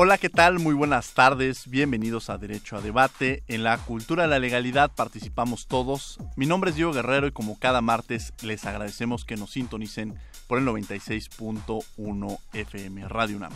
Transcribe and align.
Hola, 0.00 0.16
¿qué 0.16 0.28
tal? 0.30 0.60
Muy 0.60 0.74
buenas 0.74 1.12
tardes. 1.12 1.68
Bienvenidos 1.68 2.30
a 2.30 2.38
Derecho 2.38 2.76
a 2.76 2.80
Debate. 2.80 3.42
En 3.48 3.64
la 3.64 3.76
cultura 3.78 4.22
de 4.22 4.28
la 4.28 4.38
legalidad 4.38 4.92
participamos 4.94 5.66
todos. 5.66 6.20
Mi 6.36 6.46
nombre 6.46 6.70
es 6.70 6.76
Diego 6.76 6.92
Guerrero 6.92 7.26
y 7.26 7.32
como 7.32 7.58
cada 7.58 7.80
martes 7.80 8.32
les 8.42 8.64
agradecemos 8.64 9.24
que 9.24 9.36
nos 9.36 9.50
sintonicen 9.50 10.14
por 10.46 10.58
el 10.58 10.66
96.1 10.66 12.38
FM 12.52 13.08
Radio 13.08 13.38
UNAM. 13.38 13.52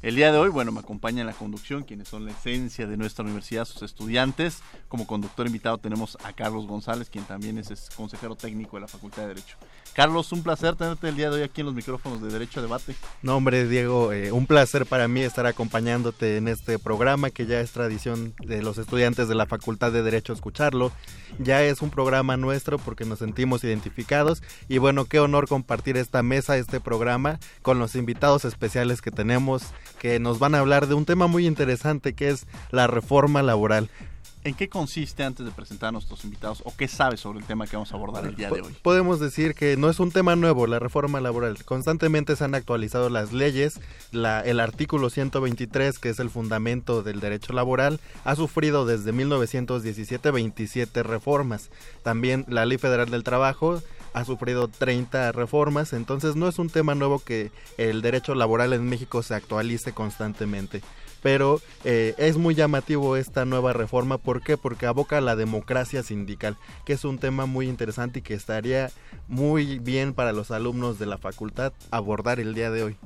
El 0.00 0.16
día 0.16 0.32
de 0.32 0.38
hoy, 0.38 0.48
bueno, 0.48 0.72
me 0.72 0.80
acompaña 0.80 1.20
en 1.20 1.26
la 1.26 1.34
conducción 1.34 1.82
quienes 1.82 2.08
son 2.08 2.24
la 2.24 2.30
esencia 2.30 2.86
de 2.86 2.96
nuestra 2.96 3.22
universidad, 3.22 3.66
sus 3.66 3.82
estudiantes. 3.82 4.62
Como 4.88 5.06
conductor 5.06 5.46
invitado 5.46 5.76
tenemos 5.76 6.16
a 6.24 6.32
Carlos 6.32 6.66
González, 6.66 7.10
quien 7.10 7.24
también 7.24 7.58
es 7.58 7.90
consejero 7.94 8.36
técnico 8.36 8.78
de 8.78 8.80
la 8.80 8.88
Facultad 8.88 9.22
de 9.22 9.28
Derecho. 9.28 9.58
Carlos, 9.94 10.32
un 10.32 10.42
placer 10.42 10.74
tenerte 10.74 11.08
el 11.08 11.14
día 11.14 11.30
de 11.30 11.36
hoy 11.36 11.42
aquí 11.42 11.60
en 11.60 11.66
los 11.66 11.74
micrófonos 11.74 12.20
de 12.20 12.28
Derecho 12.28 12.58
a 12.58 12.64
Debate. 12.64 12.96
No, 13.22 13.36
hombre, 13.36 13.68
Diego, 13.68 14.12
eh, 14.12 14.32
un 14.32 14.46
placer 14.46 14.86
para 14.86 15.06
mí 15.06 15.20
estar 15.20 15.46
acompañándote 15.46 16.36
en 16.36 16.48
este 16.48 16.80
programa 16.80 17.30
que 17.30 17.46
ya 17.46 17.60
es 17.60 17.70
tradición 17.70 18.34
de 18.44 18.60
los 18.60 18.78
estudiantes 18.78 19.28
de 19.28 19.36
la 19.36 19.46
Facultad 19.46 19.92
de 19.92 20.02
Derecho 20.02 20.32
escucharlo. 20.32 20.90
Ya 21.38 21.62
es 21.62 21.80
un 21.80 21.90
programa 21.90 22.36
nuestro 22.36 22.78
porque 22.78 23.04
nos 23.04 23.20
sentimos 23.20 23.62
identificados 23.62 24.42
y 24.68 24.78
bueno, 24.78 25.04
qué 25.04 25.20
honor 25.20 25.46
compartir 25.46 25.96
esta 25.96 26.24
mesa, 26.24 26.56
este 26.56 26.80
programa 26.80 27.38
con 27.62 27.78
los 27.78 27.94
invitados 27.94 28.44
especiales 28.44 29.00
que 29.00 29.12
tenemos 29.12 29.62
que 30.00 30.18
nos 30.18 30.40
van 30.40 30.56
a 30.56 30.58
hablar 30.58 30.88
de 30.88 30.94
un 30.94 31.04
tema 31.04 31.28
muy 31.28 31.46
interesante 31.46 32.14
que 32.14 32.30
es 32.30 32.46
la 32.72 32.88
reforma 32.88 33.42
laboral. 33.42 33.88
¿En 34.44 34.52
qué 34.54 34.68
consiste 34.68 35.24
antes 35.24 35.46
de 35.46 35.52
presentar 35.52 35.88
a 35.88 35.92
nuestros 35.92 36.22
invitados 36.22 36.60
o 36.66 36.76
qué 36.76 36.86
sabes 36.86 37.20
sobre 37.20 37.38
el 37.38 37.46
tema 37.46 37.66
que 37.66 37.76
vamos 37.76 37.90
a 37.92 37.96
abordar 37.96 38.26
el 38.26 38.36
día 38.36 38.50
de 38.50 38.60
hoy? 38.60 38.76
Podemos 38.82 39.18
decir 39.18 39.54
que 39.54 39.78
no 39.78 39.88
es 39.88 39.98
un 40.00 40.12
tema 40.12 40.36
nuevo 40.36 40.66
la 40.66 40.78
reforma 40.78 41.18
laboral. 41.22 41.64
Constantemente 41.64 42.36
se 42.36 42.44
han 42.44 42.54
actualizado 42.54 43.08
las 43.08 43.32
leyes. 43.32 43.80
La, 44.12 44.42
el 44.42 44.60
artículo 44.60 45.08
123, 45.08 45.98
que 45.98 46.10
es 46.10 46.18
el 46.18 46.28
fundamento 46.28 47.02
del 47.02 47.20
derecho 47.20 47.54
laboral, 47.54 48.00
ha 48.24 48.36
sufrido 48.36 48.84
desde 48.84 49.12
1917 49.12 50.30
27 50.30 51.02
reformas. 51.02 51.70
También 52.02 52.44
la 52.46 52.66
Ley 52.66 52.76
Federal 52.76 53.08
del 53.08 53.24
Trabajo 53.24 53.82
ha 54.12 54.24
sufrido 54.26 54.68
30 54.68 55.32
reformas, 55.32 55.92
entonces 55.92 56.36
no 56.36 56.48
es 56.48 56.58
un 56.60 56.70
tema 56.70 56.94
nuevo 56.94 57.18
que 57.18 57.50
el 57.78 58.00
derecho 58.00 58.34
laboral 58.36 58.72
en 58.72 58.88
México 58.88 59.22
se 59.22 59.34
actualice 59.34 59.92
constantemente 59.92 60.82
pero 61.24 61.62
eh, 61.84 62.14
es 62.18 62.36
muy 62.36 62.54
llamativo 62.54 63.16
esta 63.16 63.46
nueva 63.46 63.72
reforma. 63.72 64.18
¿Por 64.18 64.42
qué? 64.42 64.58
Porque 64.58 64.84
aboca 64.84 65.16
a 65.16 65.22
la 65.22 65.36
democracia 65.36 66.02
sindical, 66.02 66.58
que 66.84 66.92
es 66.92 67.02
un 67.06 67.18
tema 67.18 67.46
muy 67.46 67.66
interesante 67.66 68.18
y 68.18 68.22
que 68.22 68.34
estaría 68.34 68.90
muy 69.26 69.78
bien 69.78 70.12
para 70.12 70.32
los 70.32 70.50
alumnos 70.50 70.98
de 70.98 71.06
la 71.06 71.16
facultad 71.16 71.72
abordar 71.90 72.40
el 72.40 72.54
día 72.54 72.70
de 72.70 72.82
hoy. 72.82 72.96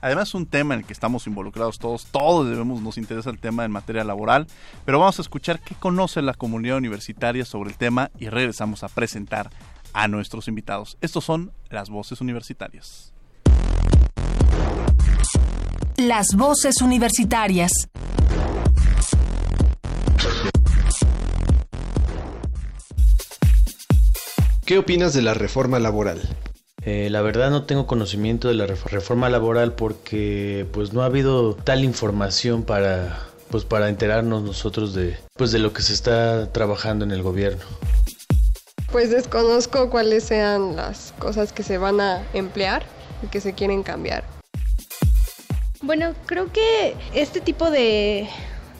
Además 0.00 0.28
es 0.28 0.34
un 0.36 0.46
tema 0.46 0.74
en 0.74 0.80
el 0.80 0.86
que 0.86 0.92
estamos 0.92 1.26
involucrados 1.26 1.80
todos, 1.80 2.06
todos 2.06 2.48
debemos, 2.48 2.80
nos 2.80 2.96
interesa 2.96 3.30
el 3.30 3.40
tema 3.40 3.64
en 3.64 3.72
materia 3.72 4.04
laboral, 4.04 4.46
pero 4.84 5.00
vamos 5.00 5.18
a 5.18 5.22
escuchar 5.22 5.58
qué 5.58 5.74
conoce 5.74 6.22
la 6.22 6.34
comunidad 6.34 6.76
universitaria 6.76 7.44
sobre 7.44 7.70
el 7.70 7.76
tema 7.76 8.12
y 8.20 8.28
regresamos 8.28 8.84
a 8.84 8.88
presentar 8.88 9.50
a 9.94 10.06
nuestros 10.06 10.46
invitados. 10.46 10.96
Estos 11.00 11.24
son 11.24 11.50
las 11.70 11.90
voces 11.90 12.20
universitarias. 12.20 13.12
Las 15.98 16.36
voces 16.36 16.80
universitarias. 16.80 17.72
¿Qué 24.64 24.78
opinas 24.78 25.12
de 25.12 25.22
la 25.22 25.34
reforma 25.34 25.80
laboral? 25.80 26.20
Eh, 26.82 27.08
la 27.10 27.20
verdad 27.20 27.50
no 27.50 27.64
tengo 27.64 27.88
conocimiento 27.88 28.46
de 28.46 28.54
la 28.54 28.66
reforma 28.66 29.28
laboral 29.28 29.72
porque 29.72 30.68
pues 30.72 30.92
no 30.92 31.02
ha 31.02 31.06
habido 31.06 31.56
tal 31.56 31.82
información 31.82 32.62
para 32.62 33.18
pues 33.50 33.64
para 33.64 33.88
enterarnos 33.88 34.44
nosotros 34.44 34.94
de 34.94 35.18
pues 35.34 35.50
de 35.50 35.58
lo 35.58 35.72
que 35.72 35.82
se 35.82 35.94
está 35.94 36.52
trabajando 36.52 37.04
en 37.04 37.10
el 37.10 37.24
gobierno. 37.24 37.64
Pues 38.92 39.10
desconozco 39.10 39.90
cuáles 39.90 40.22
sean 40.22 40.76
las 40.76 41.12
cosas 41.18 41.52
que 41.52 41.64
se 41.64 41.76
van 41.76 42.00
a 42.00 42.22
emplear 42.34 42.84
y 43.24 43.26
que 43.26 43.40
se 43.40 43.54
quieren 43.54 43.82
cambiar. 43.82 44.37
Bueno, 45.80 46.12
creo 46.26 46.52
que 46.52 46.96
este 47.14 47.40
tipo 47.40 47.70
de, 47.70 48.28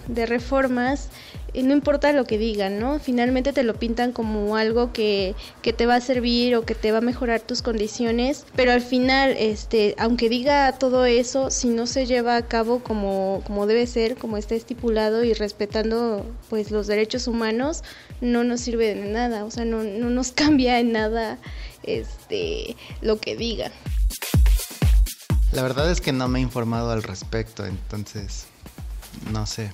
reformas 0.09 1.11
eh, 1.55 1.63
no 1.63 1.73
importa 1.73 2.13
lo 2.13 2.25
que 2.25 2.39
digan, 2.39 2.81
¿no? 2.81 2.99
Finalmente 2.99 3.53
te 3.53 3.63
lo 3.63 3.75
pintan 3.75 4.11
como 4.11 4.57
algo 4.57 4.93
que, 4.93 5.37
que, 5.63 5.73
te 5.73 5.87
va 5.87 5.95
a 5.95 6.01
servir 6.01 6.57
o 6.57 6.65
que 6.65 6.75
te 6.75 6.91
va 6.91 6.99
a 6.99 7.01
mejorar 7.01 7.41
tus 7.41 7.63
condiciones, 7.63 8.47
pero 8.57 8.73
al 8.73 8.81
final, 8.81 9.37
este, 9.39 9.95
aunque 9.97 10.29
diga 10.29 10.73
todo 10.73 11.05
eso, 11.05 11.53
si 11.53 11.69
no 11.69 11.87
se 11.87 12.05
lleva 12.05 12.37
a 12.37 12.49
cabo 12.49 12.81
como, 12.83 13.43
como 13.47 13.69
debe 13.69 13.87
ser, 13.87 14.17
como 14.17 14.37
está 14.37 14.57
estipulado 14.57 15.23
y 15.23 15.35
respetando 15.35 16.27
pues 16.51 16.73
los 16.73 16.89
derechos 16.89 17.29
humanos, 17.29 17.85
no 18.21 18.43
nos 18.43 18.61
sirve 18.61 18.97
de 18.97 19.05
nada, 19.05 19.45
o 19.45 19.53
sea, 19.53 19.65
no, 19.65 19.85
no 19.85 20.11
nos 20.11 20.33
cambia 20.33 20.81
en 20.81 20.91
nada 20.93 21.39
este, 21.85 22.77
lo 23.03 23.21
que 23.21 23.37
digan. 23.37 23.71
La 25.53 25.63
verdad 25.63 25.91
es 25.91 26.01
que 26.01 26.13
no 26.13 26.29
me 26.29 26.39
he 26.39 26.43
informado 26.43 26.91
al 26.91 27.03
respecto, 27.03 27.65
entonces 27.65 28.47
no 29.33 29.47
sé. 29.47 29.71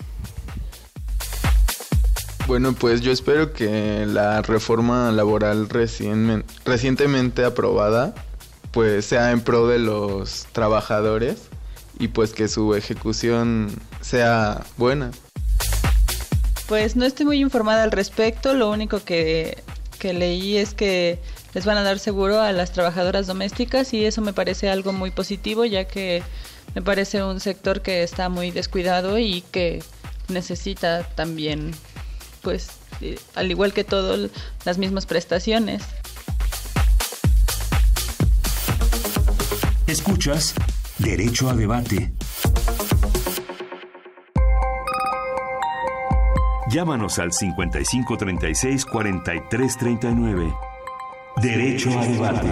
Bueno, 2.46 2.74
pues 2.74 3.00
yo 3.00 3.10
espero 3.10 3.52
que 3.52 4.04
la 4.06 4.42
reforma 4.42 5.10
laboral 5.10 5.68
recientemente 5.68 7.44
aprobada 7.44 8.14
pues 8.74 9.06
sea 9.06 9.30
en 9.30 9.40
pro 9.40 9.68
de 9.68 9.78
los 9.78 10.46
trabajadores 10.52 11.42
y 11.98 12.08
pues 12.08 12.32
que 12.32 12.48
su 12.48 12.74
ejecución 12.74 13.70
sea 14.00 14.64
buena. 14.76 15.12
Pues 16.66 16.96
no 16.96 17.04
estoy 17.04 17.24
muy 17.24 17.40
informada 17.40 17.84
al 17.84 17.92
respecto, 17.92 18.52
lo 18.52 18.70
único 18.70 19.04
que, 19.04 19.62
que 20.00 20.12
leí 20.12 20.56
es 20.56 20.74
que 20.74 21.20
les 21.54 21.64
van 21.64 21.78
a 21.78 21.82
dar 21.82 21.98
seguro 21.98 22.40
a 22.40 22.52
las 22.52 22.72
trabajadoras 22.72 23.26
domésticas 23.26 23.94
y 23.94 24.04
eso 24.04 24.20
me 24.20 24.32
parece 24.32 24.68
algo 24.68 24.92
muy 24.92 25.10
positivo 25.10 25.64
ya 25.64 25.84
que 25.84 26.22
me 26.74 26.82
parece 26.82 27.22
un 27.22 27.40
sector 27.40 27.80
que 27.80 28.02
está 28.02 28.28
muy 28.28 28.50
descuidado 28.50 29.18
y 29.18 29.42
que 29.52 29.82
necesita 30.28 31.04
también 31.14 31.72
pues 32.42 32.70
eh, 33.00 33.18
al 33.34 33.50
igual 33.50 33.72
que 33.72 33.84
todo 33.84 34.28
las 34.64 34.78
mismas 34.78 35.06
prestaciones. 35.06 35.82
Escuchas 39.86 40.54
Derecho 40.98 41.48
a 41.48 41.54
Debate. 41.54 42.12
Llámanos 46.70 47.18
al 47.20 47.32
5536 47.32 48.84
4339. 48.86 50.73
Derecho 51.42 51.90
a 51.98 52.06
debate. 52.06 52.48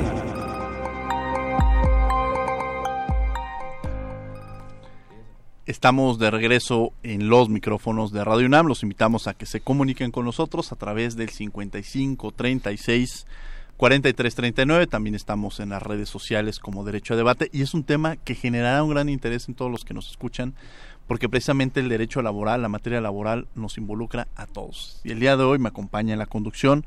Estamos 5.66 6.18
de 6.18 6.30
regreso 6.30 6.92
en 7.02 7.28
los 7.28 7.48
micrófonos 7.48 8.12
de 8.12 8.24
Radio 8.24 8.46
UNAM. 8.46 8.66
Los 8.66 8.82
invitamos 8.82 9.28
a 9.28 9.34
que 9.34 9.46
se 9.46 9.60
comuniquen 9.60 10.10
con 10.10 10.24
nosotros 10.24 10.72
a 10.72 10.76
través 10.76 11.16
del 11.16 11.30
55 11.30 12.32
36 12.32 13.26
43 13.76 14.34
39. 14.34 14.86
También 14.88 15.14
estamos 15.14 15.60
en 15.60 15.70
las 15.70 15.82
redes 15.82 16.08
sociales 16.08 16.58
como 16.58 16.84
Derecho 16.84 17.14
a 17.14 17.16
Debate 17.16 17.48
y 17.52 17.62
es 17.62 17.74
un 17.74 17.84
tema 17.84 18.16
que 18.16 18.34
generará 18.34 18.82
un 18.82 18.90
gran 18.90 19.08
interés 19.08 19.48
en 19.48 19.54
todos 19.54 19.70
los 19.70 19.84
que 19.84 19.94
nos 19.94 20.10
escuchan 20.10 20.54
porque 21.06 21.28
precisamente 21.28 21.80
el 21.80 21.88
derecho 21.88 22.22
laboral, 22.22 22.62
la 22.62 22.68
materia 22.68 23.00
laboral 23.00 23.46
nos 23.54 23.78
involucra 23.78 24.28
a 24.34 24.46
todos. 24.46 25.00
Y 25.04 25.10
el 25.10 25.20
día 25.20 25.36
de 25.36 25.44
hoy 25.44 25.58
me 25.58 25.68
acompaña 25.68 26.12
en 26.12 26.18
la 26.18 26.26
conducción 26.26 26.84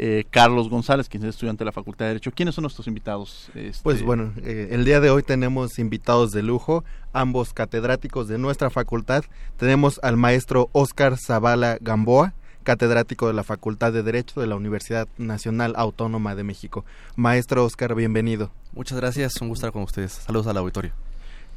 eh, 0.00 0.24
Carlos 0.30 0.70
González, 0.70 1.08
quien 1.08 1.24
es 1.24 1.30
estudiante 1.30 1.62
de 1.62 1.66
la 1.66 1.72
Facultad 1.72 2.04
de 2.04 2.10
Derecho. 2.10 2.30
¿Quiénes 2.30 2.54
son 2.54 2.62
nuestros 2.62 2.86
invitados? 2.86 3.50
Este... 3.54 3.82
Pues 3.82 4.02
bueno, 4.02 4.32
eh, 4.44 4.68
el 4.70 4.84
día 4.84 5.00
de 5.00 5.10
hoy 5.10 5.24
tenemos 5.24 5.80
invitados 5.80 6.30
de 6.30 6.44
lujo, 6.44 6.84
ambos 7.12 7.52
catedráticos 7.52 8.28
de 8.28 8.38
nuestra 8.38 8.70
facultad. 8.70 9.24
Tenemos 9.56 9.98
al 10.04 10.16
maestro 10.16 10.70
Óscar 10.72 11.18
Zavala 11.18 11.78
Gamboa, 11.80 12.32
catedrático 12.62 13.26
de 13.26 13.32
la 13.32 13.42
Facultad 13.42 13.92
de 13.92 14.04
Derecho 14.04 14.40
de 14.40 14.46
la 14.46 14.54
Universidad 14.54 15.08
Nacional 15.18 15.74
Autónoma 15.76 16.36
de 16.36 16.44
México. 16.44 16.84
Maestro 17.16 17.64
Óscar, 17.64 17.96
bienvenido. 17.96 18.52
Muchas 18.72 18.98
gracias, 18.98 19.40
un 19.40 19.48
gusto 19.48 19.66
estar 19.66 19.72
con 19.72 19.82
ustedes. 19.82 20.12
Saludos 20.12 20.46
al 20.46 20.58
auditorio. 20.58 20.92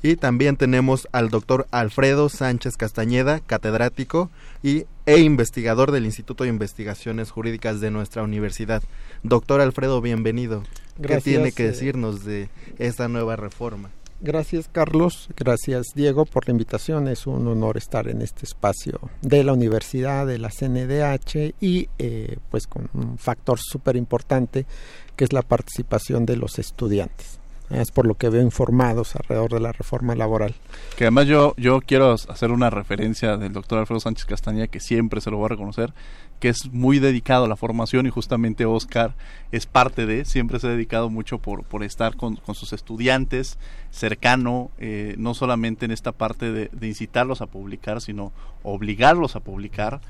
Y 0.04 0.16
también 0.16 0.58
tenemos 0.58 1.08
al 1.12 1.30
doctor 1.30 1.68
Alfredo 1.70 2.28
Sánchez 2.28 2.76
Castañeda, 2.76 3.40
catedrático 3.40 4.32
y, 4.64 4.86
e 5.06 5.20
investigador 5.20 5.92
del 5.92 6.06
Instituto 6.06 6.44
de 6.44 6.50
Investigaciones 6.50 7.30
Jurídicas 7.30 7.82
de 7.82 7.92
nuestra 7.92 8.24
universidad. 8.24 8.82
Doctor 9.22 9.62
Alfredo, 9.62 10.02
bienvenido. 10.02 10.64
¿Qué 11.02 11.22
tiene 11.22 11.52
que 11.52 11.66
eh, 11.66 11.68
decirnos 11.68 12.26
de 12.26 12.50
esta 12.80 13.08
nueva 13.08 13.36
reforma? 13.36 13.92
Gracias 14.24 14.70
Carlos, 14.72 15.30
gracias 15.36 15.88
Diego 15.96 16.26
por 16.26 16.48
la 16.48 16.52
invitación. 16.52 17.08
Es 17.08 17.26
un 17.26 17.48
honor 17.48 17.78
estar 17.78 18.08
en 18.08 18.22
este 18.22 18.46
espacio 18.46 19.00
de 19.22 19.44
la 19.44 19.54
universidad, 19.54 20.28
de 20.28 20.38
la 20.38 20.50
CNDH 20.50 21.56
y 21.60 21.90
eh, 21.98 22.38
pues 22.50 22.68
con 22.68 22.90
un 22.94 23.18
factor 23.18 23.60
súper 23.60 23.96
importante 23.96 24.68
que 25.16 25.24
es 25.24 25.34
la 25.34 25.42
participación 25.42 26.28
de 26.28 26.38
los 26.38 26.60
estudiantes 26.60 27.41
es 27.74 27.92
por 27.92 28.06
lo 28.06 28.16
que 28.16 28.30
veo 28.30 28.42
informados 28.42 29.16
alrededor 29.16 29.52
de 29.52 29.60
la 29.60 29.72
reforma 29.72 30.16
laboral. 30.16 30.56
Que 30.98 31.06
además 31.06 31.28
yo, 31.28 31.54
yo 31.58 31.82
quiero 31.82 32.12
hacer 32.12 32.52
una 32.52 32.70
referencia 32.70 33.38
del 33.38 33.54
doctor 33.54 33.80
Alfredo 33.80 34.00
Sánchez 34.00 34.26
Castañeda, 34.26 34.68
que 34.68 34.80
siempre 34.80 35.22
se 35.22 35.32
lo 35.32 35.38
voy 35.38 35.46
a 35.46 35.50
reconocer, 35.50 35.94
que 36.40 36.50
es 36.50 36.72
muy 36.72 37.00
dedicado 37.00 37.46
a 37.46 37.48
la 37.48 37.56
formación 37.56 38.08
y 38.08 38.10
justamente 38.10 38.66
Oscar 38.66 39.14
es 39.52 39.66
parte 39.66 40.06
de, 40.06 40.26
siempre 40.26 40.60
se 40.60 40.68
ha 40.68 40.72
dedicado 40.72 41.10
mucho 41.10 41.38
por, 41.38 41.64
por 41.64 41.84
estar 41.84 42.16
con, 42.16 42.40
sus 42.54 42.74
estudiantes, 42.74 43.58
cercano, 43.92 44.72
eh, 44.80 45.16
no 45.18 45.34
solamente 45.34 45.86
en 45.86 45.92
esta 45.92 46.12
parte 46.12 46.52
de, 46.52 46.70
de, 46.72 46.88
incitarlos 46.88 47.42
a 47.42 47.46
publicar, 47.46 48.02
sino 48.02 48.32
obligarlos 48.64 49.36
a 49.36 49.40
publicar. 49.40 50.02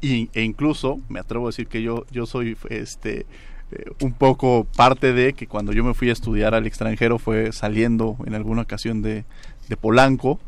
Y, 0.00 0.30
e 0.34 0.42
incluso, 0.42 0.98
me 1.08 1.20
atrevo 1.20 1.46
a 1.46 1.48
decir 1.48 1.68
que 1.68 1.82
yo, 1.82 2.04
yo 2.10 2.26
soy 2.26 2.56
este 2.70 3.26
eh, 3.72 3.84
un 4.00 4.12
poco 4.12 4.66
parte 4.76 5.12
de 5.12 5.32
que 5.32 5.46
cuando 5.46 5.72
yo 5.72 5.84
me 5.84 5.94
fui 5.94 6.08
a 6.10 6.12
estudiar 6.12 6.54
al 6.54 6.66
extranjero 6.66 7.18
fue 7.18 7.52
saliendo 7.52 8.16
en 8.26 8.34
alguna 8.34 8.62
ocasión 8.62 9.02
de, 9.02 9.24
de 9.68 9.76
Polanco 9.76 10.38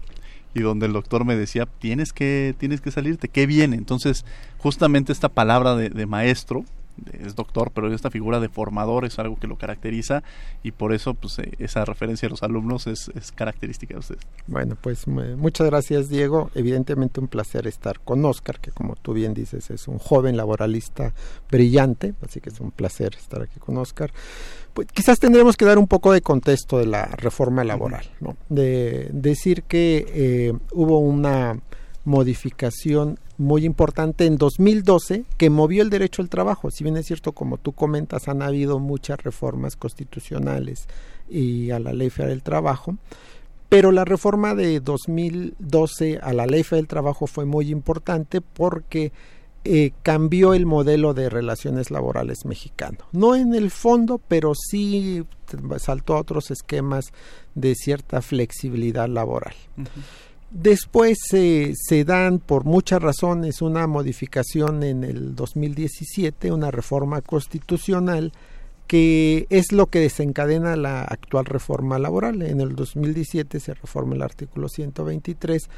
y 0.55 0.61
donde 0.61 0.87
el 0.87 0.93
doctor 0.93 1.25
me 1.25 1.37
decía 1.37 1.67
tienes 1.67 2.13
que 2.13 2.55
tienes 2.59 2.81
que 2.81 2.91
salirte 2.91 3.29
qué 3.29 3.47
viene 3.47 3.77
entonces 3.77 4.25
justamente 4.59 5.13
esta 5.13 5.29
palabra 5.29 5.77
de 5.77 6.07
maestro 6.07 6.65
es 7.13 7.35
doctor, 7.35 7.71
pero 7.73 7.93
esta 7.93 8.11
figura 8.11 8.41
de 8.41 8.49
formador 8.49 9.05
es 9.05 9.19
algo 9.19 9.37
que 9.39 9.47
lo 9.47 9.57
caracteriza 9.57 10.23
y 10.63 10.73
por 10.73 10.93
eso 10.93 11.15
pues 11.15 11.39
eh, 11.39 11.53
esa 11.59 11.85
referencia 11.85 12.27
a 12.27 12.31
los 12.31 12.43
alumnos 12.43 12.87
es, 12.87 13.11
característica 13.35 13.95
de 13.95 14.01
usted. 14.01 14.19
Bueno, 14.47 14.77
pues 14.81 15.07
muchas 15.07 15.67
gracias 15.69 16.09
Diego. 16.09 16.51
Evidentemente 16.55 17.21
un 17.21 17.29
placer 17.29 17.67
estar 17.67 18.01
con 18.01 18.25
Oscar, 18.25 18.61
que 18.61 18.71
como 18.71 18.97
tú 18.97 19.13
bien 19.13 19.35
dices 19.35 19.71
es 19.71 19.89
un 19.89 19.99
joven 19.99 20.37
laboralista 20.37 21.13
brillante, 21.51 22.15
así 22.23 22.41
que 22.41 22.51
es 22.51 22.61
un 22.61 22.71
placer 22.71 23.15
estar 23.17 23.43
aquí 23.43 23.59
con 23.61 23.77
Oscar. 23.77 24.13
Pues 24.75 24.89
quizás 24.93 25.19
tendremos 25.19 25.57
que 25.57 25.65
dar 25.65 25.79
un 25.79 25.89
poco 25.89 26.13
de 26.13 26.21
contexto 26.21 26.79
de 26.79 26.87
la 26.87 27.07
reforma 27.07 27.65
laboral, 27.65 28.05
¿no? 28.21 28.37
De 28.49 29.09
decir 29.13 29.65
que 29.65 30.07
eh, 30.09 30.53
hubo 30.73 30.99
una 30.99 31.59
modificación 32.05 33.19
muy 33.37 33.65
importante 33.65 34.27
en 34.27 34.37
2012 34.37 35.25
que 35.37 35.51
movió 35.51 35.83
el 35.83 35.91
derecho 35.91 36.23
al 36.23 36.29
trabajo. 36.29 36.71
Si 36.71 36.85
bien 36.85 36.97
es 36.97 37.07
cierto, 37.07 37.33
como 37.33 37.59
tú 37.59 37.73
comentas, 37.73 38.29
han 38.29 38.43
habido 38.43 38.79
muchas 38.79 39.23
reformas 39.23 39.77
constitucionales 39.77 40.89
y 41.29 41.71
a 41.71 41.79
la 41.79 41.93
ley 41.93 42.11
federal 42.11 42.35
del 42.35 42.43
trabajo, 42.43 42.97
pero 43.69 43.93
la 43.93 44.05
reforma 44.05 44.55
de 44.55 44.81
2012 44.81 46.19
a 46.23 46.33
la 46.33 46.47
ley 46.47 46.63
federal 46.63 46.85
del 46.85 46.89
trabajo 46.89 47.27
fue 47.27 47.45
muy 47.45 47.71
importante 47.71 48.41
porque 48.41 49.13
eh, 49.65 49.93
cambió 50.03 50.55
el 50.55 50.65
modelo 50.65 51.13
de 51.13 51.29
relaciones 51.29 51.91
laborales 51.91 52.47
mexicano. 52.47 52.99
No 53.13 53.35
en 53.35 53.55
el 53.55 53.71
fondo, 53.71 54.19
pero 54.27 54.55
sí 54.55 55.25
saltó 55.79 56.15
a 56.15 56.21
otros 56.21 56.51
esquemas 56.51 57.13
de 57.55 57.75
cierta 57.75 58.23
flexibilidad 58.23 59.09
laboral. 59.09 59.55
Después 60.51 61.19
se 61.29 62.05
dan 62.05 62.39
por 62.39 62.65
muchas 62.65 63.03
razones 63.03 63.61
una 63.61 63.87
modificación 63.87 64.83
en 64.83 65.05
el 65.05 65.35
2017, 65.35 66.53
una 66.53 66.71
reforma 66.71 67.21
constitucional 67.21 68.33
que 68.89 69.47
es 69.51 69.71
lo 69.71 69.87
que 69.87 70.01
desencadena 70.01 70.75
la 70.75 71.03
actual 71.03 71.45
reforma 71.45 71.99
laboral. 71.99 72.43
En 72.43 72.61
el 72.63 72.75
2017 72.75 73.61
se 73.61 73.75
reforma 73.75 74.15
el 74.15 74.23
artículo 74.23 74.69
123 74.69 75.69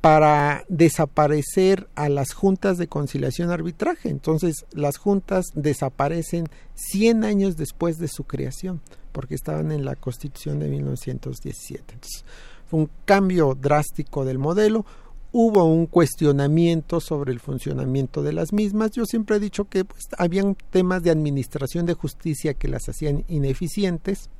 para 0.00 0.64
desaparecer 0.68 1.88
a 1.94 2.08
las 2.08 2.32
juntas 2.32 2.78
de 2.78 2.88
conciliación 2.88 3.50
arbitraje. 3.50 4.08
Entonces, 4.08 4.64
las 4.72 4.96
juntas 4.96 5.46
desaparecen 5.54 6.48
100 6.74 7.24
años 7.24 7.56
después 7.56 7.98
de 7.98 8.08
su 8.08 8.24
creación, 8.24 8.80
porque 9.12 9.34
estaban 9.34 9.70
en 9.70 9.84
la 9.84 9.96
Constitución 9.96 10.58
de 10.58 10.68
1917. 10.68 11.94
Entonces, 11.94 12.24
fue 12.68 12.80
un 12.80 12.90
cambio 13.04 13.56
drástico 13.58 14.24
del 14.24 14.38
modelo, 14.38 14.84
hubo 15.32 15.64
un 15.64 15.86
cuestionamiento 15.86 17.00
sobre 17.00 17.32
el 17.32 17.40
funcionamiento 17.40 18.22
de 18.22 18.32
las 18.32 18.52
mismas. 18.52 18.92
Yo 18.92 19.04
siempre 19.04 19.36
he 19.36 19.40
dicho 19.40 19.64
que 19.64 19.84
pues, 19.84 20.06
habían 20.16 20.56
temas 20.70 21.02
de 21.02 21.10
administración 21.10 21.86
de 21.86 21.94
justicia 21.94 22.54
que 22.54 22.68
las 22.68 22.88
hacían 22.88 23.24
ineficientes, 23.28 24.30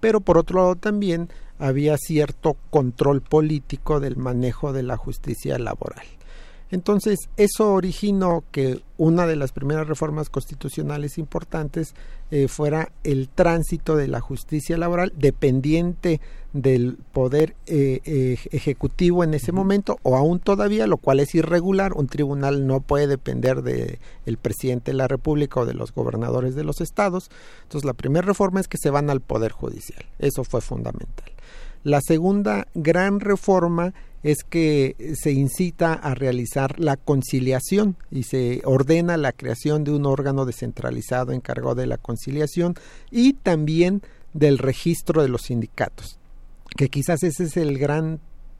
pero 0.00 0.20
por 0.20 0.38
otro 0.38 0.60
lado 0.60 0.76
también 0.76 1.28
había 1.58 1.96
cierto 1.96 2.56
control 2.70 3.22
político 3.22 4.00
del 4.00 4.16
manejo 4.16 4.72
de 4.72 4.82
la 4.82 4.96
justicia 4.96 5.58
laboral. 5.58 6.06
Entonces, 6.70 7.28
eso 7.36 7.72
originó 7.72 8.42
que 8.50 8.82
una 8.98 9.26
de 9.26 9.36
las 9.36 9.52
primeras 9.52 9.86
reformas 9.86 10.30
constitucionales 10.30 11.16
importantes 11.16 11.94
eh, 12.32 12.48
fuera 12.48 12.90
el 13.04 13.28
tránsito 13.28 13.94
de 13.94 14.08
la 14.08 14.20
justicia 14.20 14.76
laboral 14.76 15.12
dependiente 15.16 16.20
del 16.52 16.98
poder 17.12 17.54
eh, 17.66 18.36
ejecutivo 18.50 19.22
en 19.22 19.34
ese 19.34 19.52
momento 19.52 19.98
o 20.02 20.16
aún 20.16 20.40
todavía, 20.40 20.88
lo 20.88 20.96
cual 20.96 21.20
es 21.20 21.34
irregular. 21.36 21.92
Un 21.92 22.08
tribunal 22.08 22.66
no 22.66 22.80
puede 22.80 23.06
depender 23.06 23.62
del 23.62 23.98
el 24.24 24.36
presidente 24.36 24.90
de 24.90 24.96
la 24.96 25.06
República 25.06 25.60
o 25.60 25.66
de 25.66 25.74
los 25.74 25.92
gobernadores 25.94 26.56
de 26.56 26.64
los 26.64 26.80
estados. 26.80 27.30
Entonces, 27.62 27.84
la 27.84 27.94
primera 27.94 28.26
reforma 28.26 28.58
es 28.58 28.66
que 28.66 28.78
se 28.78 28.90
van 28.90 29.08
al 29.08 29.20
poder 29.20 29.52
judicial. 29.52 30.04
Eso 30.18 30.42
fue 30.42 30.60
fundamental. 30.60 31.30
La 31.82 32.00
segunda 32.00 32.66
gran 32.74 33.20
reforma 33.20 33.94
es 34.22 34.38
que 34.42 34.96
se 35.14 35.30
incita 35.30 35.92
a 35.92 36.14
realizar 36.14 36.80
la 36.80 36.96
conciliación 36.96 37.96
y 38.10 38.24
se 38.24 38.60
ordena 38.64 39.16
la 39.16 39.32
creación 39.32 39.84
de 39.84 39.92
un 39.92 40.04
órgano 40.04 40.44
descentralizado 40.44 41.32
encargado 41.32 41.76
de 41.76 41.86
la 41.86 41.96
conciliación 41.96 42.74
y 43.10 43.34
también 43.34 44.02
del 44.32 44.58
registro 44.58 45.22
de 45.22 45.28
los 45.28 45.42
sindicatos, 45.42 46.18
que 46.76 46.88
quizás 46.88 47.22
ese 47.22 47.44
es 47.44 47.56
el 47.56 47.78
gran 47.78 48.18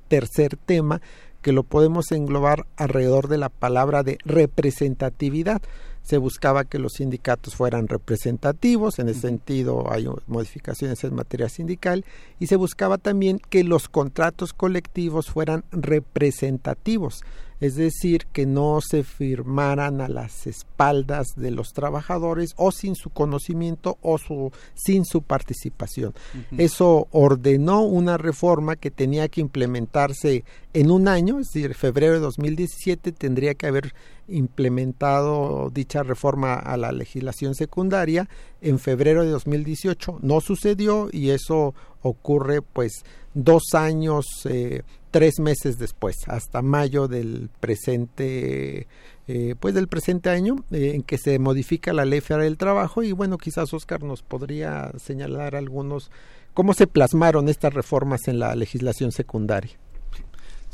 tercer 0.09 0.57
tema 0.57 1.01
que 1.43 1.53
lo 1.53 1.65
podemos 1.65 2.13
englobar 2.13 2.67
alrededor 2.77 3.29
de 3.29 3.39
la 3.39 3.49
palabra 3.49 4.03
de 4.03 4.19
representatividad 4.25 5.63
se 6.07 6.19
buscaba 6.19 6.65
que 6.65 6.79
los 6.79 6.95
sindicatos 6.95 7.57
fueran 7.57 7.89
representativos, 7.89 9.01
en 9.01 9.09
ese 9.09 9.23
sentido 9.23 9.93
hay 9.93 10.07
modificaciones 10.29 11.03
en 11.03 11.17
materia 11.17 11.49
sindical, 11.49 12.05
y 12.39 12.47
se 12.47 12.55
buscaba 12.55 12.97
también 12.97 13.41
que 13.41 13.65
los 13.65 13.89
contratos 13.89 14.53
colectivos 14.53 15.27
fueran 15.27 15.65
representativos, 15.73 17.25
es 17.59 17.75
decir, 17.75 18.27
que 18.33 18.47
no 18.47 18.79
se 18.87 19.03
firmaran 19.03 20.01
a 20.01 20.09
las 20.09 20.47
espaldas 20.47 21.29
de 21.35 21.51
los 21.51 21.73
trabajadores 21.73 22.53
o 22.57 22.71
sin 22.71 22.95
su 22.95 23.11
conocimiento 23.11 23.99
o 24.01 24.19
su, 24.19 24.53
sin 24.75 25.05
su 25.05 25.23
participación. 25.23 26.15
Eso 26.57 27.09
ordenó 27.11 27.83
una 27.83 28.17
reforma 28.17 28.77
que 28.77 28.93
tenía 28.93 29.29
que 29.29 29.41
implementarse 29.41 30.45
en 30.73 30.91
un 30.91 31.09
año, 31.09 31.41
es 31.41 31.49
decir, 31.49 31.75
febrero 31.75 32.15
de 32.15 32.21
2017 32.21 33.11
tendría 33.11 33.55
que 33.55 33.67
haber 33.67 33.95
implementado 34.29 35.71
dicha 35.73 36.03
reforma 36.03 36.55
a 36.55 36.77
la 36.77 36.93
legislación 36.93 37.55
secundaria 37.55 38.29
en 38.61 38.79
febrero 38.79 39.25
de 39.25 39.31
2018. 39.31 40.19
No 40.23 40.41
sucedió 40.41 41.09
y 41.13 41.31
eso 41.31 41.75
ocurre 42.03 42.63
pues 42.63 43.05
dos 43.35 43.75
años 43.75 44.27
eh, 44.45 44.83
tres 45.17 45.41
meses 45.41 45.79
después, 45.79 46.17
hasta 46.27 46.61
mayo 46.61 47.09
del 47.09 47.49
presente, 47.61 48.87
eh, 49.29 49.55
pues 49.59 49.75
del 49.75 49.89
presente 49.89 50.29
año, 50.29 50.57
eh, 50.71 50.93
en 50.95 51.03
que 51.03 51.17
se 51.17 51.39
modifica 51.39 51.95
la 51.95 52.05
ley 52.05 52.21
federal 52.21 52.45
del 52.47 52.59
trabajo 52.59 53.03
y 53.03 53.13
bueno, 53.13 53.39
quizás 53.39 53.73
Oscar 53.73 54.03
nos 54.03 54.23
podría 54.23 54.93
señalar 54.99 55.57
algunos 55.57 56.11
cómo 56.53 56.75
se 56.75 56.87
plasmaron 56.87 57.49
estas 57.49 57.73
reformas 57.73 58.29
en 58.29 58.39
la 58.39 58.55
legislación 58.55 59.11
secundaria. 59.11 59.79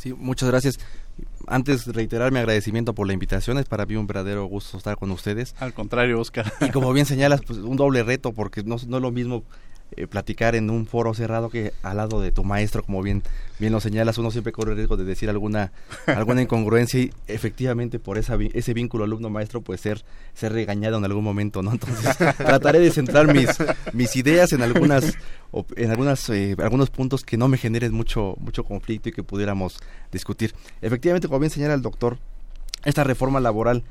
Sí, 0.02 0.12
muchas 0.18 0.48
gracias. 0.48 0.80
Antes 1.46 1.84
de 1.84 1.92
reiterar 1.92 2.32
mi 2.32 2.40
agradecimiento 2.40 2.92
por 2.92 3.06
la 3.06 3.12
invitación, 3.12 3.56
es 3.58 3.66
para 3.66 3.86
mí 3.86 3.94
un 3.94 4.08
verdadero 4.08 4.44
gusto 4.46 4.76
estar 4.76 4.96
con 4.96 5.12
ustedes. 5.12 5.54
Al 5.60 5.74
contrario, 5.74 6.18
Oscar. 6.18 6.52
Y 6.60 6.70
como 6.70 6.92
bien 6.92 7.06
señalas, 7.06 7.40
pues 7.46 7.60
un 7.60 7.76
doble 7.76 8.02
reto, 8.02 8.32
porque 8.32 8.64
no, 8.64 8.78
no 8.88 8.96
es 8.96 9.02
lo 9.02 9.12
mismo 9.12 9.44
eh, 9.96 10.06
platicar 10.06 10.54
en 10.54 10.70
un 10.70 10.86
foro 10.86 11.14
cerrado 11.14 11.50
que 11.50 11.72
al 11.82 11.96
lado 11.96 12.20
de 12.20 12.32
tu 12.32 12.44
maestro, 12.44 12.82
como 12.82 13.02
bien, 13.02 13.22
bien 13.58 13.72
lo 13.72 13.80
señalas, 13.80 14.18
uno 14.18 14.30
siempre 14.30 14.52
corre 14.52 14.72
el 14.72 14.76
riesgo 14.76 14.96
de 14.96 15.04
decir 15.04 15.28
alguna, 15.30 15.72
alguna 16.06 16.42
incongruencia 16.42 17.00
y 17.00 17.12
efectivamente 17.26 17.98
por 17.98 18.18
esa, 18.18 18.36
ese 18.54 18.74
vínculo 18.74 19.04
alumno-maestro 19.04 19.60
puede 19.60 19.78
ser, 19.78 20.04
ser 20.34 20.52
regañado 20.52 20.98
en 20.98 21.04
algún 21.04 21.24
momento, 21.24 21.62
¿no? 21.62 21.72
Entonces 21.72 22.16
trataré 22.36 22.78
de 22.80 22.90
centrar 22.90 23.32
mis, 23.32 23.50
mis 23.92 24.16
ideas 24.16 24.52
en 24.52 24.62
algunas, 24.62 25.16
en 25.76 25.90
algunas, 25.90 26.28
eh, 26.30 26.56
algunos 26.58 26.90
puntos 26.90 27.24
que 27.24 27.36
no 27.36 27.48
me 27.48 27.58
generen 27.58 27.92
mucho, 27.92 28.36
mucho 28.40 28.64
conflicto 28.64 29.08
y 29.08 29.12
que 29.12 29.22
pudiéramos 29.22 29.78
discutir. 30.10 30.54
Efectivamente, 30.80 31.28
como 31.28 31.40
bien 31.40 31.50
señala 31.50 31.74
el 31.74 31.82
doctor, 31.82 32.18
esta 32.84 33.04
reforma 33.04 33.40
laboral 33.40 33.84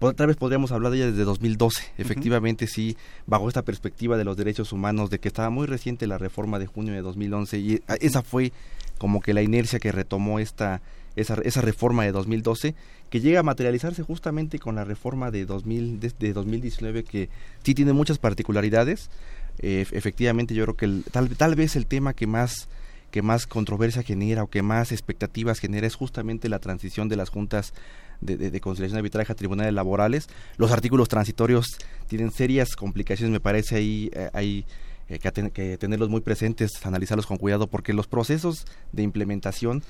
tal 0.00 0.26
vez 0.26 0.36
podríamos 0.36 0.72
hablar 0.72 0.92
de 0.92 0.98
ella 0.98 1.06
desde 1.10 1.24
2012. 1.24 1.92
Efectivamente, 1.98 2.66
sí, 2.66 2.96
bajo 3.26 3.48
esta 3.48 3.62
perspectiva 3.62 4.16
de 4.16 4.24
los 4.24 4.36
derechos 4.36 4.72
humanos, 4.72 5.10
de 5.10 5.18
que 5.18 5.28
estaba 5.28 5.50
muy 5.50 5.66
reciente 5.66 6.06
la 6.06 6.18
reforma 6.18 6.58
de 6.58 6.66
junio 6.66 6.94
de 6.94 7.02
2011 7.02 7.58
y 7.58 7.82
esa 8.00 8.22
fue 8.22 8.52
como 8.98 9.20
que 9.20 9.34
la 9.34 9.42
inercia 9.42 9.78
que 9.78 9.92
retomó 9.92 10.38
esta 10.38 10.80
esa, 11.16 11.34
esa 11.44 11.60
reforma 11.60 12.04
de 12.04 12.12
2012 12.12 12.74
que 13.10 13.20
llega 13.20 13.40
a 13.40 13.42
materializarse 13.42 14.02
justamente 14.02 14.58
con 14.58 14.76
la 14.76 14.84
reforma 14.84 15.30
de, 15.30 15.44
2000, 15.44 16.00
de, 16.00 16.32
2019 16.32 17.04
que 17.04 17.28
sí 17.62 17.74
tiene 17.74 17.92
muchas 17.92 18.18
particularidades. 18.18 19.10
Eh, 19.58 19.84
efectivamente, 19.90 20.54
yo 20.54 20.64
creo 20.64 20.76
que 20.76 21.10
tal, 21.10 21.28
tal 21.30 21.54
vez 21.56 21.76
el 21.76 21.86
tema 21.86 22.14
que 22.14 22.26
más 22.26 22.68
que 23.10 23.22
más 23.22 23.48
controversia 23.48 24.04
genera 24.04 24.44
o 24.44 24.46
que 24.46 24.62
más 24.62 24.92
expectativas 24.92 25.58
genera 25.58 25.86
es 25.86 25.96
justamente 25.96 26.48
la 26.48 26.60
transición 26.60 27.08
de 27.08 27.16
las 27.16 27.28
juntas 27.28 27.74
de, 28.20 28.60
conciliación 28.60 28.96
de 28.96 29.00
arbitraje 29.00 29.32
a 29.32 29.34
tribunales 29.34 29.72
laborales. 29.72 30.28
Los 30.56 30.72
artículos 30.72 31.08
transitorios 31.08 31.78
tienen 32.06 32.30
serias 32.30 32.76
complicaciones, 32.76 33.32
me 33.32 33.40
parece 33.40 33.76
ahí 33.76 34.10
eh, 34.12 34.30
hay 34.32 34.66
eh, 35.08 35.18
que, 35.18 35.78
tenerlos 35.78 36.08
muy 36.08 36.20
presentes, 36.20 36.70
analizarlos 36.84 37.26
con 37.26 37.36
cuidado, 37.36 37.66
porque 37.68 37.92
los 37.92 38.06
procesos 38.06 38.66
de 38.92 39.02
implementación 39.02 39.82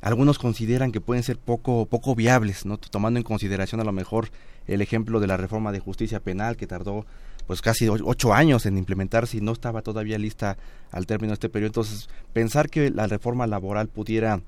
algunos 0.00 0.38
consideran 0.38 0.92
que 0.92 1.02
pueden 1.02 1.22
ser 1.22 1.38
poco 1.38 1.84
poco 1.84 2.14
viables, 2.14 2.64
no 2.64 2.78
tomando 2.78 3.18
en 3.18 3.24
consideración 3.24 3.82
a 3.82 3.84
lo 3.84 3.92
mejor 3.92 4.30
el 4.66 4.80
ejemplo 4.80 5.20
de 5.20 5.26
la 5.26 5.36
reforma 5.36 5.72
de 5.72 5.80
justicia 5.80 6.20
penal 6.20 6.56
que 6.56 6.66
tardó 6.66 7.04
pues 7.46 7.60
casi 7.60 7.88
ocho 7.88 8.32
años 8.32 8.64
en 8.64 8.78
implementarse 8.78 9.36
y 9.36 9.40
no 9.40 9.52
estaba 9.52 9.82
todavía 9.82 10.18
lista 10.18 10.56
al 10.90 11.06
término 11.06 11.32
de 11.32 11.34
este 11.34 11.48
periodo. 11.48 11.70
Entonces, 11.70 12.08
pensar 12.32 12.70
que 12.70 12.90
la 12.90 13.08
reforma 13.08 13.46
laboral 13.46 13.88
pudiera 13.88 14.40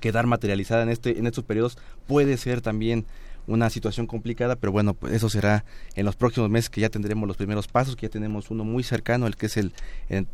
quedar 0.00 0.26
materializada 0.26 0.82
en 0.82 0.88
este 0.88 1.18
en 1.18 1.26
estos 1.26 1.44
periodos 1.44 1.78
puede 2.06 2.36
ser 2.36 2.60
también 2.60 3.06
una 3.46 3.70
situación 3.70 4.06
complicada, 4.06 4.56
pero 4.56 4.72
bueno, 4.72 4.94
pues 4.94 5.12
eso 5.12 5.28
será 5.28 5.64
en 5.94 6.06
los 6.06 6.16
próximos 6.16 6.48
meses 6.50 6.70
que 6.70 6.80
ya 6.80 6.88
tendremos 6.88 7.28
los 7.28 7.36
primeros 7.36 7.68
pasos, 7.68 7.96
que 7.96 8.06
ya 8.06 8.10
tenemos 8.10 8.50
uno 8.50 8.64
muy 8.64 8.82
cercano, 8.82 9.26
el 9.26 9.36
que 9.36 9.46
es 9.46 9.56
el 9.56 9.72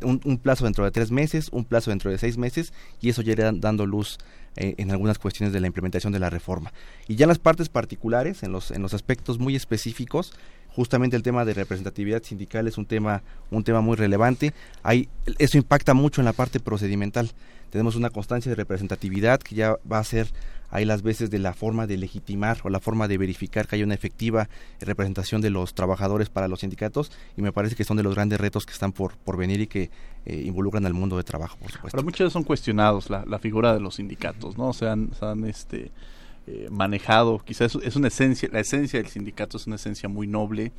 un, 0.03 0.39
plazo 0.39 0.65
dentro 0.65 0.85
de 0.85 0.91
tres 0.91 1.11
meses, 1.11 1.49
un 1.53 1.65
plazo 1.65 1.91
dentro 1.91 2.11
de 2.11 2.19
seis 2.19 2.39
meses, 2.39 2.73
y 3.01 3.09
eso 3.09 3.23
ya 3.23 3.33
irá 3.33 3.53
dando 3.53 3.87
luz 3.87 4.19
eh, 4.57 4.75
en 4.79 4.91
algunas 4.91 5.19
cuestiones 5.19 5.53
de 5.53 5.61
la 5.61 5.67
implementación 5.67 6.13
de 6.13 6.21
la 6.21 6.31
reforma. 6.31 6.73
Y 7.09 7.17
ya 7.17 7.25
en 7.25 7.29
las 7.29 7.39
partes 7.39 7.69
particulares, 7.69 8.43
en 8.43 8.53
los, 8.53 8.71
en 8.71 8.83
los 8.83 8.95
aspectos 8.95 9.39
muy 9.39 9.57
específicos, 9.57 10.33
justamente 10.75 11.17
el 11.17 11.23
tema 11.23 11.45
de 11.45 11.55
representatividad 11.55 12.23
sindical 12.23 12.69
es 12.69 12.79
un 12.79 12.87
tema, 12.87 13.23
un 13.51 13.65
tema 13.65 13.81
muy 13.81 13.97
relevante. 13.97 14.53
Hay, 14.83 15.09
eso 15.39 15.59
impacta 15.59 15.95
mucho 15.95 16.21
en 16.21 16.25
la 16.25 16.33
parte 16.33 16.61
procedimental 16.61 17.31
tenemos 17.71 17.97
una 17.97 18.11
constancia 18.11 18.51
de 18.51 18.57
representatividad 18.57 19.41
que 19.41 19.55
ya 19.55 19.77
va 19.91 19.99
a 19.99 20.05
ser 20.05 20.29
ahí 20.71 20.85
las 20.85 21.03
veces 21.03 21.31
de 21.31 21.39
la 21.39 21.53
forma 21.53 21.87
de 21.87 21.97
legitimar 21.97 22.59
o 22.63 22.69
la 22.69 22.79
forma 22.79 23.09
de 23.09 23.19
verificar 23.19 23.67
que 23.67 23.77
hay 23.77 23.83
una 23.83 23.95
efectiva 23.95 24.49
representación 24.81 25.41
de 25.41 25.51
los 25.51 25.75
trabajadores 25.75 26.29
para 26.29 26.47
los 26.47 26.61
sindicatos 26.61 27.11
y 27.37 27.43
me 27.43 27.53
parece 27.53 27.75
que 27.75 27.85
son 27.85 27.97
de 27.97 28.03
los 28.03 28.15
grandes 28.15 28.41
retos 28.41 28.67
que 28.67 28.73
están 28.73 28.93
por, 28.93 29.17
por 29.17 29.37
venir 29.37 29.61
y 29.61 29.67
que 29.67 29.91
eh, 30.27 30.43
involucran 30.45 30.87
al 30.87 30.95
mundo 30.95 31.17
de 31.17 31.25
trabajo, 31.25 31.57
por 31.59 31.73
supuesto. 31.73 31.97
Pero 31.97 32.05
muchos 32.05 32.33
son 32.33 32.45
cuestionados 32.45 33.11
la, 33.11 33.25
la 33.27 33.39
figura 33.39 33.75
de 33.75 33.81
los 33.81 33.97
sindicatos, 33.97 34.59
¿no? 34.59 34.73
Se 34.73 34.89
han, 34.89 35.13
se 35.15 35.25
han 35.25 35.45
este, 35.45 35.91
eh, 36.47 36.69
manejado, 36.71 37.39
quizás 37.39 37.77
es, 37.83 37.97
una 37.97 38.09
esencia, 38.09 38.49
la 38.53 38.61
esencia 38.61 39.01
del 39.01 39.09
sindicato 39.09 39.57
es 39.57 39.67
una 39.67 39.77
esencia 39.77 40.09
muy 40.09 40.27
noble 40.27 40.73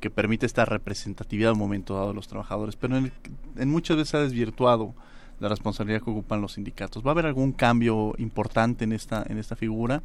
que 0.00 0.10
permite 0.10 0.46
esta 0.46 0.64
representatividad 0.64 1.50
en 1.50 1.54
un 1.54 1.60
momento 1.60 1.94
dado 1.94 2.08
de 2.08 2.14
los 2.14 2.28
trabajadores, 2.28 2.76
pero 2.76 2.96
en, 2.96 3.12
en 3.56 3.68
muchas 3.68 3.96
veces 3.96 4.14
ha 4.14 4.20
desvirtuado 4.20 4.94
la 5.40 5.48
responsabilidad 5.48 6.02
que 6.02 6.10
ocupan 6.10 6.40
los 6.40 6.54
sindicatos. 6.54 7.04
¿Va 7.04 7.10
a 7.10 7.12
haber 7.12 7.26
algún 7.26 7.52
cambio 7.52 8.14
importante 8.18 8.84
en 8.84 8.92
esta, 8.92 9.24
en 9.28 9.38
esta 9.38 9.56
figura? 9.56 10.02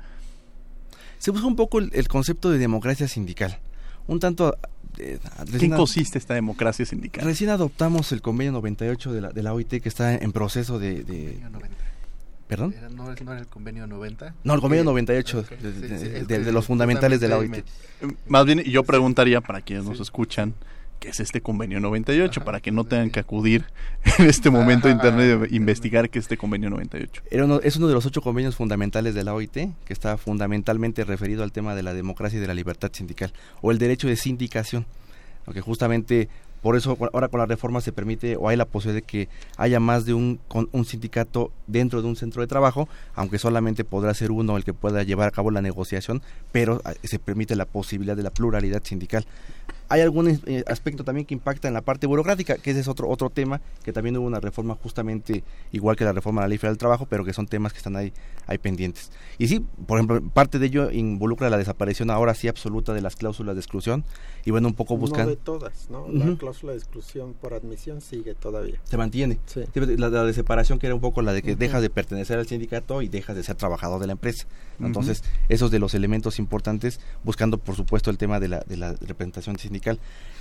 Se 1.18 1.32
busca 1.32 1.48
un 1.48 1.56
poco 1.56 1.80
el, 1.80 2.08
concepto 2.08 2.50
de 2.50 2.58
democracia 2.58 3.08
sindical. 3.08 3.60
Un 4.08 4.20
tanto... 4.20 4.58
Eh, 5.00 5.18
¿Qué 5.58 5.70
consiste 5.70 6.20
esta 6.20 6.36
democracia 6.36 6.86
sindical? 6.86 7.26
Recién 7.26 7.50
adoptamos 7.50 8.12
el 8.12 8.22
convenio 8.22 8.52
98 8.52 9.12
de 9.12 9.22
la, 9.22 9.30
de 9.32 9.42
la 9.42 9.54
OIT 9.54 9.82
que 9.82 9.90
está 9.90 10.14
en 10.14 10.32
proceso 10.32 10.80
de... 10.80 11.04
de 11.04 11.42
¿Perdón? 12.48 12.76
no, 12.96 13.12
era 13.12 13.40
el 13.40 13.48
convenio 13.48 13.88
90? 13.88 14.36
No, 14.44 14.54
el 14.54 14.62
convenio 14.62 14.84
98 14.84 15.46
de, 16.28 16.52
los 16.52 16.66
fundamentales 16.66 17.20
de 17.20 17.28
la 17.30 17.38
OIT. 17.38 17.66
Más 18.28 18.46
bien, 18.46 18.60
yo 18.64 18.84
preguntaría 18.84 19.42
para 19.42 19.62
quienes 19.62 19.86
nos 19.86 20.00
escuchan, 20.00 20.54
que 21.00 21.10
es 21.10 21.20
este 21.20 21.42
convenio 21.42 21.80
98, 21.80 22.44
para 22.44 22.60
que 22.60 22.72
no 22.72 22.84
tengan 22.84 23.10
que 23.12 23.20
acudir 23.20 23.66
en 24.20 24.26
este 24.28 24.50
momento 24.50 24.88
a 24.88 24.92
Internet 24.92 25.50
a 25.52 25.56
investigar 25.56 26.10
que 26.10 26.20
es 26.20 26.26
este 26.26 26.38
convenio 26.38 26.70
98. 26.70 27.24
Era 27.32 27.46
uno, 27.46 27.60
es 27.64 27.78
uno 27.78 27.88
de 27.88 27.94
los 27.94 28.06
ocho 28.06 28.22
convenios 28.22 28.56
fundamentales 28.56 29.16
de 29.16 29.24
la 29.24 29.34
OIT, 29.34 29.54
que 29.54 29.94
está 29.94 30.18
fundamentalmente 30.18 31.04
referido 31.06 31.44
al 31.44 31.52
tema 31.52 31.76
de 31.76 31.84
la 31.84 31.94
democracia 31.94 32.38
y 32.38 32.42
de 32.42 32.48
la 32.48 32.54
libertad 32.54 32.92
sindical, 32.94 33.34
o 33.62 33.72
el 33.72 33.80
derecho 33.80 34.08
de 34.08 34.18
sindicación, 34.18 34.86
que 35.52 35.62
justamente 35.62 36.30
por 36.63 36.77
eso 36.77 36.98
ahora 37.13 37.27
con 37.27 37.41
la 37.41 37.46
reforma 37.46 37.82
se 37.82 37.91
permite 37.91 38.38
o 38.38 38.48
hay 38.48 38.55
la 38.55 38.65
posibilidad 38.65 39.01
de 39.01 39.05
que 39.05 39.29
haya 39.58 39.82
más 39.82 40.05
de 40.05 40.13
un, 40.13 40.39
un 40.72 40.86
sindicato 40.86 41.51
dentro 41.67 42.01
de 42.01 42.08
un 42.08 42.15
centro 42.15 42.41
de 42.41 42.48
trabajo, 42.48 42.88
aunque 43.15 43.38
solamente 43.38 43.84
podrá 43.84 44.13
ser 44.13 44.32
uno 44.32 44.55
el 44.55 44.63
que 44.63 44.74
pueda 44.74 45.03
llevar 45.03 45.27
a 45.27 45.32
cabo 45.32 45.51
la 45.51 45.62
negociación, 45.62 46.22
pero 46.53 46.82
ah, 46.86 46.93
se 47.03 47.20
permite 47.20 47.58
la 47.58 47.65
posibilidad 47.65 48.15
de 48.15 48.24
la 48.24 48.32
pluralidad 48.32 48.82
sindical 48.84 49.25
hay 49.90 50.02
algún 50.02 50.40
eh, 50.46 50.63
aspecto 50.68 51.04
también 51.04 51.25
que 51.25 51.34
impacta 51.34 51.68
en 51.68 51.74
la 51.74 51.82
parte 51.82 52.08
burocrática, 52.08 52.56
que 52.58 52.72
ese 52.72 52.80
es 52.80 52.88
otro 52.88 53.10
otro 53.10 53.30
tema, 53.30 53.62
que 53.84 53.94
también 53.94 54.18
hubo 54.18 54.25
una 54.25 54.40
reforma 54.40 54.75
justamente 54.75 55.44
igual 55.72 55.96
que 55.96 56.04
la 56.04 56.13
reforma 56.13 56.42
de 56.42 56.46
la 56.46 56.50
ley 56.50 56.58
federal 56.58 56.74
del 56.74 56.80
trabajo, 56.80 57.06
pero 57.10 57.25
que 57.25 57.34
son 57.34 57.48
temas 57.48 57.74
que 57.74 57.78
están 57.78 57.96
ahí, 57.96 58.13
ahí 58.48 58.58
pendientes. 58.58 59.12
Y 59.38 59.48
sí, 59.48 59.66
por 59.86 59.98
ejemplo, 59.98 60.22
parte 60.34 60.60
de 60.60 60.66
ello 60.66 60.92
involucra 60.92 61.50
la 61.50 61.58
desaparición 61.58 62.10
ahora 62.10 62.34
sí 62.34 62.48
absoluta 62.48 62.94
de 62.94 63.02
las 63.02 63.16
cláusulas 63.16 63.56
de 63.56 63.62
exclusión, 63.62 64.04
y 64.46 64.52
bueno, 64.52 64.68
un 64.68 64.74
poco 64.74 64.98
buscan... 64.98 65.25
No 65.25 65.30
de 65.30 65.36
todas, 65.38 65.90
¿no? 65.90 66.08
La 66.10 66.36
cláusula 66.38 66.74
de 66.74 66.80
exclusión 66.80 67.34
por 67.34 67.54
admisión 67.54 68.02
sigue 68.02 68.34
todavía. 68.36 68.80
Se 68.84 68.98
mantiene. 68.98 69.40
Sí. 69.46 69.62
La, 69.98 70.10
de 70.10 70.34
separación 70.34 70.80
que 70.80 70.88
era 70.88 70.96
un 70.96 71.02
poco 71.02 71.22
la 71.22 71.34
de 71.34 71.42
que 71.42 71.56
dejas 71.56 71.82
de 71.82 71.90
pertenecer 71.90 72.40
al 72.40 72.48
sindicato 72.48 73.02
y 73.02 73.08
dejas 73.08 73.36
de 73.36 73.44
ser 73.44 73.56
trabajador 73.56 74.00
de 74.00 74.08
la 74.08 74.13
empresa. 74.13 74.46
Entonces, 74.80 75.24
esos 75.50 75.72
de 75.72 75.80
los 75.80 75.94
elementos 75.94 76.40
importantes, 76.40 77.00
buscando 77.24 77.58
por 77.58 77.75
supuesto 77.75 78.10
el 78.10 78.18
tema 78.18 78.40
de 78.40 78.48
la, 78.48 78.60
de 78.62 78.75
la 78.75 78.94
representación 78.94 79.58
sindical 79.58 79.73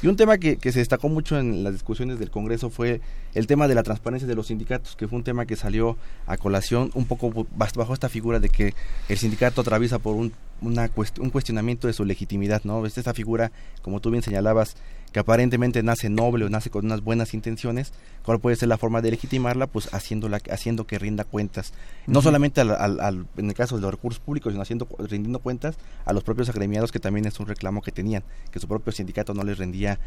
y 0.02 0.08
un 0.08 0.16
tema 0.16 0.38
que, 0.38 0.58
se 0.60 0.80
destacó 0.80 1.08
mucho 1.08 1.38
en 1.38 1.62
las 1.62 1.72
discusiones 1.72 2.18
del 2.18 2.30
Congreso 2.30 2.70
fue 2.70 3.00
el 3.34 3.46
tema 3.46 3.68
de 3.68 3.76
la 3.76 3.84
transparencia 3.84 4.26
de 4.26 4.34
los 4.34 4.48
sindicatos, 4.48 4.96
que 4.96 5.06
fue 5.06 5.16
un 5.16 5.24
tema 5.24 5.46
que 5.46 5.54
salió 5.54 5.96
a 6.26 6.36
colación 6.36 6.90
un 6.94 7.06
poco 7.06 7.46
bajo 7.54 7.94
esta 7.94 8.08
figura 8.08 8.40
de 8.40 8.48
que 8.48 8.74
el 9.08 9.18
sindicato 9.18 9.60
atraviesa 9.60 10.00
por 10.00 10.16
un, 10.16 10.32
una 10.62 10.90
un 11.20 11.30
cuestionamiento 11.30 11.86
de 11.86 11.92
su 11.92 12.04
legitimidad, 12.04 12.62
¿no? 12.64 12.84
Esta 12.86 13.14
figura, 13.14 13.52
como 13.82 14.00
tú 14.00 14.10
bien 14.10 14.22
señalabas, 14.22 14.76
que 15.12 15.20
aparentemente 15.20 15.82
nace 15.82 16.08
noble 16.08 16.44
o 16.46 16.48
nace 16.48 16.70
con 16.70 16.86
unas 16.86 17.02
buenas 17.02 17.34
intenciones, 17.34 17.92
¿cuál 18.24 18.40
puede 18.40 18.56
ser 18.56 18.68
la 18.68 18.78
forma 18.78 19.02
de 19.02 19.10
legitimarla? 19.10 19.66
Pues 19.66 19.92
haciéndola, 19.92 20.40
haciendo 20.50 20.86
que 20.86 20.98
rinda 20.98 21.24
cuentas, 21.24 21.72
no 22.06 22.22
solamente 22.22 22.60
al, 22.62 23.26
en 23.36 23.48
el 23.48 23.54
caso 23.54 23.76
de 23.76 23.82
los 23.82 23.90
recursos 23.90 24.20
públicos, 24.20 24.52
sino 24.52 24.62
haciendo, 24.62 24.88
rindiendo 24.98 25.38
cuentas 25.38 25.76
a 26.04 26.12
los 26.12 26.24
propios 26.24 26.48
agremiados, 26.48 26.92
que 26.92 26.98
también 26.98 27.26
es 27.26 27.38
un 27.38 27.46
reclamo 27.46 27.82
que 27.82 27.92
tenían, 27.92 28.24
que 28.50 28.58
su 28.58 28.66
propio 28.66 28.92
sindicato 28.92 29.34
no 29.34 29.44
les 29.44 29.58
rendía 29.58 29.98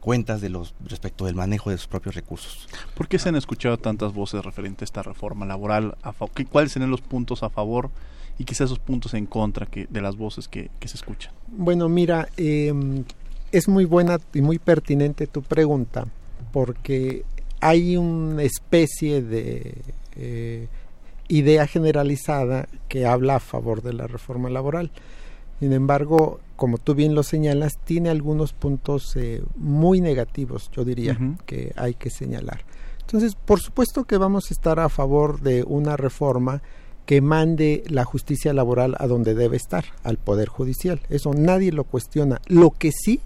cuentas 0.00 0.40
de 0.40 0.50
los 0.50 0.74
respecto 0.84 1.24
del 1.24 1.34
manejo 1.34 1.70
de 1.70 1.78
sus 1.78 1.86
propios 1.86 2.14
recursos. 2.14 2.68
¿Por 2.94 3.08
qué 3.08 3.18
se 3.18 3.30
han 3.30 3.36
escuchado 3.36 3.78
tantas 3.78 4.12
voces 4.12 4.44
referentes 4.44 4.82
a 4.82 4.84
esta 4.84 5.02
reforma 5.02 5.46
laboral? 5.46 5.96
A 6.02 6.12
¿Cuáles 6.12 6.72
serían 6.72 6.90
los 6.90 7.00
puntos 7.00 7.42
a 7.42 7.48
favor 7.48 7.90
y 8.38 8.44
quizás 8.44 8.66
esos 8.66 8.78
puntos 8.78 9.14
en 9.14 9.26
contra 9.26 9.66
que, 9.66 9.86
de 9.88 10.00
las 10.00 10.16
voces 10.16 10.48
que, 10.48 10.70
que 10.80 10.88
se 10.88 10.96
escuchan? 10.96 11.32
Bueno, 11.48 11.88
mira, 11.88 12.28
eh, 12.36 12.72
es 13.52 13.68
muy 13.68 13.84
buena 13.84 14.18
y 14.32 14.40
muy 14.40 14.58
pertinente 14.58 15.26
tu 15.26 15.42
pregunta, 15.42 16.06
porque 16.52 17.24
hay 17.60 17.96
una 17.96 18.42
especie 18.42 19.22
de 19.22 19.74
eh, 20.16 20.68
idea 21.28 21.66
generalizada 21.66 22.68
que 22.88 23.06
habla 23.06 23.36
a 23.36 23.40
favor 23.40 23.82
de 23.82 23.92
la 23.92 24.06
reforma 24.06 24.50
laboral. 24.50 24.90
Sin 25.60 25.72
embargo, 25.72 26.40
como 26.56 26.78
tú 26.78 26.94
bien 26.94 27.14
lo 27.14 27.22
señalas, 27.22 27.78
tiene 27.84 28.10
algunos 28.10 28.52
puntos 28.52 29.14
eh, 29.16 29.42
muy 29.56 30.00
negativos, 30.00 30.70
yo 30.72 30.84
diría, 30.84 31.16
que 31.46 31.72
hay 31.76 31.94
que 31.94 32.10
señalar. 32.10 32.64
Entonces, 33.00 33.34
por 33.34 33.60
supuesto 33.60 34.04
que 34.04 34.18
vamos 34.18 34.50
a 34.50 34.54
estar 34.54 34.80
a 34.80 34.88
favor 34.88 35.40
de 35.40 35.62
una 35.62 35.96
reforma 35.96 36.60
que 37.06 37.20
mande 37.20 37.82
la 37.88 38.04
justicia 38.04 38.52
laboral 38.52 38.96
a 38.98 39.06
donde 39.06 39.34
debe 39.34 39.56
estar, 39.56 39.84
al 40.02 40.16
Poder 40.16 40.48
Judicial. 40.48 41.00
Eso 41.10 41.32
nadie 41.34 41.72
lo 41.72 41.84
cuestiona. 41.84 42.40
Lo 42.46 42.70
que 42.70 42.92
sí 42.92 43.20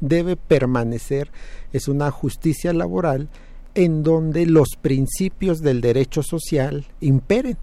debe 0.00 0.36
permanecer 0.36 1.30
es 1.72 1.88
una 1.88 2.10
justicia 2.10 2.72
laboral 2.72 3.28
en 3.74 4.02
donde 4.02 4.46
los 4.46 4.76
principios 4.80 5.60
del 5.60 5.80
derecho 5.80 6.22
social 6.22 6.86
imperen. 7.00 7.56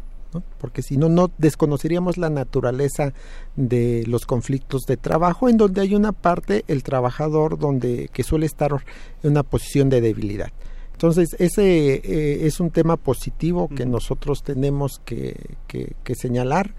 porque 0.60 0.84
si 0.84 0.96
no, 0.96 1.10
no 1.10 1.32
desconoceríamos 1.40 2.18
la 2.18 2.30
naturaleza 2.30 3.14
de 3.56 4.04
los 4.06 4.28
conflictos 4.28 4.84
de 4.84 4.96
trabajo, 4.96 5.50
en 5.50 5.58
donde 5.58 5.82
hay 5.82 5.96
una 5.96 6.12
parte, 6.12 6.66
el 6.68 6.84
trabajador, 6.84 7.58
donde 7.58 8.10
que 8.14 8.22
suele 8.22 8.46
estar 8.46 8.72
en 9.24 9.32
una 9.32 9.42
posición 9.42 9.90
de 9.90 10.02
debilidad. 10.02 10.52
Entonces, 11.00 11.34
ese 11.40 11.94
eh, 11.94 12.46
es 12.46 12.60
un 12.60 12.72
tema 12.72 12.98
positivo 12.98 13.70
que 13.70 13.86
nosotros 13.86 14.44
tenemos 14.44 15.00
que, 15.06 15.56
señalar. 16.14 16.74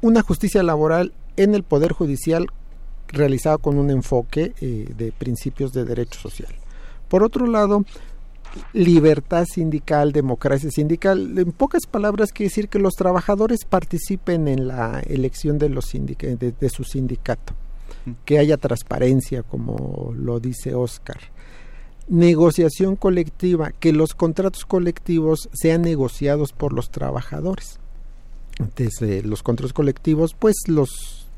Una 0.00 0.22
justicia 0.22 0.62
laboral 0.62 1.12
en 1.36 1.54
el 1.54 1.62
Poder 1.62 1.92
Judicial 1.92 2.46
realizada 3.08 3.58
con 3.58 3.76
un 3.76 3.90
enfoque 3.90 4.54
eh, 4.62 4.88
de 4.96 5.12
principios 5.12 5.74
de 5.74 5.84
derecho 5.84 6.18
social. 6.20 6.54
Por 7.08 7.22
otro 7.22 7.46
lado, 7.46 7.84
libertad 8.72 9.44
sindical, 9.44 10.12
democracia 10.12 10.70
sindical, 10.70 11.38
en 11.38 11.52
pocas 11.52 11.84
palabras 11.84 12.32
quiere 12.32 12.48
decir 12.48 12.70
que 12.70 12.78
los 12.78 12.94
trabajadores 12.94 13.66
participen 13.66 14.48
en 14.48 14.66
la 14.66 15.00
elección 15.00 15.58
de, 15.58 15.68
los 15.68 15.84
de 15.92 16.70
su 16.70 16.84
sindicato, 16.84 17.52
que 18.24 18.38
haya 18.38 18.56
transparencia, 18.56 19.42
como 19.42 20.14
lo 20.16 20.40
dice 20.40 20.74
Oscar 20.74 21.18
negociación 22.10 22.96
colectiva, 22.96 23.70
que 23.70 23.92
los 23.92 24.14
contratos 24.14 24.66
colectivos 24.66 25.48
sean 25.52 25.82
negociados 25.82 26.52
por 26.52 26.72
los 26.72 26.90
trabajadores. 26.90 27.78
Desde 28.76 29.22
los 29.22 29.42
contratos 29.42 29.72
colectivos, 29.72 30.34
pues 30.38 30.56
los 30.66 31.28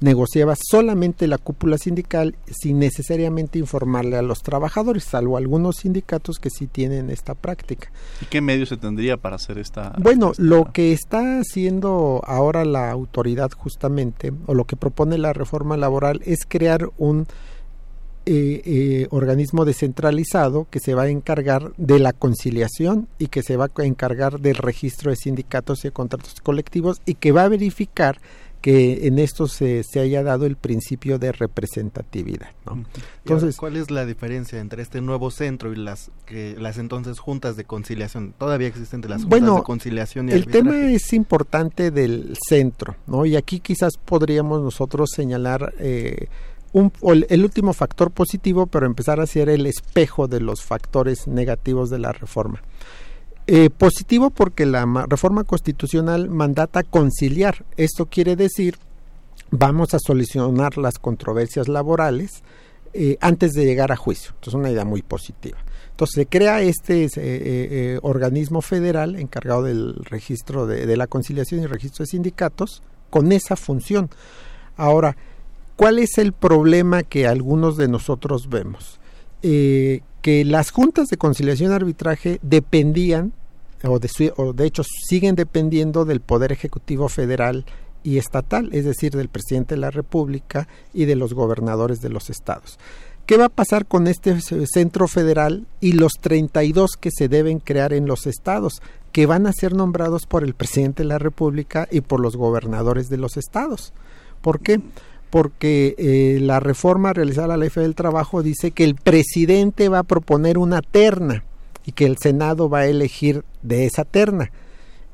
negociaba 0.00 0.54
solamente 0.56 1.28
la 1.28 1.38
cúpula 1.38 1.78
sindical 1.78 2.34
sin 2.46 2.80
necesariamente 2.80 3.60
informarle 3.60 4.16
a 4.16 4.22
los 4.22 4.42
trabajadores, 4.42 5.04
salvo 5.04 5.36
algunos 5.36 5.76
sindicatos 5.76 6.38
que 6.40 6.50
sí 6.50 6.66
tienen 6.66 7.08
esta 7.08 7.34
práctica. 7.34 7.92
¿Y 8.20 8.26
qué 8.26 8.40
medios 8.40 8.68
se 8.68 8.76
tendría 8.76 9.16
para 9.16 9.36
hacer 9.36 9.58
esta? 9.58 9.94
Bueno, 9.98 10.32
lo 10.38 10.72
que 10.72 10.92
está 10.92 11.38
haciendo 11.38 12.20
ahora 12.26 12.64
la 12.64 12.90
autoridad 12.90 13.52
justamente, 13.56 14.32
o 14.46 14.54
lo 14.54 14.64
que 14.64 14.74
propone 14.74 15.16
la 15.18 15.32
reforma 15.32 15.76
laboral, 15.76 16.20
es 16.24 16.40
crear 16.46 16.90
un 16.98 17.28
eh, 18.26 18.62
eh, 18.64 19.06
organismo 19.10 19.64
descentralizado 19.64 20.66
que 20.70 20.80
se 20.80 20.94
va 20.94 21.02
a 21.02 21.08
encargar 21.08 21.72
de 21.76 21.98
la 21.98 22.12
conciliación 22.12 23.08
y 23.18 23.26
que 23.26 23.42
se 23.42 23.56
va 23.56 23.68
a 23.74 23.84
encargar 23.84 24.40
del 24.40 24.56
registro 24.56 25.10
de 25.10 25.16
sindicatos 25.16 25.84
y 25.84 25.90
contratos 25.90 26.40
colectivos 26.40 27.00
y 27.04 27.14
que 27.14 27.32
va 27.32 27.44
a 27.44 27.48
verificar 27.48 28.18
que 28.62 29.08
en 29.08 29.18
esto 29.18 29.48
se, 29.48 29.82
se 29.82 29.98
haya 29.98 30.22
dado 30.22 30.46
el 30.46 30.56
principio 30.56 31.18
de 31.18 31.32
representatividad. 31.32 32.50
Entonces, 33.24 33.56
¿cuál 33.56 33.76
es 33.76 33.90
la 33.90 34.06
diferencia 34.06 34.60
entre 34.60 34.82
este 34.82 35.00
nuevo 35.00 35.32
centro 35.32 35.72
y 35.72 35.76
las 35.76 36.12
que 36.26 36.54
las 36.56 36.78
entonces 36.78 37.18
juntas 37.18 37.56
de 37.56 37.64
conciliación? 37.64 38.34
Todavía 38.38 38.68
existen 38.68 39.00
de 39.00 39.08
las 39.08 39.24
juntas 39.24 39.56
de 39.56 39.62
conciliación 39.64 40.28
y 40.28 40.32
el 40.32 40.46
tema 40.46 40.76
es 40.92 41.12
importante 41.12 41.90
del 41.90 42.36
centro, 42.48 42.94
¿no? 43.08 43.26
Y 43.26 43.34
aquí 43.34 43.58
quizás 43.58 43.94
podríamos 43.96 44.62
nosotros 44.62 45.10
señalar 45.12 45.74
eh, 45.80 46.28
el 46.74 47.44
último 47.44 47.72
factor 47.72 48.10
positivo, 48.10 48.66
pero 48.66 48.86
empezar 48.86 49.20
a 49.20 49.26
ser 49.26 49.48
el 49.48 49.66
espejo 49.66 50.28
de 50.28 50.40
los 50.40 50.62
factores 50.62 51.26
negativos 51.26 51.90
de 51.90 51.98
la 51.98 52.12
reforma. 52.12 52.62
Eh, 53.46 53.70
positivo 53.70 54.30
porque 54.30 54.66
la 54.66 54.86
reforma 55.08 55.44
constitucional 55.44 56.30
mandata 56.30 56.82
conciliar. 56.84 57.64
Esto 57.76 58.06
quiere 58.06 58.36
decir, 58.36 58.78
vamos 59.50 59.94
a 59.94 59.98
solucionar 59.98 60.78
las 60.78 60.98
controversias 60.98 61.68
laborales 61.68 62.42
eh, 62.94 63.18
antes 63.20 63.52
de 63.52 63.64
llegar 63.64 63.90
a 63.90 63.96
juicio. 63.96 64.30
Entonces, 64.34 64.54
una 64.54 64.70
idea 64.70 64.84
muy 64.84 65.02
positiva. 65.02 65.58
Entonces, 65.90 66.14
se 66.14 66.26
crea 66.26 66.62
este 66.62 67.08
eh, 67.16 67.98
organismo 68.02 68.62
federal 68.62 69.16
encargado 69.16 69.64
del 69.64 69.96
registro 70.04 70.66
de, 70.66 70.86
de 70.86 70.96
la 70.96 71.06
conciliación 71.06 71.62
y 71.62 71.66
registro 71.66 72.04
de 72.04 72.10
sindicatos 72.10 72.82
con 73.10 73.32
esa 73.32 73.56
función. 73.56 74.08
Ahora, 74.76 75.16
¿Cuál 75.76 75.98
es 75.98 76.18
el 76.18 76.32
problema 76.32 77.02
que 77.02 77.26
algunos 77.26 77.76
de 77.76 77.88
nosotros 77.88 78.48
vemos? 78.48 79.00
Eh, 79.42 80.00
que 80.20 80.44
las 80.44 80.70
juntas 80.70 81.08
de 81.08 81.16
conciliación 81.16 81.72
y 81.72 81.74
arbitraje 81.74 82.38
dependían, 82.42 83.32
o 83.82 83.98
de, 83.98 84.32
o 84.36 84.52
de 84.52 84.66
hecho 84.66 84.84
siguen 84.84 85.34
dependiendo 85.34 86.04
del 86.04 86.20
Poder 86.20 86.52
Ejecutivo 86.52 87.08
Federal 87.08 87.64
y 88.04 88.18
estatal, 88.18 88.70
es 88.72 88.84
decir, 88.84 89.12
del 89.12 89.28
presidente 89.28 89.74
de 89.74 89.80
la 89.80 89.90
República 89.90 90.68
y 90.92 91.06
de 91.06 91.16
los 91.16 91.34
gobernadores 91.34 92.00
de 92.00 92.08
los 92.08 92.30
estados. 92.30 92.78
¿Qué 93.26 93.36
va 93.36 93.46
a 93.46 93.50
pasar 93.50 93.86
con 93.86 94.08
este 94.08 94.36
centro 94.40 95.06
federal 95.06 95.66
y 95.80 95.92
los 95.92 96.14
32 96.20 96.96
que 97.00 97.10
se 97.12 97.28
deben 97.28 97.60
crear 97.60 97.92
en 97.92 98.06
los 98.06 98.26
estados, 98.26 98.82
que 99.12 99.26
van 99.26 99.46
a 99.46 99.52
ser 99.52 99.74
nombrados 99.74 100.26
por 100.26 100.42
el 100.42 100.54
presidente 100.54 101.04
de 101.04 101.08
la 101.08 101.18
República 101.18 101.86
y 101.90 102.00
por 102.00 102.18
los 102.18 102.36
gobernadores 102.36 103.08
de 103.08 103.18
los 103.18 103.36
estados? 103.36 103.92
¿Por 104.40 104.58
qué? 104.60 104.80
Porque 105.32 105.94
eh, 105.96 106.40
la 106.42 106.60
reforma 106.60 107.14
realizada 107.14 107.46
a 107.46 107.56
la 107.56 107.56
ley 107.56 107.70
del 107.74 107.94
trabajo 107.94 108.42
dice 108.42 108.70
que 108.70 108.84
el 108.84 108.96
presidente 108.96 109.88
va 109.88 110.00
a 110.00 110.02
proponer 110.02 110.58
una 110.58 110.82
terna 110.82 111.42
y 111.86 111.92
que 111.92 112.04
el 112.04 112.18
Senado 112.18 112.68
va 112.68 112.80
a 112.80 112.86
elegir 112.86 113.42
de 113.62 113.86
esa 113.86 114.04
terna. 114.04 114.52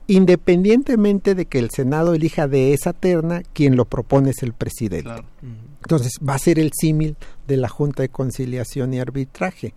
Independientemente 0.08 1.36
de 1.36 1.46
que 1.46 1.60
el 1.60 1.70
Senado 1.70 2.14
elija 2.14 2.48
de 2.48 2.72
esa 2.72 2.94
terna, 2.94 3.42
quien 3.52 3.76
lo 3.76 3.84
propone 3.84 4.30
es 4.30 4.42
el 4.42 4.54
presidente. 4.54 5.22
Entonces 5.84 6.14
va 6.28 6.34
a 6.34 6.40
ser 6.40 6.58
el 6.58 6.72
símil 6.74 7.16
de 7.46 7.56
la 7.56 7.68
Junta 7.68 8.02
de 8.02 8.08
Conciliación 8.08 8.94
y 8.94 8.98
Arbitraje. 8.98 9.72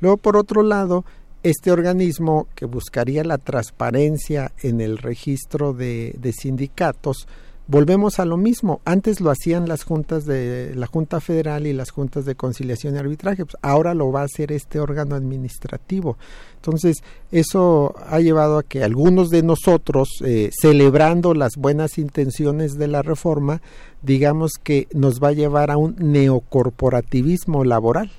Luego, 0.00 0.18
por 0.18 0.36
otro 0.36 0.62
lado, 0.62 1.06
este 1.42 1.72
organismo 1.72 2.46
que 2.54 2.66
buscaría 2.66 3.24
la 3.24 3.38
transparencia 3.38 4.52
en 4.60 4.82
el 4.82 4.98
registro 4.98 5.72
de, 5.72 6.14
de 6.18 6.34
sindicatos, 6.34 7.26
volvemos 7.68 8.18
a 8.18 8.24
lo 8.24 8.36
mismo. 8.36 8.80
Antes 8.84 9.20
lo 9.20 9.30
hacían 9.30 9.68
las 9.68 9.84
juntas 9.84 10.24
de 10.24 10.74
la 10.74 10.86
Junta 10.86 11.20
Federal 11.20 11.66
y 11.66 11.72
las 11.72 11.90
juntas 11.90 12.24
de 12.24 12.34
conciliación 12.34 12.96
y 12.96 12.98
arbitraje. 12.98 13.44
Pues 13.44 13.56
ahora 13.62 13.94
lo 13.94 14.10
va 14.10 14.22
a 14.22 14.24
hacer 14.24 14.50
este 14.50 14.80
órgano 14.80 15.14
administrativo. 15.14 16.16
Entonces, 16.56 16.96
eso 17.30 17.94
ha 18.08 18.18
llevado 18.20 18.58
a 18.58 18.62
que 18.64 18.82
algunos 18.82 19.30
de 19.30 19.42
nosotros, 19.42 20.08
eh, 20.24 20.50
celebrando 20.58 21.34
las 21.34 21.56
buenas 21.56 21.98
intenciones 21.98 22.76
de 22.78 22.88
la 22.88 23.02
reforma, 23.02 23.60
digamos 24.02 24.52
que 24.60 24.88
nos 24.92 25.22
va 25.22 25.28
a 25.28 25.32
llevar 25.32 25.70
a 25.70 25.76
un 25.76 25.94
neocorporativismo 25.98 27.64
laboral. 27.64 28.10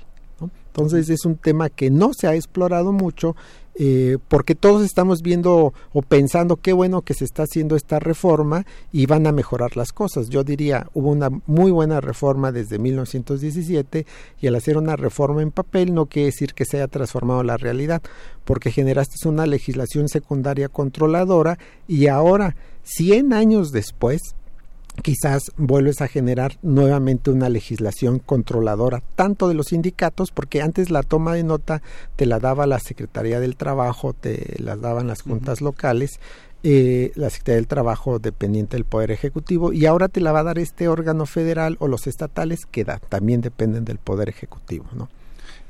Entonces 0.79 1.09
es 1.09 1.25
un 1.25 1.35
tema 1.35 1.69
que 1.69 1.89
no 1.89 2.11
se 2.13 2.27
ha 2.27 2.35
explorado 2.35 2.91
mucho 2.91 3.35
eh, 3.75 4.17
porque 4.27 4.55
todos 4.55 4.83
estamos 4.83 5.21
viendo 5.21 5.73
o 5.93 6.01
pensando 6.01 6.57
qué 6.57 6.73
bueno 6.73 7.01
que 7.01 7.13
se 7.13 7.25
está 7.25 7.43
haciendo 7.43 7.75
esta 7.75 7.99
reforma 7.99 8.65
y 8.91 9.05
van 9.05 9.25
a 9.27 9.31
mejorar 9.31 9.77
las 9.77 9.93
cosas. 9.93 10.29
Yo 10.29 10.43
diría, 10.43 10.87
hubo 10.93 11.09
una 11.09 11.29
muy 11.47 11.71
buena 11.71 12.01
reforma 12.01 12.51
desde 12.51 12.79
1917 12.79 14.05
y 14.41 14.47
al 14.47 14.55
hacer 14.55 14.77
una 14.77 14.95
reforma 14.95 15.41
en 15.41 15.51
papel 15.51 15.93
no 15.93 16.07
quiere 16.07 16.27
decir 16.27 16.53
que 16.53 16.65
se 16.65 16.77
haya 16.77 16.87
transformado 16.87 17.43
la 17.43 17.57
realidad, 17.57 18.01
porque 18.43 18.71
generaste 18.71 19.27
una 19.27 19.45
legislación 19.45 20.09
secundaria 20.09 20.69
controladora 20.69 21.57
y 21.87 22.07
ahora, 22.07 22.55
100 22.83 23.33
años 23.33 23.71
después, 23.71 24.35
quizás 24.99 25.51
vuelves 25.57 26.01
a 26.01 26.07
generar 26.07 26.57
nuevamente 26.61 27.31
una 27.31 27.49
legislación 27.49 28.19
controladora 28.19 29.01
tanto 29.15 29.47
de 29.47 29.53
los 29.53 29.67
sindicatos 29.67 30.31
porque 30.31 30.61
antes 30.61 30.89
la 30.89 31.03
toma 31.03 31.33
de 31.33 31.43
nota 31.43 31.81
te 32.15 32.25
la 32.25 32.39
daba 32.39 32.67
la 32.67 32.79
Secretaría 32.79 33.39
del 33.39 33.55
Trabajo, 33.55 34.13
te 34.13 34.55
la 34.59 34.75
daban 34.75 35.07
las 35.07 35.21
juntas 35.21 35.61
locales, 35.61 36.19
eh, 36.63 37.11
la 37.15 37.29
Secretaría 37.29 37.57
del 37.57 37.67
Trabajo 37.67 38.19
dependiente 38.19 38.77
del 38.77 38.85
Poder 38.85 39.11
Ejecutivo 39.11 39.73
y 39.73 39.85
ahora 39.85 40.07
te 40.07 40.21
la 40.21 40.31
va 40.31 40.39
a 40.39 40.43
dar 40.43 40.59
este 40.59 40.87
órgano 40.87 41.25
federal 41.25 41.77
o 41.79 41.87
los 41.87 42.07
estatales 42.07 42.65
que 42.65 42.83
da, 42.83 42.99
también 42.99 43.41
dependen 43.41 43.85
del 43.85 43.97
Poder 43.97 44.29
Ejecutivo, 44.29 44.85
¿no? 44.93 45.09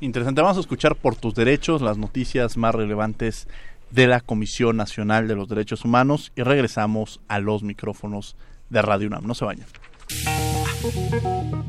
Interesante, 0.00 0.40
vamos 0.40 0.56
a 0.56 0.60
escuchar 0.60 0.96
por 0.96 1.14
tus 1.14 1.34
derechos 1.34 1.82
las 1.82 1.98
noticias 1.98 2.56
más 2.56 2.74
relevantes 2.74 3.46
de 3.90 4.06
la 4.06 4.20
Comisión 4.20 4.76
Nacional 4.76 5.28
de 5.28 5.36
los 5.36 5.48
Derechos 5.48 5.84
Humanos 5.84 6.32
y 6.36 6.42
regresamos 6.42 7.20
a 7.28 7.38
los 7.40 7.62
micrófonos 7.62 8.36
de 8.70 8.82
Radio 8.82 9.08
UNAM. 9.08 9.26
No 9.26 9.34
se 9.34 9.44
vayan. 9.44 9.66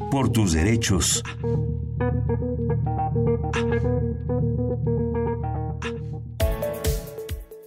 Por 0.09 0.31
tus 0.31 0.53
derechos. 0.53 1.23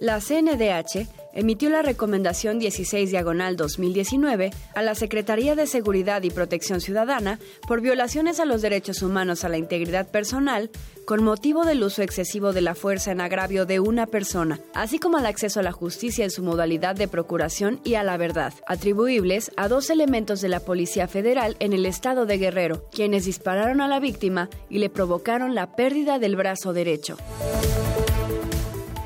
La 0.05 0.19
CNDH 0.19 1.07
emitió 1.33 1.71
la 1.71 1.81
recomendación 1.81 2.59
16 2.59 3.09
diagonal 3.09 3.57
2019 3.57 4.51
a 4.75 4.81
la 4.83 4.93
Secretaría 4.93 5.55
de 5.55 5.65
Seguridad 5.65 6.21
y 6.21 6.29
Protección 6.29 6.79
Ciudadana 6.79 7.39
por 7.67 7.81
violaciones 7.81 8.39
a 8.39 8.45
los 8.45 8.61
derechos 8.61 9.01
humanos 9.01 9.43
a 9.43 9.49
la 9.49 9.57
integridad 9.57 10.07
personal 10.07 10.69
con 11.07 11.23
motivo 11.23 11.65
del 11.65 11.81
uso 11.81 12.03
excesivo 12.03 12.53
de 12.53 12.61
la 12.61 12.75
fuerza 12.75 13.11
en 13.11 13.19
agravio 13.19 13.65
de 13.65 13.79
una 13.79 14.05
persona, 14.05 14.59
así 14.75 14.99
como 14.99 15.17
al 15.17 15.25
acceso 15.25 15.59
a 15.59 15.63
la 15.63 15.71
justicia 15.71 16.23
en 16.23 16.29
su 16.29 16.43
modalidad 16.43 16.95
de 16.95 17.07
procuración 17.07 17.81
y 17.83 17.95
a 17.95 18.03
la 18.03 18.15
verdad, 18.17 18.53
atribuibles 18.67 19.49
a 19.57 19.67
dos 19.67 19.89
elementos 19.89 20.39
de 20.39 20.49
la 20.49 20.59
Policía 20.59 21.07
Federal 21.07 21.57
en 21.59 21.73
el 21.73 21.87
estado 21.87 22.27
de 22.27 22.37
Guerrero, 22.37 22.87
quienes 22.91 23.25
dispararon 23.25 23.81
a 23.81 23.87
la 23.87 23.99
víctima 23.99 24.51
y 24.69 24.77
le 24.77 24.91
provocaron 24.91 25.55
la 25.55 25.75
pérdida 25.75 26.19
del 26.19 26.35
brazo 26.35 26.73
derecho. 26.73 27.17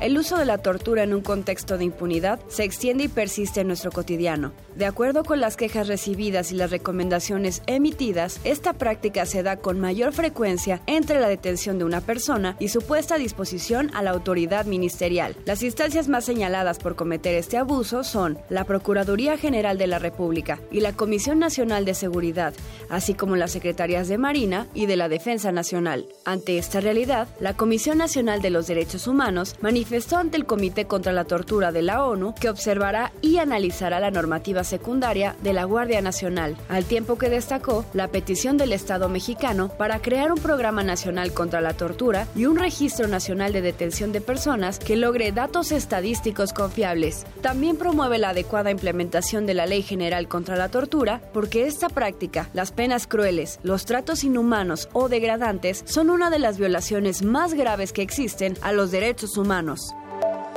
El 0.00 0.16
uso 0.16 0.38
de 0.38 0.46
la 0.46 0.56
tortura 0.56 1.02
en 1.02 1.12
un 1.12 1.20
contexto 1.20 1.76
de 1.76 1.84
impunidad 1.84 2.40
se 2.48 2.64
extiende 2.64 3.04
y 3.04 3.08
persiste 3.08 3.60
en 3.60 3.66
nuestro 3.66 3.92
cotidiano. 3.92 4.52
De 4.74 4.86
acuerdo 4.86 5.24
con 5.24 5.40
las 5.40 5.58
quejas 5.58 5.88
recibidas 5.88 6.52
y 6.52 6.54
las 6.54 6.70
recomendaciones 6.70 7.62
emitidas, 7.66 8.40
esta 8.44 8.72
práctica 8.72 9.26
se 9.26 9.42
da 9.42 9.56
con 9.56 9.78
mayor 9.78 10.14
frecuencia 10.14 10.80
entre 10.86 11.20
la 11.20 11.28
detención 11.28 11.78
de 11.78 11.84
una 11.84 12.00
persona 12.00 12.56
y 12.58 12.68
su 12.68 12.80
puesta 12.80 13.16
a 13.16 13.18
disposición 13.18 13.90
a 13.92 14.02
la 14.02 14.12
autoridad 14.12 14.64
ministerial. 14.64 15.36
Las 15.44 15.62
instancias 15.62 16.08
más 16.08 16.24
señaladas 16.24 16.78
por 16.78 16.96
cometer 16.96 17.34
este 17.34 17.58
abuso 17.58 18.02
son 18.02 18.38
la 18.48 18.64
Procuraduría 18.64 19.36
General 19.36 19.76
de 19.76 19.86
la 19.86 19.98
República 19.98 20.60
y 20.70 20.80
la 20.80 20.94
Comisión 20.94 21.38
Nacional 21.38 21.84
de 21.84 21.92
Seguridad, 21.92 22.54
así 22.88 23.12
como 23.12 23.36
las 23.36 23.50
Secretarías 23.50 24.08
de 24.08 24.16
Marina 24.16 24.66
y 24.72 24.86
de 24.86 24.96
la 24.96 25.10
Defensa 25.10 25.52
Nacional. 25.52 26.08
Ante 26.24 26.56
esta 26.56 26.80
realidad, 26.80 27.28
la 27.38 27.54
Comisión 27.54 27.98
Nacional 27.98 28.40
de 28.40 28.48
los 28.48 28.66
Derechos 28.66 29.06
Humanos 29.06 29.56
manifestó 29.60 29.89
manifestó 29.90 30.18
ante 30.18 30.36
el 30.36 30.46
Comité 30.46 30.84
contra 30.84 31.10
la 31.10 31.24
Tortura 31.24 31.72
de 31.72 31.82
la 31.82 32.04
ONU 32.04 32.32
que 32.40 32.48
observará 32.48 33.10
y 33.22 33.38
analizará 33.38 33.98
la 33.98 34.12
normativa 34.12 34.62
secundaria 34.62 35.34
de 35.42 35.52
la 35.52 35.64
Guardia 35.64 36.00
Nacional, 36.00 36.56
al 36.68 36.84
tiempo 36.84 37.18
que 37.18 37.28
destacó 37.28 37.84
la 37.92 38.06
petición 38.06 38.56
del 38.56 38.72
Estado 38.72 39.08
mexicano 39.08 39.68
para 39.68 40.00
crear 40.00 40.30
un 40.30 40.38
programa 40.38 40.84
nacional 40.84 41.32
contra 41.32 41.60
la 41.60 41.74
tortura 41.74 42.28
y 42.36 42.44
un 42.44 42.56
registro 42.56 43.08
nacional 43.08 43.52
de 43.52 43.62
detención 43.62 44.12
de 44.12 44.20
personas 44.20 44.78
que 44.78 44.94
logre 44.94 45.32
datos 45.32 45.72
estadísticos 45.72 46.52
confiables. 46.52 47.26
También 47.40 47.76
promueve 47.76 48.18
la 48.18 48.28
adecuada 48.28 48.70
implementación 48.70 49.44
de 49.44 49.54
la 49.54 49.66
Ley 49.66 49.82
General 49.82 50.28
contra 50.28 50.54
la 50.54 50.68
Tortura 50.68 51.20
porque 51.32 51.66
esta 51.66 51.88
práctica, 51.88 52.48
las 52.52 52.70
penas 52.70 53.08
crueles, 53.08 53.58
los 53.64 53.86
tratos 53.86 54.22
inhumanos 54.22 54.88
o 54.92 55.08
degradantes 55.08 55.82
son 55.84 56.10
una 56.10 56.30
de 56.30 56.38
las 56.38 56.58
violaciones 56.58 57.24
más 57.24 57.54
graves 57.54 57.92
que 57.92 58.02
existen 58.02 58.56
a 58.62 58.70
los 58.70 58.92
derechos 58.92 59.36
humanos 59.36 59.79
Thank 60.20 60.34
you. 60.34 60.49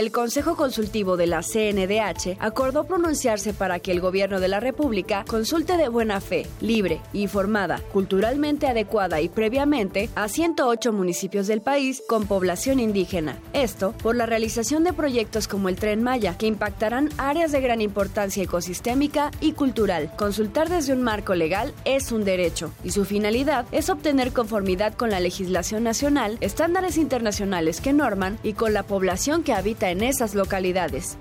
El 0.00 0.12
Consejo 0.12 0.56
Consultivo 0.56 1.18
de 1.18 1.26
la 1.26 1.42
CNDH 1.42 2.38
acordó 2.38 2.84
pronunciarse 2.84 3.52
para 3.52 3.80
que 3.80 3.92
el 3.92 4.00
Gobierno 4.00 4.40
de 4.40 4.48
la 4.48 4.58
República 4.58 5.26
consulte 5.28 5.76
de 5.76 5.90
buena 5.90 6.22
fe, 6.22 6.46
libre, 6.62 7.02
informada, 7.12 7.82
culturalmente 7.92 8.66
adecuada 8.66 9.20
y 9.20 9.28
previamente 9.28 10.08
a 10.14 10.28
108 10.28 10.94
municipios 10.94 11.46
del 11.48 11.60
país 11.60 12.02
con 12.08 12.26
población 12.26 12.80
indígena. 12.80 13.38
Esto 13.52 13.92
por 14.02 14.16
la 14.16 14.24
realización 14.24 14.84
de 14.84 14.94
proyectos 14.94 15.46
como 15.46 15.68
el 15.68 15.76
Tren 15.76 16.02
Maya, 16.02 16.34
que 16.38 16.46
impactarán 16.46 17.10
áreas 17.18 17.52
de 17.52 17.60
gran 17.60 17.82
importancia 17.82 18.42
ecosistémica 18.42 19.30
y 19.42 19.52
cultural. 19.52 20.10
Consultar 20.16 20.70
desde 20.70 20.94
un 20.94 21.02
marco 21.02 21.34
legal 21.34 21.74
es 21.84 22.10
un 22.10 22.24
derecho 22.24 22.72
y 22.82 22.92
su 22.92 23.04
finalidad 23.04 23.66
es 23.70 23.90
obtener 23.90 24.32
conformidad 24.32 24.94
con 24.94 25.10
la 25.10 25.20
legislación 25.20 25.84
nacional, 25.84 26.38
estándares 26.40 26.96
internacionales 26.96 27.82
que 27.82 27.92
norman 27.92 28.38
y 28.42 28.54
con 28.54 28.72
la 28.72 28.84
población 28.84 29.42
que 29.42 29.52
habita 29.52 29.89
en 29.90 30.02
esas 30.02 30.34
localidades. 30.34 31.16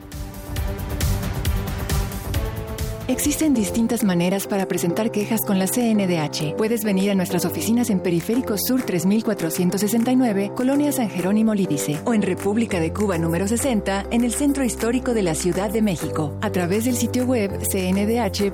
Existen 3.09 3.53
distintas 3.55 4.03
maneras 4.03 4.45
para 4.45 4.67
presentar 4.67 5.09
quejas 5.09 5.41
con 5.41 5.57
la 5.57 5.65
CNDH. 5.65 6.55
Puedes 6.55 6.83
venir 6.83 7.09
a 7.09 7.15
nuestras 7.15 7.43
oficinas 7.43 7.89
en 7.89 8.01
Periférico 8.01 8.55
Sur 8.55 8.83
3469, 8.83 10.51
Colonia 10.55 10.91
San 10.91 11.09
Jerónimo 11.09 11.55
Lídice, 11.55 11.99
o 12.05 12.13
en 12.13 12.21
República 12.21 12.79
de 12.79 12.93
Cuba 12.93 13.17
número 13.17 13.47
60, 13.47 14.05
en 14.11 14.23
el 14.23 14.31
Centro 14.31 14.63
Histórico 14.63 15.15
de 15.15 15.23
la 15.23 15.33
Ciudad 15.33 15.71
de 15.71 15.81
México, 15.81 16.37
a 16.41 16.51
través 16.51 16.85
del 16.85 16.97
sitio 16.97 17.25
web 17.25 17.49
cndh.org.mx 17.71 18.53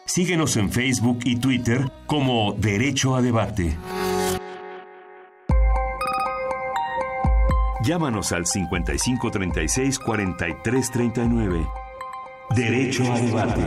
Síguenos 0.09 0.57
en 0.57 0.71
Facebook 0.71 1.19
y 1.23 1.35
Twitter 1.35 1.91
como 2.07 2.53
Derecho 2.53 3.15
a 3.15 3.21
Debate. 3.21 3.77
Llámanos 7.83 8.31
al 8.31 8.47
5536 8.47 9.99
4339. 9.99 11.67
Derecho 12.55 13.03
a 13.03 13.19
Debate. 13.19 13.61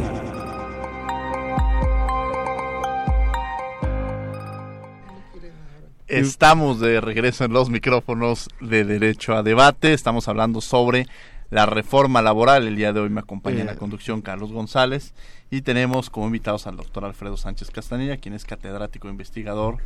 Estamos 6.09 6.81
de 6.81 7.01
regreso 7.01 7.45
en 7.45 7.53
los 7.53 7.71
micrófonos 7.71 8.49
de 8.61 8.85
Derecho 8.85 9.37
a 9.37 9.45
Debate. 9.45 9.93
Estamos 9.93 10.27
hablando 10.27 10.61
sobre 10.61 11.07
la 11.53 11.67
reforma 11.67 12.23
laboral. 12.23 12.67
El 12.67 12.77
día 12.77 12.93
de 12.95 13.01
hoy 13.01 13.11
me 13.11 13.21
acompaña 13.21 13.61
en 13.61 13.67
la 13.67 13.75
Eh. 13.75 13.77
conducción 13.77 14.23
Carlos 14.23 14.53
González 14.53 15.13
y 15.51 15.61
tenemos 15.61 16.09
como 16.09 16.27
invitados 16.27 16.67
al 16.67 16.77
doctor 16.77 17.05
Alfredo 17.05 17.37
Sánchez 17.37 17.71
Castanilla, 17.71 18.17
quien 18.17 18.35
es 18.35 18.47
catedrático 18.47 19.07
e 19.09 19.11
investigador 19.11 19.77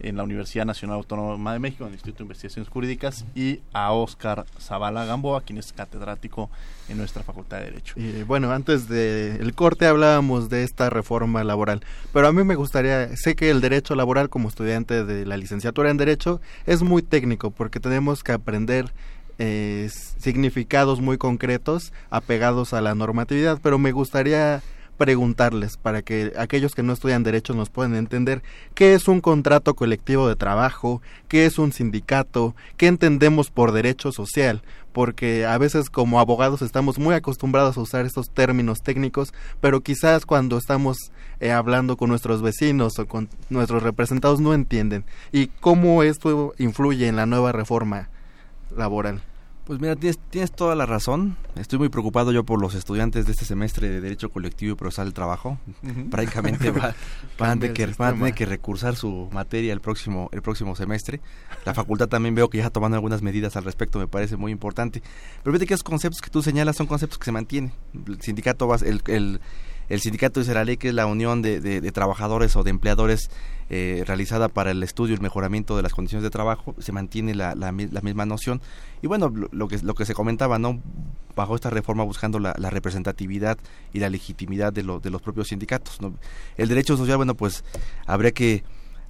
en 0.00 0.16
la 0.16 0.24
Universidad 0.24 0.64
Nacional 0.64 0.96
Autónoma 0.96 1.52
de 1.52 1.60
México, 1.60 1.84
en 1.84 1.90
el 1.90 1.94
Instituto 1.94 2.18
de 2.18 2.24
Investigaciones 2.24 2.68
Jurídicas, 2.68 3.24
y 3.36 3.60
a 3.72 3.92
Oscar 3.92 4.46
Zavala 4.58 5.04
Gamboa, 5.04 5.42
quien 5.42 5.58
es 5.58 5.72
catedrático 5.72 6.50
en 6.88 6.98
nuestra 6.98 7.22
Facultad 7.22 7.58
de 7.58 7.66
Derecho. 7.66 7.94
Y 8.00 8.24
bueno, 8.24 8.50
antes 8.50 8.88
del 8.88 9.54
corte 9.54 9.86
hablábamos 9.86 10.48
de 10.48 10.64
esta 10.64 10.90
reforma 10.90 11.44
laboral, 11.44 11.84
pero 12.12 12.26
a 12.26 12.32
mí 12.32 12.42
me 12.42 12.56
gustaría, 12.56 13.16
sé 13.16 13.36
que 13.36 13.50
el 13.50 13.60
derecho 13.60 13.94
laboral 13.94 14.28
como 14.28 14.48
estudiante 14.48 15.04
de 15.04 15.24
la 15.24 15.36
licenciatura 15.36 15.90
en 15.90 15.98
Derecho 15.98 16.40
es 16.66 16.82
muy 16.82 17.02
técnico 17.02 17.52
porque 17.52 17.78
tenemos 17.78 18.24
que 18.24 18.32
aprender 18.32 18.92
eh, 19.44 19.90
significados 20.18 21.00
muy 21.00 21.18
concretos 21.18 21.92
apegados 22.10 22.72
a 22.72 22.80
la 22.80 22.94
normatividad, 22.94 23.58
pero 23.60 23.76
me 23.76 23.90
gustaría 23.90 24.62
preguntarles 24.96 25.78
para 25.78 26.02
que 26.02 26.32
aquellos 26.38 26.76
que 26.76 26.84
no 26.84 26.92
estudian 26.92 27.24
derecho 27.24 27.52
nos 27.52 27.68
puedan 27.68 27.96
entender 27.96 28.40
qué 28.76 28.94
es 28.94 29.08
un 29.08 29.20
contrato 29.20 29.74
colectivo 29.74 30.28
de 30.28 30.36
trabajo, 30.36 31.02
qué 31.26 31.44
es 31.44 31.58
un 31.58 31.72
sindicato, 31.72 32.54
qué 32.76 32.86
entendemos 32.86 33.50
por 33.50 33.72
derecho 33.72 34.12
social, 34.12 34.62
porque 34.92 35.44
a 35.44 35.58
veces 35.58 35.90
como 35.90 36.20
abogados 36.20 36.62
estamos 36.62 37.00
muy 37.00 37.16
acostumbrados 37.16 37.76
a 37.76 37.80
usar 37.80 38.06
estos 38.06 38.30
términos 38.30 38.80
técnicos, 38.82 39.34
pero 39.60 39.80
quizás 39.80 40.24
cuando 40.24 40.56
estamos 40.56 41.10
eh, 41.40 41.50
hablando 41.50 41.96
con 41.96 42.10
nuestros 42.10 42.42
vecinos 42.42 42.96
o 43.00 43.06
con 43.08 43.28
nuestros 43.50 43.82
representados 43.82 44.40
no 44.40 44.54
entienden. 44.54 45.04
¿Y 45.32 45.48
cómo 45.48 46.04
esto 46.04 46.54
influye 46.58 47.08
en 47.08 47.16
la 47.16 47.26
nueva 47.26 47.50
reforma 47.50 48.08
laboral? 48.76 49.20
Pues 49.64 49.80
mira, 49.80 49.94
tienes, 49.94 50.18
tienes 50.30 50.50
toda 50.50 50.74
la 50.74 50.86
razón. 50.86 51.36
Estoy 51.54 51.78
muy 51.78 51.88
preocupado 51.88 52.32
yo 52.32 52.42
por 52.44 52.60
los 52.60 52.74
estudiantes 52.74 53.26
de 53.26 53.32
este 53.32 53.44
semestre 53.44 53.88
de 53.88 54.00
Derecho 54.00 54.28
Colectivo 54.28 54.72
y 54.72 54.74
Procesal 54.76 55.06
del 55.06 55.14
Trabajo. 55.14 55.56
Prácticamente 56.10 56.72
va- 56.72 56.94
van, 57.38 57.50
a 57.50 57.60
tener 57.60 57.72
que, 57.72 57.86
van 57.86 58.14
a 58.14 58.18
tener 58.18 58.34
que 58.34 58.44
recursar 58.44 58.96
su 58.96 59.28
materia 59.32 59.72
el 59.72 59.80
próximo, 59.80 60.28
el 60.32 60.42
próximo 60.42 60.74
semestre. 60.74 61.20
La 61.64 61.74
facultad 61.74 62.08
también 62.08 62.34
veo 62.34 62.50
que 62.50 62.58
ya 62.58 62.64
está 62.64 62.70
tomando 62.72 62.96
algunas 62.96 63.22
medidas 63.22 63.54
al 63.56 63.62
respecto, 63.62 64.00
me 64.00 64.08
parece 64.08 64.36
muy 64.36 64.50
importante. 64.50 65.00
Pero 65.44 65.52
fíjate 65.52 65.66
que 65.68 65.74
esos 65.74 65.84
conceptos 65.84 66.20
que 66.20 66.30
tú 66.30 66.42
señalas 66.42 66.74
son 66.76 66.88
conceptos 66.88 67.18
que 67.18 67.26
se 67.26 67.32
mantienen. 67.32 67.72
El 68.08 68.20
sindicato, 68.20 68.66
va- 68.66 68.76
el, 68.84 69.00
el, 69.06 69.40
el 69.94 70.00
sindicato 70.00 70.40
dice 70.40 70.54
la 70.54 70.64
ley 70.64 70.76
que 70.76 70.88
es 70.88 70.94
la 70.94 71.06
unión 71.06 71.42
de, 71.42 71.60
de- 71.60 71.80
de 71.80 71.92
trabajadores 71.92 72.56
o 72.56 72.62
de 72.62 72.70
empleadores 72.70 73.30
eh, 73.70 74.04
realizada 74.06 74.48
para 74.48 74.70
el 74.70 74.82
estudio 74.82 75.12
y 75.12 75.16
el 75.16 75.22
mejoramiento 75.22 75.76
de 75.76 75.82
las 75.82 75.92
condiciones 75.92 76.22
de 76.22 76.30
trabajo, 76.30 76.74
se 76.78 76.92
mantiene 76.92 77.34
la, 77.34 77.54
la 77.54 77.72
mi- 77.72 77.88
la 77.88 78.00
misma 78.00 78.26
noción. 78.26 78.60
Y 79.02 79.06
bueno, 79.06 79.32
lo, 79.52 79.68
que, 79.68 79.78
lo 79.78 79.94
que 79.94 80.04
se 80.04 80.14
comentaba, 80.14 80.58
¿no? 80.58 80.80
Bajo 81.36 81.54
esta 81.54 81.70
reforma 81.70 82.04
buscando 82.04 82.38
la, 82.38 82.52
representatividad 82.52 83.56
y 83.92 84.00
la 84.00 84.10
legitimidad 84.10 84.72
de, 84.72 84.82
de 84.82 85.10
los 85.10 85.22
propios 85.22 85.48
sindicatos. 85.48 85.98
El 86.56 86.68
derecho 86.68 86.96
social, 86.96 87.16
bueno, 87.16 87.34
pues 87.34 87.64
habría 88.06 88.32
que 88.32 88.64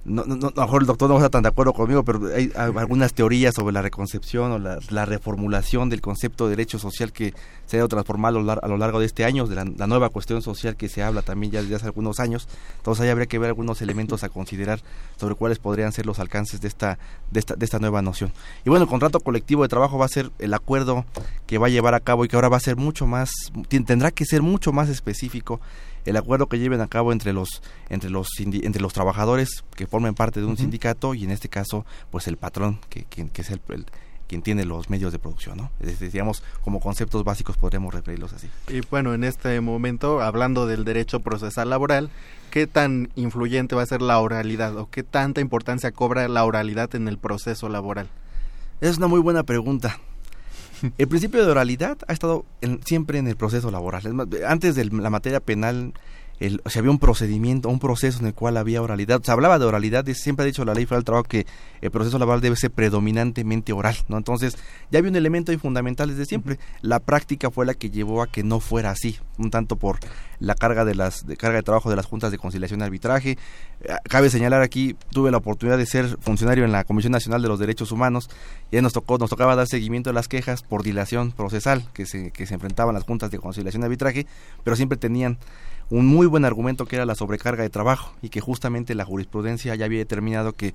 no, 0.05 0.25
no, 0.25 0.47
a 0.47 0.51
lo 0.55 0.61
mejor 0.63 0.81
el 0.81 0.87
doctor 0.87 1.09
no 1.09 1.15
está 1.15 1.29
tan 1.29 1.43
de 1.43 1.49
acuerdo 1.49 1.71
conmigo, 1.71 2.03
pero 2.03 2.27
hay 2.35 2.51
algunas 2.55 3.13
teorías 3.13 3.55
sobre 3.55 3.73
la 3.73 3.81
reconcepción 3.81 4.51
o 4.51 4.59
la, 4.59 4.79
la 4.89 5.05
reformulación 5.05 5.89
del 5.89 6.01
concepto 6.01 6.45
de 6.45 6.51
derecho 6.51 6.77
social 6.77 7.13
que 7.13 7.33
se 7.67 7.77
ha 7.77 7.79
ido 7.79 7.87
transformando 7.87 8.39
a 8.39 8.67
lo, 8.67 8.77
largo 8.77 8.99
de 8.99 9.05
este 9.05 9.23
año, 9.23 9.47
de 9.47 9.55
la, 9.55 9.63
la, 9.63 9.87
nueva 9.87 10.09
cuestión 10.09 10.41
social 10.41 10.75
que 10.75 10.89
se 10.89 11.03
habla 11.03 11.21
también 11.21 11.53
ya 11.53 11.61
desde 11.61 11.75
hace 11.75 11.85
algunos 11.85 12.19
años. 12.19 12.49
Entonces 12.77 13.03
ahí 13.03 13.09
habría 13.09 13.27
que 13.27 13.39
ver 13.39 13.47
algunos 13.47 13.81
elementos 13.81 14.23
a 14.25 14.29
considerar 14.29 14.81
sobre 15.15 15.35
cuáles 15.35 15.59
podrían 15.59 15.93
ser 15.93 16.05
los 16.05 16.19
alcances 16.19 16.59
de 16.59 16.67
esta, 16.67 16.99
de 17.31 17.39
esta, 17.39 17.55
de 17.55 17.63
esta 17.63 17.79
nueva 17.79 18.01
noción. 18.01 18.33
Y 18.65 18.69
bueno, 18.69 18.83
el 18.83 18.89
contrato 18.89 19.21
colectivo 19.21 19.63
de 19.63 19.69
trabajo 19.69 19.97
va 19.97 20.05
a 20.05 20.09
ser 20.09 20.31
el 20.39 20.53
acuerdo 20.53 21.05
que 21.47 21.57
va 21.57 21.67
a 21.67 21.69
llevar 21.69 21.93
a 21.93 22.01
cabo 22.01 22.25
y 22.25 22.27
que 22.27 22.35
ahora 22.35 22.49
va 22.49 22.57
a 22.57 22.61
ser 22.61 22.75
mucho 22.75 23.07
más, 23.07 23.31
tendrá 23.69 24.11
que 24.11 24.25
ser 24.25 24.41
mucho 24.41 24.73
más 24.73 24.89
específico 24.89 25.61
el 26.05 26.17
acuerdo 26.17 26.47
que 26.47 26.59
lleven 26.59 26.81
a 26.81 26.87
cabo 26.87 27.11
entre 27.11 27.33
los 27.33 27.61
entre 27.89 28.09
los 28.09 28.27
entre 28.39 28.81
los 28.81 28.93
trabajadores 28.93 29.63
que 29.75 29.87
formen 29.87 30.15
parte 30.15 30.39
de 30.39 30.45
un 30.45 30.53
uh 30.53 30.55
-huh. 30.55 30.59
sindicato 30.59 31.13
y 31.13 31.23
en 31.23 31.31
este 31.31 31.49
caso 31.49 31.85
pues 32.11 32.27
el 32.27 32.37
patrón 32.37 32.79
que, 32.89 33.05
que, 33.05 33.29
que 33.29 33.41
es 33.41 33.49
el, 33.49 33.61
el, 33.69 33.85
quien 34.27 34.41
tiene 34.41 34.65
los 34.65 34.89
medios 34.89 35.11
de 35.11 35.19
producción, 35.19 35.57
¿no? 35.57 35.71
Es 35.79 35.87
decir, 35.87 36.11
digamos, 36.11 36.43
como 36.63 36.79
conceptos 36.79 37.23
básicos 37.23 37.57
podríamos 37.57 37.93
referirlos 37.93 38.33
así. 38.33 38.49
Y 38.67 38.81
bueno, 38.89 39.13
en 39.13 39.23
este 39.23 39.59
momento, 39.61 40.21
hablando 40.21 40.65
del 40.65 40.85
derecho 40.85 41.19
procesal 41.19 41.69
laboral, 41.69 42.09
¿qué 42.49 42.65
tan 42.65 43.09
influyente 43.15 43.75
va 43.75 43.83
a 43.83 43.85
ser 43.85 44.01
la 44.01 44.19
oralidad 44.19 44.75
o 44.77 44.89
qué 44.89 45.03
tanta 45.03 45.41
importancia 45.41 45.91
cobra 45.91 46.27
la 46.27 46.45
oralidad 46.45 46.95
en 46.95 47.07
el 47.07 47.17
proceso 47.17 47.69
laboral? 47.69 48.07
Es 48.81 48.97
una 48.97 49.07
muy 49.07 49.19
buena 49.19 49.43
pregunta. 49.43 49.99
El 50.97 51.07
principio 51.07 51.45
de 51.45 51.51
oralidad 51.51 51.97
ha 52.07 52.13
estado 52.13 52.45
en, 52.61 52.81
siempre 52.83 53.19
en 53.19 53.27
el 53.27 53.35
proceso 53.35 53.71
laboral. 53.71 54.03
Antes 54.47 54.75
de 54.75 54.85
la 54.85 55.09
materia 55.09 55.39
penal, 55.39 55.93
el, 56.39 56.61
o 56.65 56.69
sea, 56.69 56.79
había 56.79 56.91
un 56.91 56.99
procedimiento, 56.99 57.69
un 57.69 57.79
proceso 57.79 58.19
en 58.19 58.27
el 58.27 58.33
cual 58.33 58.57
había 58.57 58.81
oralidad. 58.81 59.21
Se 59.23 59.31
hablaba 59.31 59.59
de 59.59 59.65
oralidad, 59.65 60.05
siempre 60.13 60.43
ha 60.43 60.47
dicho 60.47 60.65
la 60.65 60.73
ley 60.73 60.85
federal 60.85 61.01
del 61.01 61.05
trabajo 61.05 61.23
que 61.23 61.45
el 61.81 61.91
proceso 61.91 62.17
laboral 62.17 62.41
debe 62.41 62.55
ser 62.55 62.71
predominantemente 62.71 63.73
oral, 63.73 63.95
¿no? 64.07 64.17
Entonces, 64.17 64.57
ya 64.91 64.99
había 64.99 65.11
un 65.11 65.15
elemento 65.15 65.51
ahí 65.51 65.57
fundamental 65.57 66.09
desde 66.09 66.25
siempre. 66.25 66.59
La 66.81 66.99
práctica 66.99 67.51
fue 67.51 67.65
la 67.65 67.73
que 67.73 67.89
llevó 67.89 68.21
a 68.21 68.27
que 68.27 68.43
no 68.43 68.59
fuera 68.59 68.89
así, 68.89 69.17
un 69.37 69.51
tanto 69.51 69.75
por 69.75 69.99
la 70.39 70.55
carga 70.55 70.83
de 70.85 70.95
las 70.95 71.25
de 71.25 71.37
carga 71.37 71.57
de 71.57 71.63
trabajo 71.63 71.89
de 71.89 71.95
las 71.95 72.05
juntas 72.05 72.31
de 72.31 72.37
conciliación 72.37 72.81
y 72.81 72.83
arbitraje. 72.83 73.37
Cabe 74.09 74.29
señalar 74.29 74.61
aquí, 74.61 74.95
tuve 75.11 75.31
la 75.31 75.37
oportunidad 75.37 75.77
de 75.77 75.85
ser 75.85 76.17
funcionario 76.19 76.65
en 76.65 76.71
la 76.71 76.83
Comisión 76.83 77.11
Nacional 77.11 77.41
de 77.41 77.47
los 77.47 77.59
Derechos 77.59 77.91
Humanos 77.91 78.29
y 78.71 78.81
nos 78.81 78.93
tocó 78.93 79.17
nos 79.17 79.29
tocaba 79.29 79.55
dar 79.55 79.67
seguimiento 79.67 80.09
a 80.09 80.13
las 80.13 80.27
quejas 80.27 80.63
por 80.63 80.83
dilación 80.83 81.31
procesal 81.31 81.85
que 81.93 82.05
se 82.05 82.31
que 82.31 82.45
se 82.45 82.53
enfrentaban 82.53 82.93
las 82.93 83.03
juntas 83.03 83.31
de 83.31 83.39
conciliación 83.39 83.83
y 83.83 83.85
arbitraje, 83.85 84.27
pero 84.63 84.75
siempre 84.75 84.97
tenían 84.97 85.37
un 85.89 86.07
muy 86.07 86.22
buen 86.27 86.45
argumento 86.45 86.85
que 86.85 86.95
era 86.95 87.05
la 87.05 87.15
sobrecarga 87.15 87.63
de 87.63 87.69
trabajo 87.69 88.13
y 88.21 88.29
que 88.29 88.41
justamente 88.41 88.95
la 88.95 89.05
jurisprudencia 89.05 89.75
ya 89.75 89.85
había 89.85 89.99
determinado 89.99 90.53
que 90.53 90.73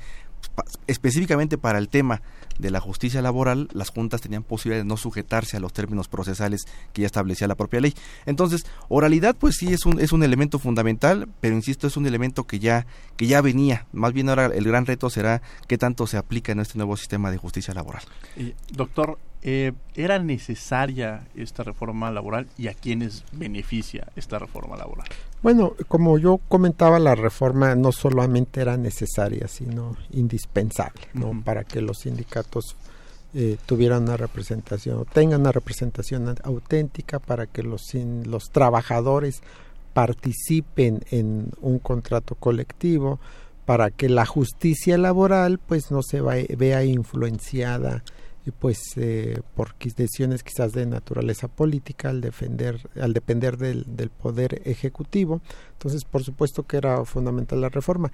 específicamente 0.87 1.59
para 1.59 1.79
el 1.79 1.89
tema 1.89 2.23
de 2.59 2.71
la 2.71 2.81
justicia 2.81 3.23
laboral, 3.23 3.69
las 3.73 3.91
juntas 3.91 4.21
tenían 4.21 4.43
posibilidad 4.43 4.83
de 4.83 4.89
no 4.89 4.97
sujetarse 4.97 5.57
a 5.57 5.61
los 5.61 5.73
términos 5.73 6.09
procesales 6.09 6.67
que 6.93 7.03
ya 7.03 7.07
establecía 7.07 7.47
la 7.47 7.55
propia 7.55 7.81
ley. 7.81 7.95
Entonces, 8.27 8.67
oralidad 8.89 9.37
pues 9.37 9.57
sí 9.57 9.73
es 9.73 9.87
un 9.87 10.01
es 10.01 10.13
un 10.13 10.23
elemento 10.25 10.59
fundamental, 10.59 11.29
pero 11.41 11.55
insisto, 11.55 11.87
es 11.87 11.97
un 11.97 12.07
elemento 12.07 12.45
que 12.45 12.59
ya 12.59 12.87
que 13.17 13.27
ya 13.27 13.41
venía. 13.41 13.87
Más 13.93 14.13
bien 14.13 14.29
ahora 14.29 14.47
el 14.47 14.65
gran 14.65 14.87
reto 14.87 15.09
será 15.09 15.41
qué 15.69 15.79
tanto 15.79 16.07
se 16.07 16.17
aplica 16.17 16.51
en 16.51 16.61
este 16.61 16.79
nuevo 16.79 16.97
sistema 16.97 17.31
de 17.31 17.37
justicia 17.37 17.75
laboral. 17.75 18.03
Doctor, 18.73 19.19
eh, 19.43 19.73
¿era 19.95 20.19
necesaria 20.19 21.27
esta 21.37 21.63
reforma 21.63 22.11
laboral 22.11 22.49
y 22.57 22.69
a 22.69 22.75
quiénes 22.75 23.25
beneficia 23.33 24.09
esta 24.17 24.39
reforma 24.39 24.77
laboral? 24.77 25.07
Bueno, 25.43 25.75
como 25.87 26.19
yo 26.19 26.41
comentaba, 26.49 26.99
la 26.99 27.15
reforma 27.15 27.75
no 27.75 27.93
solamente 27.93 28.61
era 28.61 28.77
necesaria, 28.77 29.47
sino 29.47 29.97
indispensable, 30.11 31.03
¿no? 31.15 31.29
Uh 31.29 31.35
-huh. 31.35 31.45
Para 31.45 31.65
que 31.65 31.81
los 31.81 31.99
sindicatos 31.99 32.77
eh, 33.35 33.57
tuvieran 33.67 34.03
una 34.05 34.17
representación, 34.17 35.05
tengan 35.13 35.43
una 35.43 35.53
representación 35.53 36.35
auténtica, 36.43 37.21
para 37.21 37.47
que 37.47 37.63
los, 37.63 37.83
sin, 37.83 38.29
los 38.31 38.51
trabajadores 38.51 39.43
participen 39.93 41.05
en 41.11 41.51
un 41.61 41.79
contrato 41.79 42.35
colectivo, 42.35 43.21
para 43.65 43.91
que 43.91 44.09
la 44.09 44.27
justicia 44.27 44.97
laboral 44.99 45.59
pues 45.59 45.91
no 45.91 46.03
se 46.03 46.21
va, 46.21 46.35
vea 46.57 46.85
influenciada 46.85 48.03
pues 48.53 48.79
eh, 48.97 49.41
por 49.55 49.75
decisiones 49.77 50.43
quizás 50.43 50.73
de 50.73 50.87
naturaleza 50.87 51.49
política 51.49 52.11
al 52.11 52.21
defender 52.21 52.81
al 53.01 53.13
depender 53.13 53.57
del, 53.57 54.11
poder 54.11 54.63
ejecutivo. 54.65 55.41
Entonces 55.73 56.05
por 56.05 56.25
supuesto 56.25 56.65
que 56.65 56.77
era 56.77 57.05
fundamental 57.05 57.61
la 57.61 57.69
reforma. 57.69 58.11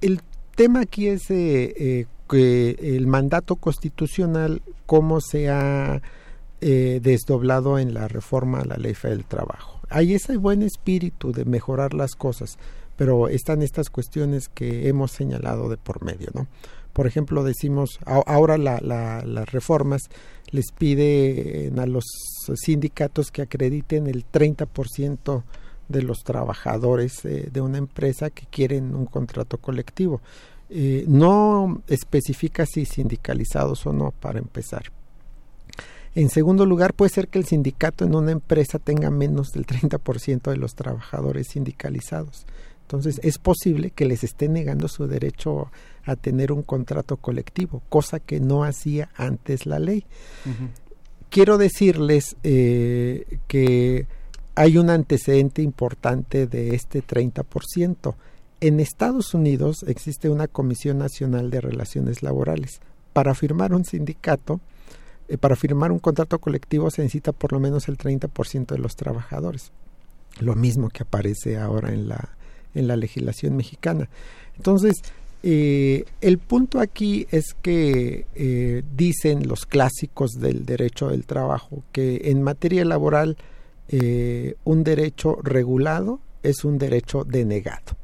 El 0.00 0.20
tema 0.54 0.80
aquí 0.80 1.08
es 1.08 1.30
eh, 1.30 2.06
eh, 2.32 2.76
el 2.78 3.06
mandato 3.06 3.56
constitucional 3.56 4.62
cómo 4.86 5.20
se 5.20 5.48
ha 5.48 6.00
desdoblado 6.60 7.78
en 7.78 7.94
la 7.94 8.06
reforma 8.06 8.60
a 8.60 8.64
la 8.66 8.76
ley 8.76 8.94
del 9.02 9.24
trabajo. 9.24 9.80
Hay 9.88 10.12
ese 10.12 10.36
buen 10.36 10.62
espíritu 10.62 11.32
de 11.32 11.46
mejorar 11.46 11.94
las 11.94 12.14
cosas 12.14 12.58
pero 12.96 13.28
están 13.28 13.62
estas 13.62 13.88
cuestiones 13.88 14.50
que 14.50 14.86
hemos 14.86 15.10
señalado 15.10 15.70
de 15.70 15.78
por 15.78 16.04
medio 16.04 16.28
no 16.34 16.46
por 16.92 17.06
ejemplo, 17.06 17.44
decimos, 17.44 17.98
ahora 18.04 18.58
la, 18.58 18.78
la, 18.80 19.22
las 19.24 19.50
reformas 19.50 20.02
les 20.50 20.72
piden 20.72 21.78
a 21.78 21.86
los 21.86 22.04
sindicatos 22.56 23.30
que 23.30 23.42
acrediten 23.42 24.06
el 24.06 24.24
30% 24.30 25.44
de 25.88 26.02
los 26.02 26.22
trabajadores 26.22 27.24
eh, 27.24 27.48
de 27.52 27.60
una 27.60 27.78
empresa 27.78 28.30
que 28.30 28.46
quieren 28.46 28.94
un 28.94 29.06
contrato 29.06 29.58
colectivo. 29.58 30.20
Eh, 30.68 31.04
no 31.08 31.82
especifica 31.88 32.64
si 32.64 32.84
sindicalizados 32.84 33.84
o 33.86 33.92
no, 33.92 34.12
para 34.12 34.38
empezar. 34.38 34.84
En 36.14 36.28
segundo 36.28 36.64
lugar, 36.66 36.94
puede 36.94 37.10
ser 37.10 37.28
que 37.28 37.38
el 37.38 37.44
sindicato 37.44 38.04
en 38.04 38.14
una 38.14 38.32
empresa 38.32 38.78
tenga 38.78 39.10
menos 39.10 39.52
del 39.52 39.66
30% 39.66 40.50
de 40.50 40.56
los 40.56 40.74
trabajadores 40.74 41.48
sindicalizados. 41.48 42.46
Entonces 42.90 43.20
es 43.22 43.38
posible 43.38 43.92
que 43.92 44.04
les 44.04 44.24
esté 44.24 44.48
negando 44.48 44.88
su 44.88 45.06
derecho 45.06 45.70
a 46.04 46.16
tener 46.16 46.50
un 46.50 46.64
contrato 46.64 47.18
colectivo, 47.18 47.82
cosa 47.88 48.18
que 48.18 48.40
no 48.40 48.64
hacía 48.64 49.10
antes 49.14 49.64
la 49.64 49.78
ley. 49.78 50.04
Uh 50.44 50.48
-huh. 50.48 50.68
Quiero 51.28 51.56
decirles 51.56 52.36
eh, 52.42 53.38
que 53.46 54.08
hay 54.56 54.76
un 54.76 54.90
antecedente 54.90 55.62
importante 55.62 56.48
de 56.48 56.74
este 56.74 57.00
30%. 57.00 58.16
En 58.60 58.80
Estados 58.80 59.34
Unidos 59.34 59.84
existe 59.86 60.28
una 60.28 60.48
Comisión 60.48 60.98
Nacional 60.98 61.48
de 61.50 61.60
Relaciones 61.60 62.24
Laborales. 62.24 62.80
Para 63.12 63.36
firmar 63.36 63.72
un 63.72 63.84
sindicato, 63.84 64.58
eh, 65.28 65.38
para 65.38 65.54
firmar 65.54 65.92
un 65.92 66.00
contrato 66.00 66.40
colectivo 66.40 66.90
se 66.90 67.02
necesita 67.02 67.30
por 67.30 67.52
lo 67.52 67.60
menos 67.60 67.86
el 67.86 67.96
30% 67.96 68.74
de 68.74 68.78
los 68.80 68.96
trabajadores. 68.96 69.70
Lo 70.40 70.56
mismo 70.56 70.88
que 70.88 71.04
aparece 71.04 71.56
ahora 71.56 71.92
en 71.92 72.08
la 72.08 72.39
en 72.74 72.88
la 72.88 72.96
legislación 72.96 73.56
mexicana. 73.56 74.08
Entonces, 74.56 75.02
eh, 75.42 76.04
el 76.20 76.38
punto 76.38 76.80
aquí 76.80 77.26
es 77.30 77.54
que 77.54 78.26
eh, 78.34 78.82
dicen 78.94 79.48
los 79.48 79.64
clásicos 79.64 80.32
del 80.32 80.66
derecho 80.66 81.08
del 81.08 81.24
trabajo 81.24 81.82
que 81.92 82.22
en 82.24 82.42
materia 82.42 82.84
laboral 82.84 83.38
eh, 83.88 84.56
un 84.64 84.84
derecho 84.84 85.38
regulado 85.42 86.20
es 86.42 86.64
un 86.64 86.76
derecho 86.76 87.24
denegado, 87.24 87.96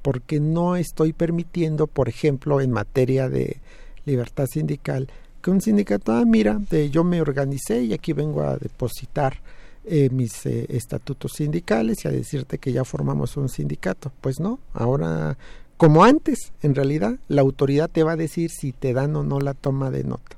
porque 0.00 0.38
no 0.38 0.76
estoy 0.76 1.12
permitiendo, 1.12 1.88
por 1.88 2.08
ejemplo, 2.08 2.60
en 2.60 2.70
materia 2.70 3.28
de 3.28 3.58
libertad 4.06 4.46
sindical, 4.46 5.08
que 5.42 5.50
un 5.50 5.60
sindicato, 5.60 6.12
ah, 6.12 6.24
mira, 6.24 6.60
yo 6.90 7.04
me 7.04 7.20
organicé 7.20 7.82
y 7.82 7.92
aquí 7.92 8.12
vengo 8.12 8.42
a 8.42 8.56
depositar 8.56 9.40
eh, 9.84 10.08
mis 10.10 10.46
eh, 10.46 10.66
estatutos 10.68 11.32
sindicales 11.32 12.04
y 12.04 12.08
a 12.08 12.10
decirte 12.10 12.58
que 12.58 12.72
ya 12.72 12.84
formamos 12.84 13.36
un 13.36 13.48
sindicato. 13.48 14.12
Pues 14.20 14.40
no, 14.40 14.58
ahora, 14.72 15.36
como 15.76 16.04
antes, 16.04 16.52
en 16.62 16.74
realidad, 16.74 17.18
la 17.28 17.42
autoridad 17.42 17.90
te 17.90 18.02
va 18.02 18.12
a 18.12 18.16
decir 18.16 18.50
si 18.50 18.72
te 18.72 18.92
dan 18.92 19.14
o 19.16 19.24
no 19.24 19.40
la 19.40 19.54
toma 19.54 19.90
de 19.90 20.04
nota. 20.04 20.36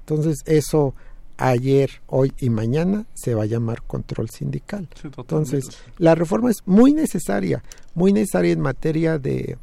Entonces, 0.00 0.38
eso 0.46 0.94
ayer, 1.36 1.90
hoy 2.08 2.32
y 2.40 2.50
mañana 2.50 3.06
se 3.14 3.34
va 3.34 3.44
a 3.44 3.46
llamar 3.46 3.82
control 3.82 4.28
sindical. 4.28 4.88
Sí, 5.00 5.08
Entonces, 5.16 5.68
la 5.98 6.14
reforma 6.14 6.50
es 6.50 6.58
muy 6.66 6.92
necesaria, 6.92 7.62
muy 7.94 8.12
necesaria 8.12 8.52
en 8.52 8.60
materia 8.60 9.18
de, 9.18 9.56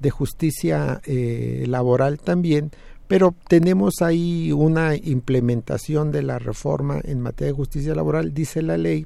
de 0.00 0.10
justicia 0.10 1.00
eh, 1.04 1.64
laboral 1.68 2.18
también, 2.18 2.72
pero 3.10 3.34
tenemos 3.48 4.02
ahí 4.02 4.52
una 4.52 4.94
implementación 4.94 6.12
de 6.12 6.22
la 6.22 6.38
reforma 6.38 7.00
en 7.02 7.20
materia 7.20 7.52
de 7.52 7.56
justicia 7.56 7.92
laboral, 7.92 8.32
dice 8.32 8.62
la 8.62 8.76
ley, 8.76 9.04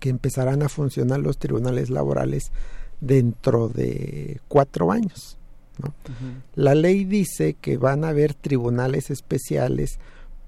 que 0.00 0.08
empezarán 0.08 0.62
a 0.62 0.70
funcionar 0.70 1.20
los 1.20 1.36
tribunales 1.36 1.90
laborales 1.90 2.50
dentro 2.98 3.68
de 3.68 4.40
cuatro 4.48 4.90
años. 4.90 5.36
¿no? 5.82 5.88
Uh 5.88 5.92
-huh. 6.08 6.42
La 6.54 6.74
ley 6.74 7.04
dice 7.04 7.56
que 7.60 7.76
van 7.76 8.04
a 8.04 8.08
haber 8.08 8.32
tribunales 8.32 9.10
especiales 9.10 9.98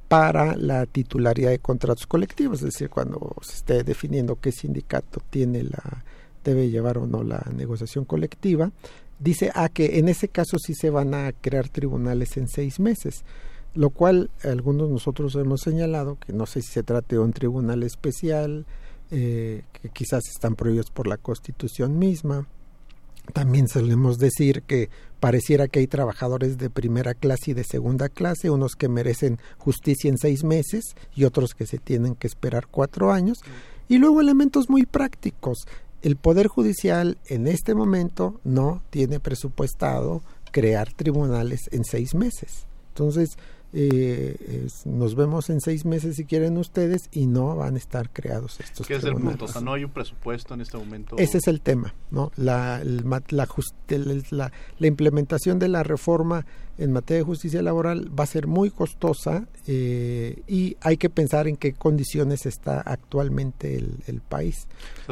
para 0.08 0.56
la 0.56 0.86
titularidad 0.86 1.50
de 1.50 1.58
contratos 1.58 2.06
colectivos, 2.06 2.60
es 2.60 2.72
decir, 2.72 2.88
cuando 2.88 3.36
se 3.42 3.56
esté 3.56 3.84
definiendo 3.84 4.36
qué 4.36 4.50
sindicato 4.50 5.20
tiene 5.28 5.64
la 5.64 6.04
debe 6.42 6.70
llevar 6.70 6.96
o 6.96 7.06
no 7.06 7.22
la 7.22 7.46
negociación 7.54 8.06
colectiva, 8.06 8.72
dice 9.22 9.50
a 9.54 9.68
que 9.68 9.98
en 9.98 10.08
ese 10.08 10.28
caso 10.28 10.58
sí 10.58 10.74
se 10.74 10.90
van 10.90 11.14
a 11.14 11.32
crear 11.32 11.68
tribunales 11.68 12.36
en 12.36 12.48
seis 12.48 12.80
meses, 12.80 13.24
lo 13.74 13.90
cual 13.90 14.30
algunos 14.44 14.90
nosotros 14.90 15.34
hemos 15.36 15.60
señalado 15.60 16.16
que 16.16 16.32
no 16.32 16.46
sé 16.46 16.62
si 16.62 16.72
se 16.72 16.82
trate 16.82 17.16
de 17.16 17.22
un 17.22 17.32
tribunal 17.32 17.82
especial, 17.82 18.66
eh, 19.10 19.62
que 19.72 19.88
quizás 19.90 20.28
están 20.28 20.56
prohibidos 20.56 20.90
por 20.90 21.06
la 21.06 21.16
Constitución 21.16 21.98
misma. 21.98 22.46
También 23.32 23.68
solemos 23.68 24.18
decir 24.18 24.62
que 24.62 24.90
pareciera 25.20 25.68
que 25.68 25.78
hay 25.78 25.86
trabajadores 25.86 26.58
de 26.58 26.70
primera 26.70 27.14
clase 27.14 27.52
y 27.52 27.54
de 27.54 27.62
segunda 27.62 28.08
clase, 28.08 28.50
unos 28.50 28.74
que 28.74 28.88
merecen 28.88 29.38
justicia 29.58 30.10
en 30.10 30.18
seis 30.18 30.42
meses 30.42 30.96
y 31.14 31.24
otros 31.24 31.54
que 31.54 31.66
se 31.66 31.78
tienen 31.78 32.16
que 32.16 32.26
esperar 32.26 32.66
cuatro 32.66 33.12
años. 33.12 33.38
Y 33.88 33.98
luego 33.98 34.20
elementos 34.20 34.68
muy 34.68 34.86
prácticos. 34.86 35.66
El 36.02 36.16
Poder 36.16 36.48
Judicial 36.48 37.16
en 37.26 37.46
este 37.46 37.74
momento 37.74 38.40
no 38.44 38.82
tiene 38.90 39.20
presupuestado 39.20 40.22
crear 40.50 40.92
tribunales 40.92 41.60
en 41.70 41.84
seis 41.84 42.14
meses. 42.14 42.66
Entonces, 42.88 43.36
eh, 43.74 44.68
nos 44.84 45.14
vemos 45.14 45.48
en 45.48 45.60
seis 45.60 45.86
meses 45.86 46.16
si 46.16 46.26
quieren 46.26 46.58
ustedes 46.58 47.08
y 47.10 47.26
no 47.26 47.56
van 47.56 47.76
a 47.76 47.78
estar 47.78 48.10
creados 48.10 48.60
estos 48.60 48.86
¿Qué 48.86 48.96
es 48.96 49.04
el 49.04 49.14
punto? 49.14 49.46
O 49.46 49.48
sea, 49.48 49.62
no 49.62 49.72
hay 49.72 49.84
un 49.84 49.90
presupuesto 49.90 50.52
en 50.52 50.60
este 50.60 50.76
momento. 50.76 51.16
Ese 51.16 51.38
es 51.38 51.46
el 51.46 51.62
tema, 51.62 51.94
¿no? 52.10 52.32
La, 52.36 52.82
la, 52.84 53.22
la, 53.30 53.48
la, 54.78 54.86
implementación 54.86 55.58
de 55.58 55.68
la 55.68 55.82
reforma 55.84 56.44
en 56.82 56.92
materia 56.92 57.18
de 57.18 57.24
justicia 57.24 57.62
laboral 57.62 58.10
va 58.18 58.24
a 58.24 58.26
ser 58.26 58.46
muy 58.46 58.70
costosa 58.70 59.46
eh, 59.66 60.42
y 60.48 60.76
hay 60.80 60.96
que 60.96 61.08
pensar 61.08 61.46
en 61.46 61.56
qué 61.56 61.74
condiciones 61.74 62.44
está 62.46 62.80
actualmente 62.80 63.76
el, 63.76 64.20
país. 64.28 64.66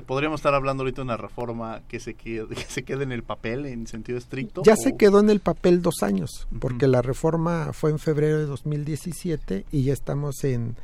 Podríamos 0.06 0.40
estar 0.40 0.54
hablando 0.54 0.82
ahorita 0.82 0.96
de 0.96 1.04
una 1.04 1.16
reforma 1.16 1.82
que 1.88 2.00
se, 2.00 2.14
quede, 2.14 2.48
que 2.54 2.62
se 2.62 2.82
quede 2.82 3.04
en 3.04 3.12
el 3.12 3.22
papel 3.22 3.66
en 3.66 3.86
sentido 3.86 4.18
estricto. 4.18 4.62
Ya 4.64 4.76
se 4.76 4.96
quedó 4.96 5.20
en 5.20 5.30
el 5.30 5.40
papel 5.40 5.82
dos 5.82 6.02
años, 6.02 6.48
porque 6.58 6.86
la 6.86 7.02
reforma 7.02 7.72
fue 7.72 7.90
en 7.90 7.98
febrero 7.98 8.38
de 8.38 8.46
2017 8.46 9.66
y 9.70 9.84
ya 9.84 9.92
estamos 9.92 10.42
en 10.44 10.76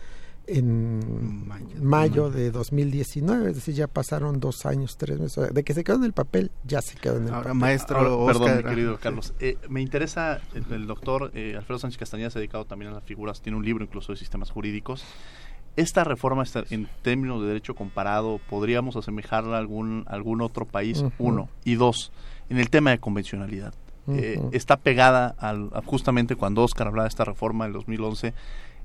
en 0.47 1.47
mayo, 1.81 2.31
de 2.31 2.51
2019, 2.51 3.51
es 3.51 3.55
decir, 3.57 3.75
ya 3.75 3.87
pasaron 3.87 4.41
dos 4.41 4.67
años, 4.67 4.97
tres 4.97 5.19
meses. 5.19 5.53
De 5.53 5.65
que 5.65 5.75
se 5.75 5.85
quedó 5.85 5.97
en 5.97 6.05
el 6.05 6.13
papel, 6.13 6.51
ya 6.65 6.81
se 6.83 6.97
quedó 6.97 7.17
en 7.17 7.25
el 7.25 7.29
Ahora, 7.29 7.45
papel. 7.45 7.59
maestro, 7.59 8.27
perdón, 8.27 8.57
mi 8.59 8.63
querido 8.63 8.99
Carlos. 8.99 9.35
Eh, 9.41 9.59
me 9.69 9.81
interesa, 9.81 10.41
el, 10.55 10.87
doctor 10.87 11.31
eh, 11.35 11.55
Alfredo 11.57 11.79
Sánchez 11.79 11.99
Castañeda 11.99 12.31
se 12.31 12.39
ha 12.39 12.41
dedicado 12.41 12.65
también 12.65 12.91
a 12.93 12.95
las 12.95 13.05
figuras, 13.05 13.41
tiene 13.41 13.59
un 13.59 13.65
libro 13.65 13.85
incluso 13.85 14.13
de 14.13 14.19
sistemas 14.19 14.51
jurídicos. 14.51 15.05
Esta 15.77 16.05
reforma, 16.05 16.45
en 16.71 16.89
términos 17.03 17.43
de 17.43 17.49
derecho 17.49 17.75
comparado, 17.75 18.41
¿podríamos 18.49 18.97
asemejarla 18.97 19.57
a 19.57 19.59
algún, 19.59 20.05
algún 20.07 20.41
otro 20.41 20.65
país? 20.65 21.05
Uno. 21.19 21.51
Y 21.65 21.75
dos, 21.75 22.13
en 22.49 22.59
el 22.59 22.71
tema 22.71 22.91
de 22.91 22.99
convencionalidad. 22.99 23.75
Eh, 24.09 24.41
está 24.53 24.77
pegada 24.77 25.35
al, 25.37 25.71
justamente 25.85 26.37
cuando 26.37 26.63
Oscar 26.63 26.87
hablaba 26.87 27.05
de 27.05 27.09
esta 27.09 27.25
reforma 27.25 27.65
del 27.65 27.73
2011 27.73 28.35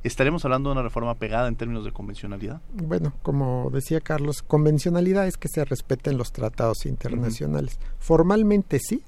¿Estaremos 0.03 0.43
hablando 0.45 0.69
de 0.69 0.73
una 0.73 0.81
reforma 0.81 1.15
pegada 1.15 1.47
en 1.47 1.55
términos 1.55 1.85
de 1.85 1.91
convencionalidad? 1.91 2.61
Bueno, 2.73 3.13
como 3.21 3.69
decía 3.71 4.01
Carlos, 4.01 4.41
convencionalidad 4.41 5.27
es 5.27 5.37
que 5.37 5.47
se 5.47 5.63
respeten 5.63 6.17
los 6.17 6.31
tratados 6.31 6.87
internacionales. 6.87 7.79
Formalmente 7.99 8.79
sí, 8.79 9.03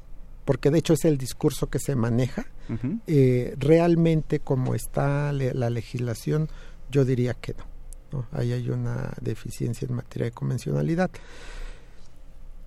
porque 0.45 0.69
de 0.69 0.79
hecho 0.79 0.93
es 0.93 1.06
el 1.06 1.17
discurso 1.17 1.67
que 1.67 1.79
se 1.79 1.95
maneja. 1.95 2.45
Eh, 3.08 3.56
realmente 3.58 4.39
como 4.39 4.75
está 4.75 5.32
la 5.34 5.69
legislación, 5.69 6.47
yo 6.91 7.06
diría 7.06 7.34
que 7.34 7.56
no, 8.12 8.27
Ahí 8.32 8.51
hay 8.51 8.69
una 8.69 9.12
deficiencia 9.19 9.88
en 9.88 9.95
materia 9.95 10.25
de 10.25 10.32
convencionalidad. 10.32 11.10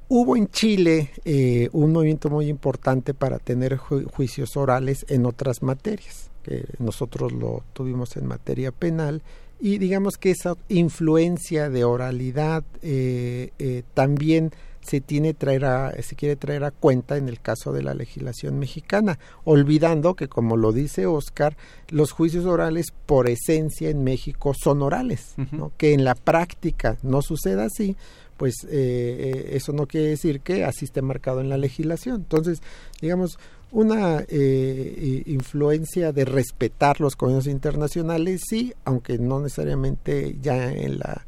Hubo 0.08 0.36
en 0.36 0.48
Chile 0.48 1.12
eh, 1.24 1.68
un 1.72 1.92
movimiento 1.92 2.28
muy 2.28 2.48
importante 2.48 3.14
para 3.14 3.38
tener 3.38 3.76
juicios 3.76 4.56
orales 4.56 5.06
en 5.08 5.26
otras 5.26 5.62
materias 5.62 6.25
que 6.46 6.64
nosotros 6.78 7.32
lo 7.32 7.64
tuvimos 7.72 8.16
en 8.16 8.26
materia 8.26 8.70
penal 8.70 9.22
y 9.58 9.78
digamos 9.78 10.16
que 10.16 10.30
esa 10.30 10.54
influencia 10.68 11.68
de 11.70 11.84
oralidad 11.84 12.62
eh, 12.82 13.50
eh, 13.58 13.82
también 13.94 14.52
se 14.80 15.00
tiene 15.00 15.34
traer 15.34 15.64
a, 15.64 15.92
se 16.00 16.14
quiere 16.14 16.36
traer 16.36 16.62
a 16.62 16.70
cuenta 16.70 17.16
en 17.16 17.28
el 17.28 17.40
caso 17.40 17.72
de 17.72 17.82
la 17.82 17.94
legislación 17.94 18.60
mexicana, 18.60 19.18
olvidando 19.42 20.14
que 20.14 20.28
como 20.28 20.56
lo 20.56 20.70
dice 20.70 21.06
Oscar, 21.06 21.56
los 21.88 22.12
juicios 22.12 22.44
orales 22.44 22.92
por 23.06 23.28
esencia 23.28 23.90
en 23.90 24.04
México 24.04 24.54
son 24.54 24.82
orales, 24.82 25.34
que 25.76 25.92
en 25.92 26.04
la 26.04 26.14
práctica 26.14 26.98
no 27.02 27.20
suceda 27.20 27.64
así, 27.64 27.96
pues 28.36 28.54
eh, 28.70 29.50
eso 29.54 29.72
no 29.72 29.86
quiere 29.86 30.08
decir 30.08 30.40
que 30.40 30.64
así 30.64 30.84
esté 30.84 31.02
marcado 31.02 31.40
en 31.40 31.48
la 31.48 31.56
legislación. 31.56 32.16
Entonces, 32.16 32.62
digamos, 33.00 33.38
una 33.70 34.24
eh, 34.28 35.22
influencia 35.26 36.12
de 36.12 36.24
respetar 36.24 37.00
los 37.00 37.16
convenios 37.16 37.46
internacionales, 37.46 38.42
sí, 38.48 38.72
aunque 38.84 39.18
no 39.18 39.40
necesariamente 39.40 40.36
ya 40.40 40.72
en 40.72 40.98
la 40.98 41.26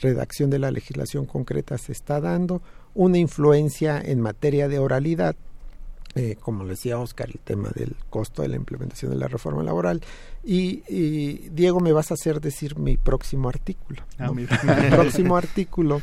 redacción 0.00 0.50
de 0.50 0.58
la 0.58 0.70
legislación 0.70 1.26
concreta 1.26 1.78
se 1.78 1.92
está 1.92 2.20
dando, 2.20 2.60
una 2.94 3.18
influencia 3.18 4.00
en 4.00 4.20
materia 4.20 4.68
de 4.68 4.78
oralidad, 4.78 5.36
eh, 6.14 6.36
como 6.40 6.64
le 6.64 6.70
decía 6.70 6.98
Oscar, 6.98 7.28
el 7.30 7.40
tema 7.40 7.70
del 7.74 7.94
costo 8.10 8.42
de 8.42 8.48
la 8.48 8.56
implementación 8.56 9.12
de 9.12 9.18
la 9.18 9.28
reforma 9.28 9.62
laboral. 9.62 10.00
Y, 10.42 11.48
Diego, 11.50 11.80
me 11.80 11.92
vas 11.92 12.10
a 12.10 12.14
hacer 12.14 12.40
decir 12.40 12.78
mi 12.78 12.96
próximo 12.96 13.48
artículo. 13.48 14.02
Ah, 14.18 14.32
mi 14.32 14.46
próximo 14.90 15.36
artículo 15.36 16.00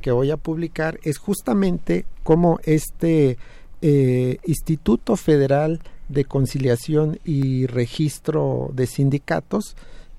que 0.00 0.12
voy 0.12 0.30
a 0.30 0.36
publicar 0.36 1.00
es 1.02 1.18
justamente 1.18 2.04
cómo 2.22 2.60
este 2.62 3.38
eh, 3.82 4.38
Instituto 4.44 5.16
Federal 5.16 5.80
de 6.08 6.24
Conciliación 6.24 7.18
y 7.24 7.66
Registro 7.66 8.70
de 8.72 8.86
Sindicatos 8.86 9.76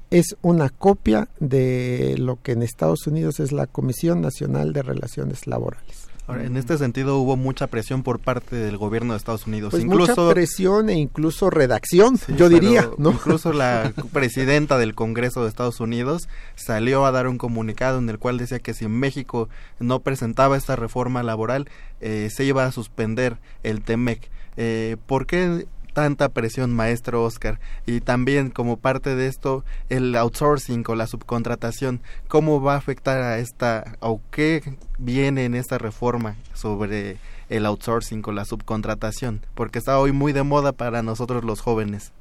es 0.10 0.38
una 0.42 0.70
copia 0.70 1.28
de 1.40 2.16
lo 2.18 2.42
que 2.42 2.54
en 2.54 2.64
Estados 2.64 3.08
Unidos 3.08 3.40
es 3.40 3.52
la 3.52 3.68
Comisión 3.68 4.22
Nacional 4.22 4.74
de 4.74 4.82
Relaciones 4.82 5.48
Laborales. 5.48 6.07
En 6.36 6.58
este 6.58 6.78
sentido 6.78 7.20
hubo 7.20 7.38
mucha 7.38 7.68
presión 7.68 8.04
por 8.04 8.20
parte 8.20 8.56
del 8.56 8.78
gobierno 8.78 9.14
de 9.14 9.18
Estados 9.18 9.48
Unidos. 9.48 9.72
Pues 9.72 9.84
incluso, 9.84 10.14
mucha 10.16 10.34
presión 10.34 10.90
e 10.90 10.96
incluso 10.96 11.50
redacción, 11.50 12.20
yo 12.36 12.50
diría. 12.50 12.90
¿no? 12.98 13.12
Incluso 13.12 13.54
la 13.54 13.94
presidenta 14.12 14.78
del 14.78 14.94
Congreso 14.94 15.44
de 15.44 15.50
Estados 15.50 15.80
Unidos 15.80 16.28
salió 16.56 17.06
a 17.06 17.12
dar 17.12 17.28
un 17.28 17.38
comunicado 17.38 18.00
en 18.00 18.10
el 18.10 18.20
cual 18.20 18.38
decía 18.38 18.60
que 18.60 18.74
si 18.74 18.88
México 18.88 19.48
no 19.80 20.02
presentaba 20.02 20.58
esta 20.58 20.76
reforma 20.76 21.24
laboral, 21.24 21.70
eh, 22.02 22.30
se 22.30 22.44
iba 22.44 22.66
a 22.66 22.72
suspender 22.72 23.38
el 23.64 23.82
TEMEC. 23.82 24.30
Eh, 24.58 24.98
¿Por 25.06 25.28
qué 25.28 25.68
tanta 25.98 26.30
presión, 26.30 26.76
maestro 26.76 27.24
Oscar? 27.24 27.60
Y 27.88 28.02
también 28.02 28.52
como 28.52 28.78
parte 28.78 29.16
de 29.16 29.26
esto, 29.26 29.66
el 29.90 30.16
outsourcing 30.16 30.84
o 30.88 30.94
la 30.94 31.08
subcontratación, 31.08 32.02
¿cómo 32.28 32.62
va 32.62 32.76
a 32.76 32.78
afectar 32.78 33.20
a 33.24 33.40
esta, 33.40 33.98
o 34.00 34.22
qué 34.30 34.76
viene 35.00 35.46
en 35.46 35.56
esta 35.56 35.80
reforma 35.80 36.36
sobre 36.54 37.18
el 37.50 37.66
outsourcing 37.66 38.22
o 38.28 38.32
la 38.32 38.46
subcontratación? 38.46 39.44
Porque 39.56 39.80
está 39.80 39.98
hoy 39.98 40.12
muy 40.12 40.34
de 40.34 40.44
moda 40.44 40.72
para 40.72 41.02
nosotros 41.02 41.44
los 41.44 41.62
jóvenes. 41.62 42.12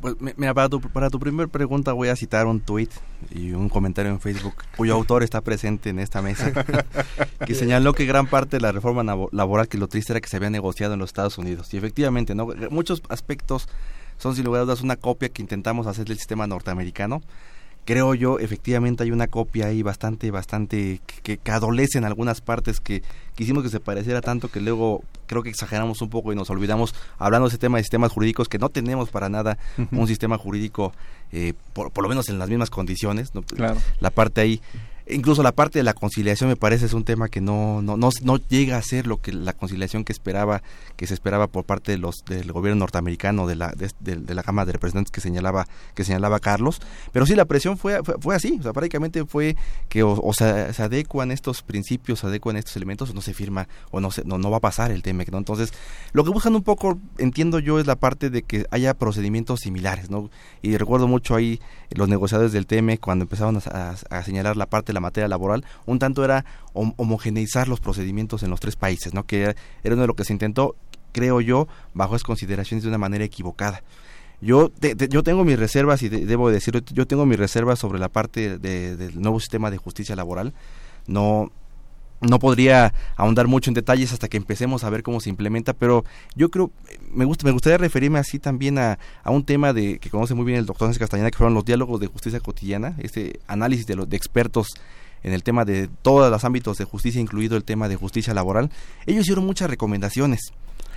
Pues 0.00 0.16
mira, 0.36 0.52
para 0.52 0.68
tu, 0.68 0.80
para 0.80 1.10
tu 1.10 1.18
primer 1.18 1.48
pregunta 1.48 1.92
voy 1.92 2.08
a 2.08 2.16
citar 2.16 2.46
un 2.46 2.60
tweet 2.60 2.88
y 3.30 3.52
un 3.52 3.68
comentario 3.68 4.12
en 4.12 4.20
Facebook 4.20 4.54
cuyo 4.76 4.94
autor 4.94 5.22
está 5.22 5.40
presente 5.40 5.90
en 5.90 5.98
esta 5.98 6.20
mesa 6.20 6.52
que 7.46 7.54
señaló 7.54 7.94
que 7.94 8.04
gran 8.04 8.26
parte 8.26 8.56
de 8.56 8.60
la 8.60 8.72
reforma 8.72 9.02
laboral 9.32 9.68
que 9.68 9.78
lo 9.78 9.88
triste 9.88 10.12
era 10.12 10.20
que 10.20 10.28
se 10.28 10.36
había 10.36 10.50
negociado 10.50 10.94
en 10.94 11.00
los 11.00 11.10
Estados 11.10 11.38
Unidos. 11.38 11.72
Y 11.72 11.78
efectivamente 11.78 12.34
no 12.34 12.48
muchos 12.70 13.02
aspectos 13.08 13.68
son 14.18 14.36
sin 14.36 14.44
lugar 14.44 14.62
a 14.62 14.64
dudas 14.64 14.82
una 14.82 14.96
copia 14.96 15.28
que 15.28 15.42
intentamos 15.42 15.86
hacer 15.86 16.06
del 16.06 16.18
sistema 16.18 16.46
norteamericano 16.46 17.22
creo 17.84 18.14
yo, 18.14 18.38
efectivamente 18.38 19.04
hay 19.04 19.10
una 19.10 19.26
copia 19.26 19.66
ahí 19.66 19.82
bastante, 19.82 20.30
bastante, 20.30 21.00
que, 21.22 21.38
que, 21.38 21.50
adolece 21.50 21.98
en 21.98 22.04
algunas 22.04 22.40
partes 22.40 22.80
que 22.80 23.02
quisimos 23.34 23.62
que 23.62 23.68
se 23.68 23.80
pareciera 23.80 24.20
tanto 24.20 24.50
que 24.50 24.60
luego 24.60 25.02
creo 25.26 25.42
que 25.42 25.50
exageramos 25.50 26.00
un 26.02 26.10
poco 26.10 26.32
y 26.32 26.36
nos 26.36 26.50
olvidamos 26.50 26.94
hablando 27.18 27.46
de 27.46 27.50
ese 27.50 27.58
tema 27.58 27.78
de 27.78 27.84
sistemas 27.84 28.12
jurídicos 28.12 28.48
que 28.48 28.58
no 28.58 28.68
tenemos 28.68 29.10
para 29.10 29.28
nada 29.28 29.58
un 29.90 30.06
sistema 30.06 30.38
jurídico 30.38 30.92
eh, 31.32 31.54
por, 31.72 31.90
por, 31.90 32.02
lo 32.02 32.08
menos 32.08 32.28
en 32.28 32.38
las 32.38 32.48
mismas 32.48 32.70
condiciones. 32.70 33.32
La 34.00 34.10
parte 34.10 34.40
ahí 34.40 34.60
incluso 35.06 35.42
la 35.42 35.52
parte 35.52 35.78
de 35.78 35.82
la 35.82 35.92
conciliación 35.92 36.48
me 36.48 36.56
parece 36.56 36.86
es 36.86 36.94
un 36.94 37.04
tema 37.04 37.28
que 37.28 37.40
no, 37.40 37.82
no, 37.82 37.96
no, 37.96 38.10
no, 38.22 38.36
llega 38.48 38.78
a 38.78 38.82
ser 38.82 39.06
lo 39.06 39.20
que 39.20 39.32
la 39.32 39.52
conciliación 39.52 40.04
que 40.04 40.12
esperaba 40.12 40.62
que 40.96 41.06
se 41.06 41.14
esperaba 41.14 41.46
por 41.46 41.64
parte 41.64 41.92
de 41.92 41.98
los 41.98 42.24
del 42.26 42.52
gobierno 42.52 42.80
norteamericano 42.80 43.46
de 43.46 43.56
la 43.56 43.72
de, 43.72 44.34
la 44.34 44.42
Cámara 44.42 44.66
de 44.66 44.72
Representantes 44.72 45.10
que 45.10 45.20
señalaba 45.20 45.66
que 45.94 46.04
señalaba 46.04 46.40
Carlos. 46.40 46.80
Pero 47.12 47.26
sí 47.26 47.34
la 47.34 47.44
presión 47.44 47.76
fue 47.76 48.00
fue, 48.02 48.34
así. 48.34 48.56
O 48.60 48.62
sea 48.62 48.72
prácticamente 48.72 49.24
fue 49.26 49.56
que 49.88 50.02
o, 50.02 50.32
se, 50.32 50.44
adecuan 50.82 51.30
estos 51.30 51.62
principios 51.62 52.20
se 52.20 52.26
adecuan 52.26 52.56
estos 52.56 52.76
elementos 52.76 53.10
o 53.10 53.14
no 53.14 53.20
se 53.20 53.34
firma 53.34 53.68
o 53.90 54.00
no 54.00 54.10
se, 54.10 54.24
no, 54.24 54.38
no 54.38 54.50
va 54.50 54.58
a 54.58 54.60
pasar 54.60 54.90
el 54.90 55.02
tema 55.02 55.24
¿no? 55.30 55.38
entonces 55.38 55.72
lo 56.12 56.24
que 56.24 56.30
buscan 56.30 56.54
un 56.54 56.62
poco 56.62 56.98
entiendo 57.18 57.58
yo 57.58 57.78
es 57.78 57.86
la 57.86 57.96
parte 57.96 58.30
de 58.30 58.42
que 58.42 58.66
haya 58.70 58.94
procedimientos 58.94 59.60
similares 59.60 60.10
no 60.10 60.30
y 60.62 60.76
recuerdo 60.76 61.06
mucho 61.06 61.34
ahí 61.34 61.60
los 61.90 62.08
negociadores 62.08 62.52
del 62.52 62.66
TM 62.66 62.96
cuando 62.98 63.24
empezaron 63.24 63.60
a, 63.72 63.94
a 64.10 64.22
señalar 64.22 64.56
la 64.56 64.66
parte 64.66 64.93
la 64.94 65.00
materia 65.00 65.28
laboral, 65.28 65.64
un 65.86 65.98
tanto 65.98 66.24
era 66.24 66.44
homogeneizar 66.72 67.68
los 67.68 67.80
procedimientos 67.80 68.42
en 68.42 68.50
los 68.50 68.60
tres 68.60 68.76
países, 68.76 69.14
¿no? 69.14 69.24
Que 69.26 69.42
era 69.82 69.94
uno 69.94 70.02
de 70.02 70.06
lo 70.06 70.14
que 70.14 70.24
se 70.24 70.32
intentó, 70.32 70.76
creo 71.12 71.40
yo, 71.40 71.68
bajo 71.92 72.16
esas 72.16 72.24
consideraciones 72.24 72.82
de 72.82 72.88
una 72.88 72.98
manera 72.98 73.24
equivocada. 73.24 73.82
Yo, 74.40 74.70
yo 75.08 75.22
tengo 75.22 75.44
mis 75.44 75.58
reservas 75.58 76.02
y 76.02 76.08
debo 76.08 76.50
decir, 76.50 76.82
yo 76.92 77.06
tengo 77.06 77.24
mis 77.24 77.38
reservas 77.38 77.78
sobre 77.78 77.98
la 77.98 78.08
parte 78.08 78.58
del 78.58 79.20
nuevo 79.20 79.40
sistema 79.40 79.70
de 79.70 79.78
justicia 79.78 80.16
laboral. 80.16 80.52
No, 81.06 81.50
no 82.24 82.38
podría 82.38 82.92
ahondar 83.16 83.46
mucho 83.46 83.70
en 83.70 83.74
detalles 83.74 84.12
hasta 84.12 84.28
que 84.28 84.36
empecemos 84.36 84.84
a 84.84 84.90
ver 84.90 85.02
cómo 85.02 85.20
se 85.20 85.30
implementa, 85.30 85.72
pero 85.72 86.04
yo 86.34 86.50
creo, 86.50 86.70
me, 87.12 87.24
gusta, 87.24 87.44
me 87.44 87.52
gustaría 87.52 87.78
referirme 87.78 88.18
así 88.18 88.38
también 88.38 88.78
a, 88.78 88.98
a 89.22 89.30
un 89.30 89.44
tema 89.44 89.72
de 89.72 89.98
que 89.98 90.10
conoce 90.10 90.34
muy 90.34 90.44
bien 90.44 90.58
el 90.58 90.66
doctor 90.66 90.86
Sánchez 90.88 91.00
Castañeda, 91.00 91.30
que 91.30 91.38
fueron 91.38 91.54
los 91.54 91.64
diálogos 91.64 92.00
de 92.00 92.06
justicia 92.06 92.40
cotidiana, 92.40 92.96
este 92.98 93.40
análisis 93.46 93.86
de, 93.86 93.96
los, 93.96 94.08
de 94.08 94.16
expertos 94.16 94.68
en 95.22 95.32
el 95.32 95.42
tema 95.42 95.64
de 95.64 95.88
todos 96.02 96.30
los 96.30 96.44
ámbitos 96.44 96.76
de 96.76 96.84
justicia, 96.84 97.20
incluido 97.20 97.56
el 97.56 97.64
tema 97.64 97.88
de 97.88 97.96
justicia 97.96 98.34
laboral. 98.34 98.70
Ellos 99.06 99.22
hicieron 99.22 99.46
muchas 99.46 99.70
recomendaciones 99.70 100.52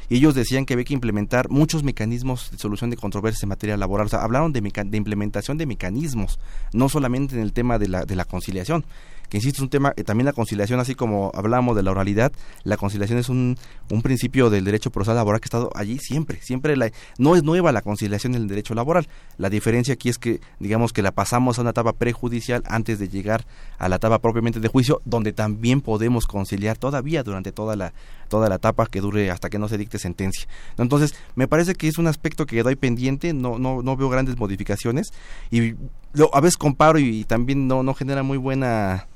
y 0.09 0.17
ellos 0.17 0.35
decían 0.35 0.65
que 0.65 0.73
había 0.73 0.85
que 0.85 0.93
implementar 0.93 1.49
muchos 1.49 1.83
mecanismos 1.83 2.51
de 2.51 2.57
solución 2.57 2.89
de 2.89 2.97
controversias 2.97 3.43
en 3.43 3.49
materia 3.49 3.77
laboral. 3.77 4.07
O 4.07 4.09
sea, 4.09 4.23
hablaron 4.23 4.53
de, 4.53 4.61
de 4.61 4.97
implementación 4.97 5.57
de 5.57 5.65
mecanismos, 5.65 6.39
no 6.73 6.89
solamente 6.89 7.35
en 7.35 7.41
el 7.41 7.53
tema 7.53 7.79
de 7.79 7.87
la, 7.87 8.05
de 8.05 8.15
la 8.15 8.25
conciliación 8.25 8.85
que 9.29 9.37
insisto 9.37 9.57
es 9.57 9.63
un 9.63 9.69
tema, 9.69 9.93
eh, 9.95 10.03
también 10.03 10.25
la 10.25 10.33
conciliación, 10.33 10.79
así 10.79 10.95
como 10.95 11.31
hablábamos 11.33 11.75
de 11.75 11.83
la 11.83 11.91
oralidad, 11.91 12.31
la 12.63 12.77
conciliación 12.77 13.19
es 13.19 13.29
un, 13.29 13.57
un 13.89 14.01
principio 14.01 14.49
del 14.49 14.63
derecho 14.63 14.91
procesal 14.91 15.15
laboral 15.15 15.41
que 15.41 15.45
ha 15.45 15.47
estado 15.47 15.69
allí 15.75 15.99
siempre, 15.99 16.39
siempre 16.41 16.75
la, 16.77 16.91
no 17.17 17.35
es 17.35 17.43
nueva 17.43 17.71
la 17.71 17.81
conciliación 17.81 18.35
en 18.35 18.43
el 18.43 18.47
derecho 18.47 18.73
laboral, 18.73 19.07
la 19.37 19.49
diferencia 19.49 19.93
aquí 19.93 20.09
es 20.09 20.17
que 20.17 20.39
digamos 20.59 20.93
que 20.93 21.01
la 21.01 21.11
pasamos 21.11 21.57
a 21.57 21.61
una 21.61 21.71
etapa 21.71 21.93
prejudicial 21.93 22.63
antes 22.67 22.99
de 22.99 23.09
llegar 23.09 23.45
a 23.77 23.89
la 23.89 23.97
etapa 23.97 24.19
propiamente 24.19 24.59
de 24.59 24.67
juicio, 24.67 25.01
donde 25.05 25.33
también 25.33 25.81
podemos 25.81 26.25
conciliar 26.25 26.77
todavía 26.77 27.23
durante 27.23 27.51
toda 27.51 27.75
la, 27.75 27.93
toda 28.27 28.49
la 28.49 28.55
etapa 28.55 28.85
que 28.85 29.01
dure 29.01 29.31
hasta 29.31 29.49
que 29.49 29.59
no 29.59 29.67
se 29.67 29.77
dicte 29.77 29.99
sentencia. 29.99 30.47
Entonces, 30.77 31.15
me 31.35 31.47
parece 31.47 31.75
que 31.75 31.87
es 31.87 31.97
un 31.97 32.07
aspecto 32.07 32.45
que 32.45 32.55
quedó 32.55 32.69
ahí 32.69 32.75
pendiente, 32.75 33.33
no, 33.33 33.59
no, 33.59 33.81
no 33.81 33.95
veo 33.95 34.09
grandes 34.09 34.37
modificaciones 34.37 35.07
y 35.51 35.75
lo, 36.13 36.33
a 36.33 36.41
veces 36.41 36.57
comparo 36.57 36.99
y, 36.99 37.19
y 37.19 37.23
también 37.23 37.67
no, 37.67 37.83
no 37.83 37.93
genera 37.93 38.23
muy 38.23 38.37
buena 38.37 39.07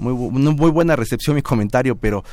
muy, 0.00 0.14
muy 0.14 0.70
buena 0.70 0.96
recepción 0.96 1.36
mi 1.36 1.42
comentario, 1.42 1.96
pero 1.96 2.24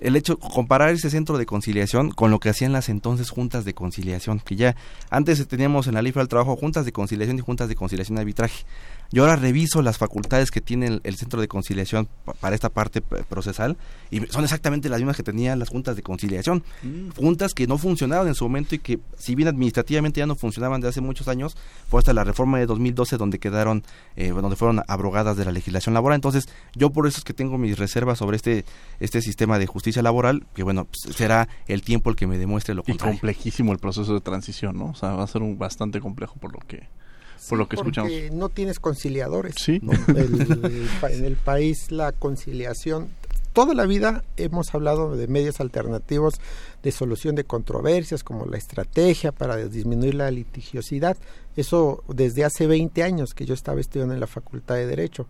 el 0.00 0.16
hecho 0.16 0.38
comparar 0.38 0.90
ese 0.90 1.10
centro 1.10 1.38
de 1.38 1.46
conciliación 1.46 2.10
con 2.10 2.30
lo 2.30 2.40
que 2.40 2.48
hacían 2.48 2.72
las 2.72 2.88
entonces 2.88 3.30
juntas 3.30 3.64
de 3.64 3.74
conciliación, 3.74 4.40
que 4.40 4.56
ya 4.56 4.76
antes 5.10 5.46
teníamos 5.46 5.86
en 5.86 5.94
la 5.94 6.02
ley 6.02 6.12
del 6.12 6.28
trabajo 6.28 6.56
juntas 6.56 6.84
de 6.84 6.92
conciliación 6.92 7.38
y 7.38 7.42
juntas 7.42 7.68
de 7.68 7.76
conciliación 7.76 8.18
y 8.18 8.20
arbitraje. 8.20 8.64
Yo 9.12 9.22
ahora 9.22 9.36
reviso 9.36 9.82
las 9.82 9.98
facultades 9.98 10.50
que 10.50 10.60
tiene 10.60 11.00
el, 11.04 11.16
centro 11.16 11.40
de 11.40 11.46
conciliación 11.46 12.08
para 12.40 12.56
esta 12.56 12.68
parte 12.68 13.00
procesal 13.00 13.76
y 14.10 14.20
son 14.26 14.42
exactamente 14.42 14.88
las 14.88 14.98
mismas 14.98 15.16
que 15.16 15.22
tenían 15.22 15.58
las 15.60 15.68
juntas 15.68 15.94
de 15.94 16.02
conciliación. 16.02 16.64
Mm. 16.82 17.10
Juntas 17.10 17.54
que 17.54 17.68
no 17.68 17.78
funcionaban 17.78 18.26
en 18.26 18.34
su 18.34 18.44
momento 18.44 18.74
y 18.74 18.80
que 18.80 18.98
si 19.16 19.36
bien 19.36 19.46
administrativamente 19.46 20.18
ya 20.18 20.26
no 20.26 20.34
funcionaban 20.34 20.80
de 20.80 20.88
hace 20.88 21.00
muchos 21.00 21.28
años, 21.28 21.56
fue 21.88 22.00
hasta 22.00 22.12
la 22.12 22.24
reforma 22.24 22.58
de 22.58 22.66
2012 22.66 23.16
donde 23.16 23.38
quedaron, 23.38 23.84
eh, 24.16 24.30
donde 24.30 24.56
fueron 24.56 24.82
abrogadas 24.88 25.36
de 25.36 25.44
la 25.44 25.52
legislación 25.52 25.94
laboral. 25.94 26.16
Entonces 26.16 26.48
yo 26.74 26.90
por 26.90 27.06
eso 27.06 27.18
es 27.18 27.24
que 27.24 27.34
tengo 27.34 27.56
mis 27.58 27.78
reservas 27.78 28.18
sobre 28.18 28.36
este, 28.36 28.64
este 28.98 29.20
sistema 29.20 29.60
de 29.60 29.66
justicia 29.66 29.83
laboral, 30.02 30.46
que 30.54 30.62
bueno, 30.62 30.86
pues, 30.86 31.14
será 31.16 31.48
el 31.66 31.82
tiempo 31.82 32.10
el 32.10 32.16
que 32.16 32.26
me 32.26 32.38
demuestre 32.38 32.74
lo 32.74 32.82
contrario. 32.82 33.14
Y 33.14 33.18
complejísimo 33.18 33.72
el 33.72 33.78
proceso 33.78 34.14
de 34.14 34.20
transición, 34.20 34.78
¿no? 34.78 34.86
O 34.86 34.94
sea, 34.94 35.10
va 35.10 35.24
a 35.24 35.26
ser 35.26 35.42
un 35.42 35.58
bastante 35.58 36.00
complejo 36.00 36.36
por 36.40 36.52
lo 36.52 36.60
que 36.60 36.88
por 37.48 37.58
lo 37.58 37.68
que 37.68 37.76
escuchamos. 37.76 38.10
no 38.32 38.48
tienes 38.48 38.80
conciliadores. 38.80 39.56
Sí. 39.58 39.78
en 40.08 41.24
el 41.24 41.36
país 41.36 41.90
la 41.90 42.12
conciliación 42.12 43.10
toda 43.54 43.72
la 43.72 43.86
vida 43.86 44.24
hemos 44.36 44.74
hablado 44.74 45.16
de 45.16 45.28
medios 45.28 45.60
alternativos 45.60 46.34
de 46.82 46.92
solución 46.92 47.36
de 47.36 47.44
controversias, 47.44 48.24
como 48.24 48.44
la 48.44 48.58
estrategia 48.58 49.32
para 49.32 49.56
disminuir 49.56 50.16
la 50.16 50.30
litigiosidad. 50.30 51.16
Eso 51.56 52.02
desde 52.08 52.44
hace 52.44 52.66
20 52.66 53.02
años 53.02 53.32
que 53.32 53.46
yo 53.46 53.54
estaba 53.54 53.80
estudiando 53.80 54.12
en 54.12 54.20
la 54.20 54.26
Facultad 54.26 54.74
de 54.74 54.86
Derecho. 54.86 55.26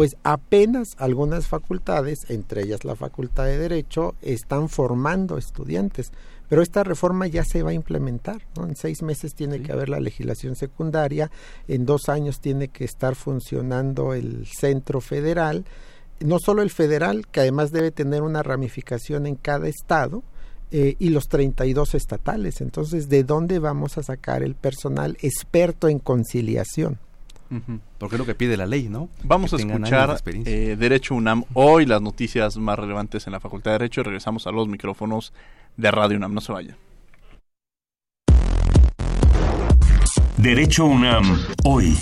Pues 0.00 0.16
apenas 0.22 0.94
algunas 0.96 1.46
facultades, 1.46 2.20
entre 2.30 2.62
ellas 2.62 2.86
la 2.86 2.96
Facultad 2.96 3.44
de 3.44 3.58
Derecho, 3.58 4.14
están 4.22 4.70
formando 4.70 5.36
estudiantes. 5.36 6.10
Pero 6.48 6.62
esta 6.62 6.84
reforma 6.84 7.26
ya 7.26 7.44
se 7.44 7.62
va 7.62 7.72
a 7.72 7.74
implementar, 7.74 8.40
¿no? 8.56 8.64
En 8.64 8.76
seis 8.76 9.02
meses 9.02 9.34
tiene 9.34 9.60
que 9.60 9.72
haber 9.72 9.90
la 9.90 10.00
legislación 10.00 10.56
secundaria, 10.56 11.30
en 11.68 11.84
dos 11.84 12.08
años 12.08 12.40
tiene 12.40 12.68
que 12.68 12.84
estar 12.84 13.14
funcionando 13.14 14.14
el 14.14 14.46
centro 14.46 15.02
federal, 15.02 15.66
no 16.20 16.38
solo 16.38 16.62
el 16.62 16.70
federal, 16.70 17.26
que 17.26 17.40
además 17.40 17.70
debe 17.70 17.90
tener 17.90 18.22
una 18.22 18.42
ramificación 18.42 19.26
en 19.26 19.34
cada 19.34 19.68
estado, 19.68 20.22
eh, 20.70 20.96
y 20.98 21.10
los 21.10 21.28
32 21.28 21.94
estatales. 21.94 22.62
Entonces, 22.62 23.10
¿de 23.10 23.22
dónde 23.22 23.58
vamos 23.58 23.98
a 23.98 24.02
sacar 24.02 24.42
el 24.42 24.54
personal 24.54 25.18
experto 25.20 25.90
en 25.90 25.98
conciliación? 25.98 26.98
Porque 27.98 28.14
es 28.14 28.18
lo 28.18 28.26
que 28.26 28.34
pide 28.34 28.56
la 28.56 28.66
ley, 28.66 28.88
¿no? 28.88 29.08
Vamos 29.24 29.52
a 29.52 29.56
escuchar 29.56 30.16
eh, 30.26 30.76
Derecho 30.78 31.16
UNAM 31.16 31.44
hoy, 31.54 31.84
las 31.84 32.00
noticias 32.00 32.56
más 32.56 32.78
relevantes 32.78 33.26
en 33.26 33.32
la 33.32 33.40
Facultad 33.40 33.72
de 33.72 33.78
Derecho. 33.78 34.02
Regresamos 34.02 34.46
a 34.46 34.52
los 34.52 34.68
micrófonos 34.68 35.32
de 35.76 35.90
Radio 35.90 36.16
UNAM. 36.16 36.32
No 36.32 36.40
se 36.40 36.52
vaya. 36.52 36.76
Derecho 40.36 40.86
UNAM, 40.86 41.38
hoy. 41.64 41.98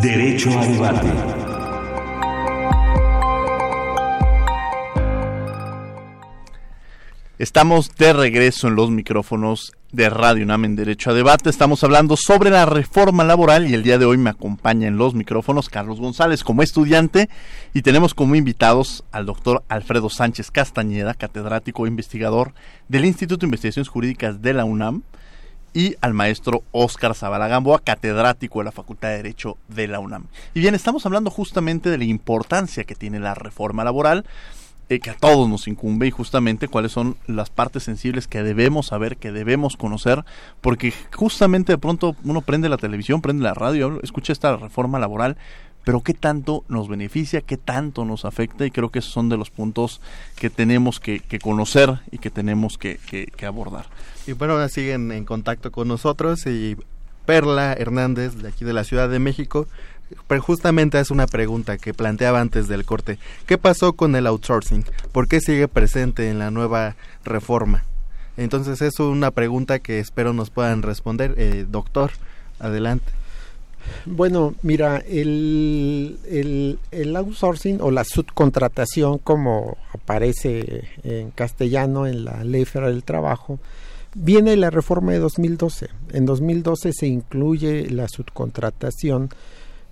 Derecho 0.01 0.59
a 0.59 0.65
debate. 0.65 1.46
Estamos 7.39 7.95
de 7.95 8.13
regreso 8.13 8.67
en 8.67 8.75
los 8.75 8.89
micrófonos 8.89 9.73
de 9.91 10.09
Radio 10.09 10.43
UNAM 10.43 10.65
en 10.65 10.75
Derecho 10.75 11.11
a 11.11 11.13
Debate. 11.13 11.51
Estamos 11.51 11.83
hablando 11.83 12.17
sobre 12.17 12.49
la 12.49 12.65
reforma 12.65 13.23
laboral 13.23 13.69
y 13.69 13.75
el 13.75 13.83
día 13.83 13.99
de 13.99 14.05
hoy 14.05 14.17
me 14.17 14.31
acompaña 14.31 14.87
en 14.87 14.97
los 14.97 15.13
micrófonos 15.13 15.69
Carlos 15.69 15.99
González 15.99 16.43
como 16.43 16.63
estudiante 16.63 17.29
y 17.75 17.83
tenemos 17.83 18.15
como 18.15 18.33
invitados 18.33 19.03
al 19.11 19.27
doctor 19.27 19.63
Alfredo 19.69 20.09
Sánchez 20.09 20.49
Castañeda, 20.49 21.13
catedrático 21.13 21.85
e 21.85 21.89
investigador 21.89 22.55
del 22.87 23.05
Instituto 23.05 23.41
de 23.41 23.49
Investigaciones 23.49 23.87
Jurídicas 23.87 24.41
de 24.41 24.55
la 24.55 24.65
UNAM 24.65 25.03
y 25.75 25.93
al 26.01 26.15
maestro 26.15 26.63
Óscar 26.71 27.13
Zavala 27.13 27.47
Gamboa, 27.47 27.81
catedrático 27.83 28.61
de 28.61 28.65
la 28.65 28.71
Facultad 28.71 29.09
de 29.09 29.17
Derecho 29.17 29.57
de 29.67 29.87
la 29.87 29.99
UNAM. 29.99 30.25
Y 30.55 30.61
bien, 30.61 30.73
estamos 30.73 31.05
hablando 31.05 31.29
justamente 31.29 31.91
de 31.91 31.99
la 31.99 32.05
importancia 32.05 32.83
que 32.83 32.95
tiene 32.95 33.19
la 33.19 33.35
reforma 33.35 33.83
laboral 33.83 34.25
eh, 34.89 34.99
que 34.99 35.09
a 35.09 35.15
todos 35.15 35.49
nos 35.49 35.67
incumbe 35.67 36.07
y 36.07 36.11
justamente 36.11 36.67
cuáles 36.67 36.91
son 36.91 37.17
las 37.27 37.49
partes 37.49 37.83
sensibles 37.83 38.27
que 38.27 38.43
debemos 38.43 38.87
saber, 38.87 39.17
que 39.17 39.31
debemos 39.31 39.75
conocer, 39.75 40.23
porque 40.61 40.93
justamente 41.13 41.73
de 41.73 41.77
pronto 41.77 42.15
uno 42.23 42.41
prende 42.41 42.69
la 42.69 42.77
televisión, 42.77 43.21
prende 43.21 43.43
la 43.43 43.53
radio, 43.53 43.99
escucha 44.01 44.33
esta 44.33 44.55
reforma 44.55 44.99
laboral, 44.99 45.37
pero 45.83 46.01
qué 46.01 46.13
tanto 46.13 46.63
nos 46.67 46.87
beneficia, 46.87 47.41
qué 47.41 47.57
tanto 47.57 48.05
nos 48.05 48.25
afecta 48.25 48.65
y 48.65 48.71
creo 48.71 48.89
que 48.89 48.99
esos 48.99 49.11
son 49.11 49.29
de 49.29 49.37
los 49.37 49.49
puntos 49.49 50.01
que 50.35 50.49
tenemos 50.49 50.99
que, 50.99 51.21
conocer 51.41 51.99
y 52.11 52.17
que 52.17 52.29
tenemos 52.29 52.77
que, 52.77 52.97
que 52.97 53.45
abordar. 53.45 53.87
Y 54.25 54.33
bueno, 54.33 54.67
siguen 54.67 55.11
en 55.13 55.23
contacto 55.23 55.71
con 55.71 55.87
nosotros 55.87 56.45
y 56.45 56.75
Perla 57.25 57.73
Hernández 57.73 58.35
de 58.35 58.47
aquí 58.47 58.63
de 58.63 58.73
la 58.73 58.85
Ciudad 58.85 59.09
de 59.09 59.19
México 59.19 59.67
pero 60.27 60.41
justamente 60.41 60.99
es 60.99 61.11
una 61.11 61.27
pregunta 61.27 61.77
que 61.77 61.93
planteaba 61.93 62.39
antes 62.39 62.67
del 62.67 62.85
corte. 62.85 63.19
¿Qué 63.45 63.57
pasó 63.57 63.93
con 63.93 64.15
el 64.15 64.27
outsourcing? 64.27 64.85
¿Por 65.11 65.27
qué 65.27 65.41
sigue 65.41 65.67
presente 65.67 66.29
en 66.29 66.39
la 66.39 66.51
nueva 66.51 66.95
reforma? 67.23 67.83
Entonces 68.37 68.81
es 68.81 68.99
una 68.99 69.31
pregunta 69.31 69.79
que 69.79 69.99
espero 69.99 70.33
nos 70.33 70.49
puedan 70.49 70.83
responder. 70.83 71.33
Eh, 71.37 71.65
doctor, 71.67 72.11
adelante. 72.59 73.11
Bueno, 74.05 74.53
mira, 74.61 74.97
el, 74.97 76.19
el, 76.91 77.15
outsourcing 77.15 77.79
o 77.81 77.89
la 77.89 78.03
subcontratación, 78.03 79.17
como 79.17 79.77
aparece 79.93 80.83
en 81.03 81.31
castellano 81.31 82.05
en 82.05 82.25
la 82.25 82.43
Ley 82.43 82.65
Federal 82.65 82.93
del 82.93 83.03
Trabajo, 83.03 83.59
viene 84.13 84.55
la 84.57 84.69
reforma 84.69 85.13
de 85.13 85.19
2012. 85.19 85.89
En 86.13 86.25
2012 86.25 86.91
se 86.93 87.07
incluye 87.07 87.89
la 87.89 88.07
subcontratación 88.07 89.29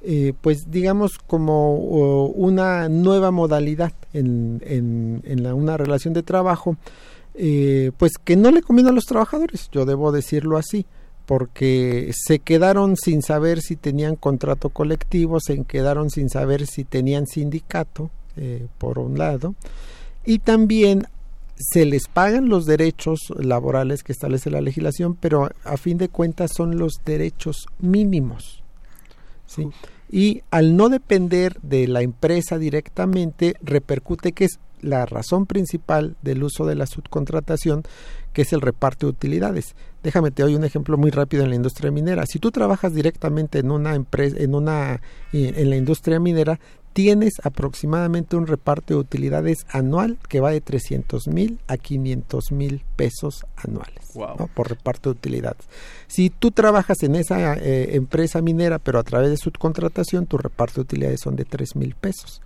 eh, 0.07 0.33
pues 0.39 0.69
digamos 0.69 1.17
como 1.17 1.77
una 1.77 2.89
nueva 2.89 3.31
modalidad 3.31 3.91
en, 4.13 4.61
en, 4.63 5.47
una 5.47 5.77
relación 5.77 6.13
de 6.13 6.21
trabajo, 6.21 6.77
eh, 7.33 7.91
pues 7.97 8.11
que 8.23 8.35
no 8.35 8.51
le 8.51 8.61
conviene 8.61 8.91
a 8.91 8.93
los 8.93 9.05
trabajadores, 9.05 9.67
yo 9.71 9.83
debo 9.85 10.11
decirlo 10.11 10.57
así, 10.57 10.85
porque 11.25 12.11
se 12.13 12.37
quedaron 12.37 12.97
sin 12.97 13.23
saber 13.23 13.61
si 13.61 13.75
tenían 13.75 14.15
contrato 14.15 14.69
colectivo, 14.69 15.39
se 15.39 15.63
quedaron 15.63 16.11
sin 16.11 16.29
saber 16.29 16.67
si 16.67 16.83
tenían 16.83 17.25
sindicato, 17.25 18.11
eh, 18.37 18.67
por 18.77 18.99
un 18.99 19.17
lado, 19.17 19.55
y 20.23 20.37
también 20.37 21.07
se 21.57 21.83
les 21.83 22.07
pagan 22.07 22.47
los 22.47 22.67
derechos 22.67 23.19
laborales 23.39 24.03
que 24.03 24.11
establece 24.11 24.51
la 24.51 24.61
legislación, 24.61 25.15
pero 25.15 25.49
a 25.63 25.77
fin 25.77 25.97
de 25.97 26.09
cuentas 26.09 26.51
son 26.53 26.77
los 26.77 27.01
derechos 27.03 27.65
mínimos. 27.79 28.61
¿sí? 29.47 29.69
Y 30.11 30.43
al 30.51 30.75
no 30.77 30.89
depender 30.89 31.59
de 31.61 31.87
la 31.87 32.01
empresa 32.01 32.57
directamente 32.57 33.55
repercute 33.61 34.31
que 34.31 34.45
es 34.45 34.59
la 34.81 35.05
razón 35.05 35.45
principal 35.45 36.15
del 36.21 36.43
uso 36.43 36.65
de 36.65 36.75
la 36.75 36.85
subcontratación 36.85 37.83
que 38.33 38.43
es 38.43 38.53
el 38.53 38.61
reparto 38.61 39.07
de 39.07 39.11
utilidades. 39.11 39.75
Déjame 40.03 40.29
te 40.29 40.43
doy 40.43 40.55
un 40.55 40.63
ejemplo 40.63 40.97
muy 40.97 41.09
rápido 41.09 41.43
en 41.43 41.49
la 41.49 41.55
industria 41.55 41.89
minera. 41.89 42.25
Si 42.25 42.37
tú 42.37 42.51
trabajas 42.51 42.93
directamente 42.93 43.59
en 43.59 43.71
una 43.71 43.95
empresa 43.95 44.35
en 44.37 44.53
una 44.53 45.01
en 45.31 45.69
la 45.69 45.75
industria 45.75 46.19
minera, 46.19 46.59
tienes 46.95 47.33
aproximadamente 47.43 48.37
un 48.37 48.47
reparto 48.47 48.93
de 48.93 49.01
utilidades 49.01 49.65
anual 49.69 50.17
que 50.29 50.39
va 50.39 50.51
de 50.51 50.61
300 50.61 51.27
mil 51.27 51.59
a 51.67 51.75
500 51.75 52.53
mil 52.53 52.85
pesos 52.95 53.45
anuales 53.57 53.99
por 54.53 54.69
reparto 54.69 55.09
de 55.09 55.17
utilidades. 55.17 55.65
Si 56.07 56.29
tú 56.29 56.51
trabajas 56.51 57.03
en 57.03 57.15
esa 57.15 57.55
eh, 57.55 57.97
empresa 57.97 58.41
minera, 58.41 58.79
pero 58.79 58.97
a 58.97 59.03
través 59.03 59.29
de 59.29 59.35
subcontratación, 59.35 60.25
tu 60.25 60.37
reparto 60.37 60.75
de 60.75 60.81
utilidades 60.83 61.19
son 61.19 61.35
de 61.35 61.43
3 61.43 61.75
mil 61.75 61.95
pesos. 61.95 62.41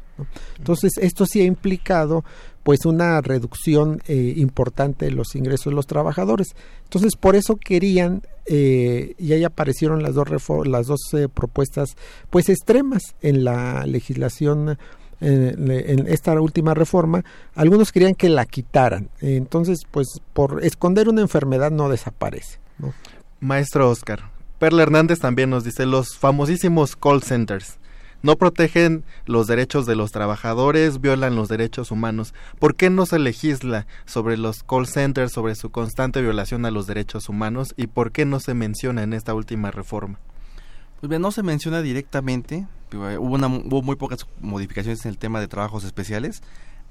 Entonces, 0.58 0.94
esto 0.98 1.28
sí 1.28 1.42
ha 1.42 1.46
implicado 1.46 2.26
pues 2.64 2.86
una 2.86 3.22
reducción 3.22 4.02
eh, 4.08 4.34
importante 4.36 5.06
de 5.06 5.12
los 5.12 5.36
ingresos 5.36 5.66
de 5.66 5.76
los 5.76 5.86
trabajadores. 5.86 6.56
Entonces, 6.86 7.16
por 7.16 7.36
eso 7.36 7.56
querían 7.56 8.24
eh, 8.50 9.14
y 9.20 9.34
ahí 9.34 9.44
aparecieron 9.44 10.02
las 10.02 10.16
dos 10.16 10.28
las 10.66 10.88
dos 10.88 11.00
eh, 11.14 11.28
propuestas 11.32 11.96
pues 12.30 12.50
extremas 12.50 13.16
en 13.22 13.44
la 13.44 13.86
legislación 13.86 14.78
en, 15.22 16.08
esta 16.08 16.40
última 16.40 16.74
reforma, 16.74 17.26
algunos 17.54 17.92
querían 17.92 18.16
que 18.16 18.30
la 18.30 18.46
quitaran. 18.46 19.10
Entonces, 19.20 19.82
pues 19.92 20.08
por 20.34 20.64
esconder 20.64 21.10
una 21.10 21.20
enfermedad 21.22 21.72
no 21.72 21.90
desaparece. 21.90 22.60
Maestro 23.42 23.90
Oscar, 23.90 24.32
Perla 24.60 24.84
Hernández 24.84 25.20
también 25.20 25.50
nos 25.50 25.66
dice 25.66 25.86
los 25.86 26.18
famosísimos 26.18 26.96
call 26.96 27.22
centers 27.22 27.80
no 28.22 28.36
protegen 28.38 29.04
los 29.26 29.48
derechos 29.48 29.86
de 29.86 29.96
los 29.96 30.12
trabajadores, 30.12 31.02
violan 31.02 31.36
los 31.36 31.48
derechos 31.48 31.92
humanos. 31.92 32.34
¿Por 32.60 32.76
qué 32.76 32.90
no 32.90 33.06
se 33.06 33.20
legisla 33.20 33.88
sobre 34.06 34.38
los 34.38 34.64
call 34.64 34.88
centers, 34.88 35.32
sobre 35.32 35.56
su 35.56 35.70
constante 35.70 36.22
violación 36.22 36.66
a 36.66 36.72
los 36.72 36.88
derechos 36.88 37.30
humanos 37.30 37.74
y 37.78 37.88
por 37.88 38.12
qué 38.12 38.26
no 38.26 38.40
se 38.40 38.54
menciona 38.54 39.04
en 39.04 39.14
esta 39.14 39.34
última 39.34 39.72
reforma? 39.72 40.20
Pues 41.00 41.10
bien, 41.10 41.22
no 41.22 41.32
se 41.32 41.44
menciona 41.44 41.82
directamente, 41.82 42.68
hubo, 42.92 43.36
una, 43.36 43.48
hubo 43.48 43.82
muy 43.82 43.96
pocas 43.96 44.28
modificaciones 44.42 45.06
en 45.06 45.12
el 45.12 45.18
tema 45.18 45.40
de 45.40 45.48
trabajos 45.48 45.86
especiales, 45.86 46.44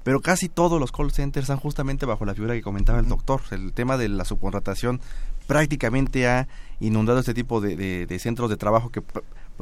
pero 0.03 0.21
casi 0.21 0.49
todos 0.49 0.79
los 0.79 0.91
call 0.91 1.11
centers 1.11 1.43
están 1.43 1.59
justamente 1.59 2.07
bajo 2.07 2.25
la 2.25 2.33
figura 2.33 2.55
que 2.55 2.63
comentaba 2.63 2.99
el 2.99 3.07
doctor. 3.07 3.41
El 3.51 3.73
tema 3.73 3.97
de 3.97 4.09
la 4.09 4.25
subcontratación 4.25 4.99
prácticamente 5.45 6.27
ha 6.27 6.47
inundado 6.79 7.19
este 7.19 7.35
tipo 7.35 7.61
de, 7.61 8.05
de 8.07 8.19
centros 8.19 8.49
de 8.49 8.57
trabajo 8.57 8.89
que 8.89 9.03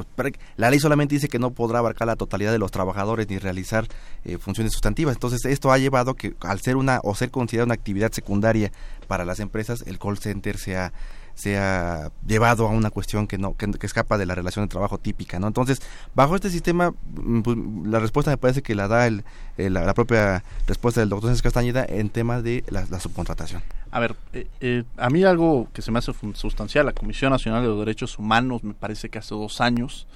pues, 0.06 0.34
la 0.58 0.70
ley 0.70 0.80
solamente 0.80 1.16
dice 1.16 1.28
que 1.28 1.40
no 1.40 1.52
podrá 1.52 1.80
abarcar 1.80 2.08
la 2.08 2.16
totalidad 2.16 2.52
de 2.52 2.60
los 2.60 2.70
trabajadores 2.70 3.28
ni 3.30 3.40
realizar 3.40 3.88
eh, 4.26 4.38
funciones 4.38 4.74
sustantivas. 4.74 5.16
Entonces, 5.16 5.44
esto 5.46 5.72
ha 5.72 5.80
llevado 5.80 6.14
que 6.14 6.36
al 6.42 6.62
ser 6.62 6.76
una 6.76 7.00
o 7.04 7.16
ser 7.16 7.32
considerada 7.32 7.66
una 7.66 7.74
actividad 7.74 8.12
secundaria 8.12 8.72
para 9.08 9.26
las 9.26 9.40
empresas, 9.40 9.84
el 9.88 9.98
call 9.98 10.20
center 10.20 10.58
sea 10.60 10.94
sea 11.38 12.12
llevado 12.26 12.68
a 12.68 12.72
una 12.72 12.90
cuestión 12.90 13.28
que 13.28 13.38
no 13.38 13.56
que, 13.56 13.68
escapa 13.86 14.18
de 14.18 14.26
la 14.26 14.34
relación 14.34 14.66
de 14.66 14.70
trabajo 14.70 14.98
típica 14.98 15.40
no 15.40 15.48
entonces 15.48 15.82
bajo 16.16 16.36
este 16.36 16.50
sistema 16.50 16.92
mm, 17.16 17.42
pues, 17.42 17.58
la 17.86 18.00
respuesta 18.00 18.32
me 18.32 18.38
parece 18.38 18.64
que 18.64 18.74
la 18.74 18.88
da 18.88 19.06
el, 19.06 19.24
la, 19.58 19.94
propia 19.94 20.44
respuesta 20.66 21.00
del 21.00 21.10
doctor 21.10 21.30
Sánchez 21.30 21.44
Castañeda 21.44 21.86
en 21.88 22.10
tema 22.10 22.42
de 22.42 22.64
la, 22.70 23.00
subcontratación. 23.00 23.62
A 23.92 24.00
ver 24.00 24.16
eh, 24.34 24.48
eh, 24.62 24.84
a 24.98 25.10
mí 25.10 25.24
algo 25.24 25.68
que 25.74 25.82
se 25.84 25.92
me 25.92 26.00
hace 26.00 26.12
sustancial 26.34 26.86
la 26.88 26.94
Comisión 26.94 27.32
Nacional 27.32 27.62
de 27.62 27.70
los 27.70 27.80
Derechos 27.80 28.18
Humanos 28.18 28.64
me 28.64 28.74
parece 28.74 29.10
que 29.10 29.20
hace 29.20 29.36
dos 29.36 29.62
años 29.62 30.08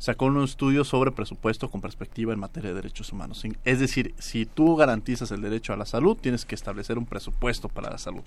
sacó 0.00 0.24
un 0.24 0.42
estudio 0.42 0.82
sobre 0.82 1.12
presupuesto 1.12 1.70
con 1.70 1.82
perspectiva 1.82 2.32
en 2.32 2.40
materia 2.40 2.70
de 2.70 2.76
derechos 2.76 3.12
humanos. 3.12 3.44
Es 3.66 3.80
decir, 3.80 4.14
si 4.18 4.46
tú 4.46 4.74
garantizas 4.74 5.30
el 5.30 5.42
derecho 5.42 5.74
a 5.74 5.76
la 5.76 5.84
salud, 5.84 6.16
tienes 6.16 6.46
que 6.46 6.54
establecer 6.54 6.96
un 6.96 7.04
presupuesto 7.04 7.68
para 7.68 7.90
la 7.90 7.98
salud. 7.98 8.22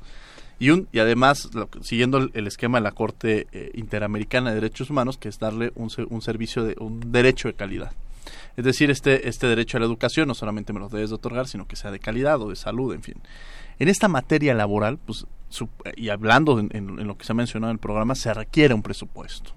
Y, 0.60 0.70
un, 0.70 0.88
y 0.92 1.00
además, 1.00 1.50
siguiendo 1.82 2.30
el, 2.32 2.48
esquema 2.48 2.78
de 2.78 2.84
la 2.84 2.92
Corte 2.92 3.48
eh, 3.52 3.72
Interamericana 3.74 4.52
de 4.52 4.56
Derechos 4.62 4.92
Humanos, 4.92 5.18
que 5.18 5.30
es 5.30 5.40
darle 5.40 5.72
un, 5.74 5.90
un 6.10 6.22
servicio, 6.22 6.64
de 6.64 6.76
un 6.80 7.12
derecho 7.12 7.48
de 7.48 7.56
calidad. 7.56 7.92
Es 8.56 8.66
decir, 8.66 8.92
este, 8.92 9.28
este 9.28 9.48
derecho 9.48 9.78
a 9.78 9.80
la 9.80 9.88
educación 9.88 10.28
no 10.28 10.36
solamente 10.36 10.74
me 10.74 10.80
lo 10.80 10.90
debes 10.90 11.10
de 11.10 11.16
otorgar, 11.16 11.48
sino 11.48 11.68
que 11.68 11.76
sea 11.76 11.90
de 11.90 11.98
calidad 11.98 12.40
o 12.40 12.50
de 12.50 12.56
salud, 12.56 12.94
en 12.94 13.02
fin. 13.02 13.16
En 13.80 13.90
esta 13.90 14.08
materia 14.08 14.54
laboral, 14.54 15.00
pues, 15.04 15.26
y 15.96 16.10
hablando 16.10 16.60
en, 16.60 17.08
lo 17.08 17.18
que 17.18 17.26
se 17.26 17.32
ha 17.32 17.36
mencionado 17.36 17.72
en 17.72 17.78
el 17.78 17.80
programa, 17.80 18.14
se 18.14 18.32
requiere 18.32 18.76
un 18.76 18.84
presupuesto. 18.84 19.54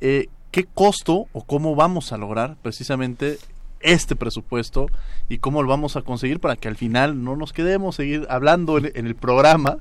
Eh, 0.00 0.28
¿Qué 0.50 0.64
costo 0.64 1.26
o 1.32 1.44
cómo 1.44 1.76
vamos 1.76 2.12
a 2.12 2.16
lograr 2.16 2.56
precisamente 2.62 3.38
este 3.80 4.16
presupuesto 4.16 4.86
y 5.28 5.38
cómo 5.38 5.62
lo 5.62 5.68
vamos 5.68 5.96
a 5.96 6.02
conseguir 6.02 6.40
para 6.40 6.56
que 6.56 6.68
al 6.68 6.76
final 6.76 7.22
no 7.22 7.36
nos 7.36 7.52
quedemos 7.52 7.96
seguir 7.96 8.26
hablando 8.28 8.78
en, 8.78 9.06
el 9.06 9.14
programa 9.14 9.78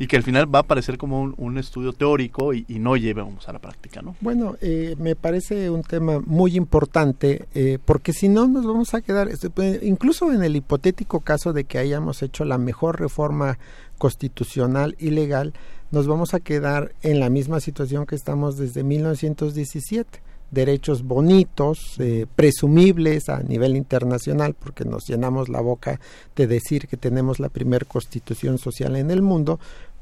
y 0.00 0.06
que 0.06 0.16
al 0.16 0.22
final 0.22 0.52
va 0.52 0.60
a 0.60 0.62
parecer 0.62 0.96
como 0.96 1.34
un, 1.36 1.58
estudio 1.58 1.92
teórico 1.92 2.54
y, 2.54 2.64
no 2.78 2.96
llevemos 2.96 3.46
a 3.46 3.52
la 3.52 3.58
práctica, 3.58 4.00
¿no? 4.00 4.16
Bueno, 4.22 4.56
eh, 4.62 4.96
me 4.98 5.14
parece 5.14 5.68
un 5.68 5.82
tema 5.82 6.20
muy 6.24 6.56
importante 6.56 7.44
eh, 7.54 7.78
porque 7.84 8.14
si 8.14 8.30
no 8.30 8.48
nos 8.48 8.64
vamos 8.64 8.94
a 8.94 9.02
quedar, 9.02 9.28
este, 9.28 9.50
pues, 9.50 9.82
incluso 9.82 10.32
en 10.32 10.42
el 10.42 10.56
hipotético 10.56 11.20
caso 11.20 11.52
de 11.52 11.64
que 11.64 11.76
hayamos 11.76 12.22
hecho 12.22 12.46
la 12.46 12.56
mejor 12.56 12.98
reforma 12.98 13.58
constitucional 13.98 14.96
y 14.98 15.10
legal, 15.10 15.52
nos 15.90 16.06
vamos 16.06 16.32
a 16.32 16.40
quedar 16.40 16.94
en 17.02 17.20
la 17.20 17.28
misma 17.28 17.60
situación 17.60 18.06
que 18.06 18.14
estamos 18.14 18.56
desde 18.56 18.82
1917 18.82 20.22
derechos 20.50 21.04
bonitos, 21.04 21.96
eh, 21.98 22.26
presumibles 22.34 23.28
a 23.28 23.40
nivel 23.42 23.76
internacional, 23.76 24.54
porque 24.58 24.84
nos 24.84 25.06
llenamos 25.06 25.48
la 25.48 25.60
boca 25.60 26.00
de 26.36 26.46
decir 26.46 26.88
que 26.88 26.96
tenemos 26.96 27.38
la 27.38 27.48
primer 27.48 27.86
constitución 27.86 28.58
social 28.58 28.96
en 28.96 29.10
el 29.10 29.22
mundo, 29.22 29.60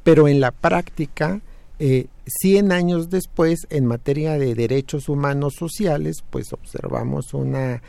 pero 0.09 0.27
en 0.27 0.41
la 0.41 0.53
práctica, 0.53 1.43
eh, 1.79 2.07
100 2.25 2.73
años 2.73 3.11
después, 3.11 3.67
en 3.69 3.85
materia 3.85 4.39
de 4.39 4.55
derechos 4.55 5.11
humanos 5.11 5.57
sociales, 5.59 6.25
pues 6.31 6.55
observamos 6.55 7.35
una 7.35 7.83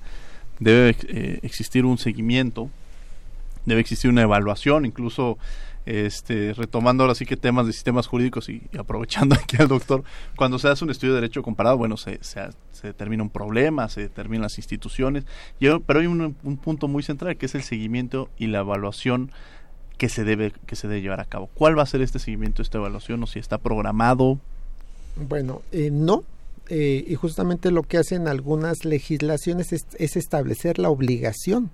debe 0.60 0.95
eh, 1.07 1.39
existir 1.43 1.86
un 1.86 1.97
seguimiento, 1.97 2.70
debe 3.66 3.82
existir 3.82 4.10
una 4.10 4.22
evaluación, 4.22 4.86
incluso 4.86 5.38
este, 5.86 6.53
retomando 6.53 7.03
ahora 7.03 7.16
sí 7.16 7.26
que 7.26 7.38
temas 7.38 7.66
de 7.66 7.74
sistemas 7.74 8.07
jurídicos 8.07 8.49
y, 8.49 8.62
aprovechando 8.78 9.36
aquí 9.41 9.57
al 9.57 9.68
doctor, 9.68 10.03
cuando 10.36 10.60
se 10.60 10.68
hace 10.68 10.84
un 10.84 10.91
estudio 10.91 11.14
de 11.14 11.22
derecho 11.22 11.41
comparado, 11.41 11.78
bueno, 11.78 11.97
se, 11.97 12.24
se, 12.24 12.41
se 12.72 12.88
determina 12.88 13.24
un 13.24 13.30
problema, 13.30 13.89
se 13.89 14.01
determinan 14.01 14.43
las 14.43 14.57
instituciones, 14.57 15.26
y, 15.60 15.68
pero 15.86 15.99
hay 15.99 16.07
un, 16.07 16.36
un, 16.43 16.57
punto 16.57 16.88
muy 16.88 17.03
central 17.03 17.38
que 17.38 17.45
es 17.45 17.55
el 17.55 17.64
seguimiento 17.64 18.30
y 18.38 18.47
la 18.47 18.60
evaluación 18.60 19.32
que 19.97 20.07
se 20.07 20.24
debe 20.24 20.53
que 20.66 20.78
se 20.78 20.88
debe 20.88 21.01
llevar 21.01 21.20
a 21.20 21.26
cabo. 21.26 21.49
¿Cuál 21.53 21.78
va 21.78 21.84
a 21.84 21.86
ser 21.86 22.01
este 22.01 22.20
seguimiento, 22.20 22.62
esta 22.62 22.78
evaluación, 22.78 23.22
o 23.24 23.28
si 23.28 23.39
está 23.39 23.57
programado? 23.57 24.39
Bueno, 25.18 25.62
eh, 25.72 25.89
no, 25.91 26.24
eh, 26.70 27.03
y 27.07 27.15
justamente 27.15 27.72
lo 27.72 27.82
que 27.84 27.97
hacen 27.97 28.28
algunas 28.28 28.86
legislaciones 28.86 29.74
es, 29.74 29.88
es, 29.97 30.15
establecer 30.15 30.78
la 30.78 30.89
obligación 30.89 31.72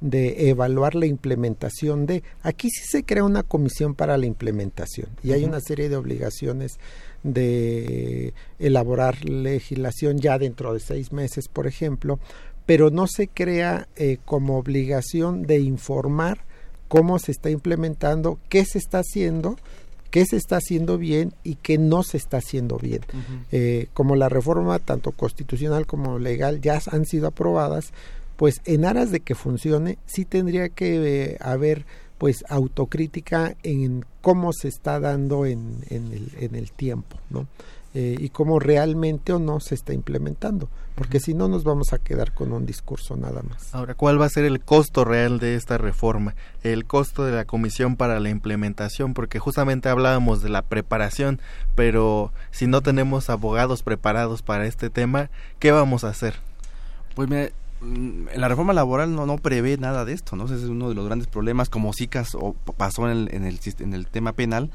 de 0.00 0.48
evaluar 0.48 0.94
la 0.94 1.04
implementación 1.04 2.06
de 2.06 2.22
aquí 2.42 2.70
sí 2.70 2.84
se 2.86 3.04
crea 3.04 3.22
una 3.22 3.42
comisión 3.42 3.94
para 3.94 4.16
la 4.16 4.24
implementación 4.24 5.10
y 5.22 5.32
hay 5.32 5.44
una 5.44 5.60
serie 5.60 5.90
de 5.90 5.96
obligaciones 5.96 6.78
de 7.22 8.32
elaborar 8.58 9.22
legislación 9.26 10.16
ya 10.16 10.38
dentro 10.38 10.72
de 10.72 10.80
seis 10.80 11.12
meses 11.12 11.48
por 11.48 11.66
ejemplo 11.66 12.18
pero 12.64 12.90
no 12.90 13.06
se 13.06 13.28
crea 13.28 13.88
eh, 13.96 14.16
como 14.24 14.56
obligación 14.56 15.42
de 15.42 15.58
informar 15.58 16.46
cómo 16.88 17.18
se 17.18 17.32
está 17.32 17.50
implementando 17.50 18.38
qué 18.48 18.64
se 18.64 18.78
está 18.78 19.00
haciendo 19.00 19.56
qué 20.10 20.26
se 20.26 20.36
está 20.36 20.56
haciendo 20.56 20.98
bien 20.98 21.32
y 21.44 21.54
qué 21.56 21.78
no 21.78 22.02
se 22.02 22.16
está 22.16 22.38
haciendo 22.38 22.78
bien. 22.78 23.02
Uh 23.12 23.16
-huh. 23.16 23.44
eh, 23.52 23.86
como 23.94 24.16
la 24.16 24.28
reforma 24.28 24.78
tanto 24.78 25.12
constitucional 25.12 25.86
como 25.86 26.18
legal 26.18 26.60
ya 26.60 26.80
han 26.90 27.06
sido 27.06 27.28
aprobadas, 27.28 27.92
pues 28.36 28.60
en 28.64 28.84
aras 28.84 29.10
de 29.10 29.20
que 29.20 29.34
funcione, 29.34 29.98
sí 30.06 30.24
tendría 30.24 30.68
que 30.70 31.32
eh, 31.32 31.36
haber 31.40 31.84
pues 32.18 32.44
autocrítica 32.48 33.56
en 33.62 34.04
cómo 34.20 34.52
se 34.52 34.68
está 34.68 35.00
dando 35.00 35.46
en, 35.46 35.78
en, 35.88 36.12
el, 36.12 36.30
en 36.38 36.54
el 36.54 36.70
tiempo, 36.70 37.16
¿no? 37.30 37.46
Eh, 37.94 38.16
y 38.20 38.28
cómo 38.28 38.60
realmente 38.60 39.32
o 39.32 39.38
no 39.38 39.58
se 39.58 39.74
está 39.74 39.92
implementando, 39.92 40.68
porque 41.00 41.18
si 41.18 41.32
no 41.32 41.48
nos 41.48 41.64
vamos 41.64 41.94
a 41.94 41.98
quedar 41.98 42.34
con 42.34 42.52
un 42.52 42.66
discurso 42.66 43.16
nada 43.16 43.40
más. 43.40 43.74
Ahora, 43.74 43.94
¿cuál 43.94 44.20
va 44.20 44.26
a 44.26 44.28
ser 44.28 44.44
el 44.44 44.60
costo 44.60 45.02
real 45.02 45.38
de 45.38 45.54
esta 45.54 45.78
reforma? 45.78 46.34
El 46.62 46.84
costo 46.84 47.24
de 47.24 47.32
la 47.32 47.46
Comisión 47.46 47.96
para 47.96 48.20
la 48.20 48.28
implementación, 48.28 49.14
porque 49.14 49.38
justamente 49.38 49.88
hablábamos 49.88 50.42
de 50.42 50.50
la 50.50 50.60
preparación, 50.60 51.40
pero 51.74 52.34
si 52.50 52.66
no 52.66 52.82
tenemos 52.82 53.30
abogados 53.30 53.82
preparados 53.82 54.42
para 54.42 54.66
este 54.66 54.90
tema, 54.90 55.30
¿qué 55.58 55.72
vamos 55.72 56.04
a 56.04 56.08
hacer? 56.08 56.34
Pues 57.14 57.30
me, 57.30 57.52
la 58.36 58.48
reforma 58.48 58.74
laboral 58.74 59.14
no, 59.14 59.24
no 59.24 59.38
prevé 59.38 59.78
nada 59.78 60.04
de 60.04 60.12
esto, 60.12 60.36
¿no? 60.36 60.44
Ese 60.44 60.56
es 60.56 60.64
uno 60.64 60.90
de 60.90 60.94
los 60.94 61.06
grandes 61.06 61.28
problemas, 61.28 61.70
como 61.70 61.94
SICAS 61.94 62.34
o 62.34 62.52
pasó 62.76 63.10
en 63.10 63.16
el, 63.16 63.34
en 63.34 63.44
el, 63.46 63.58
en 63.78 63.94
el 63.94 64.06
tema 64.06 64.34
penal, 64.34 64.70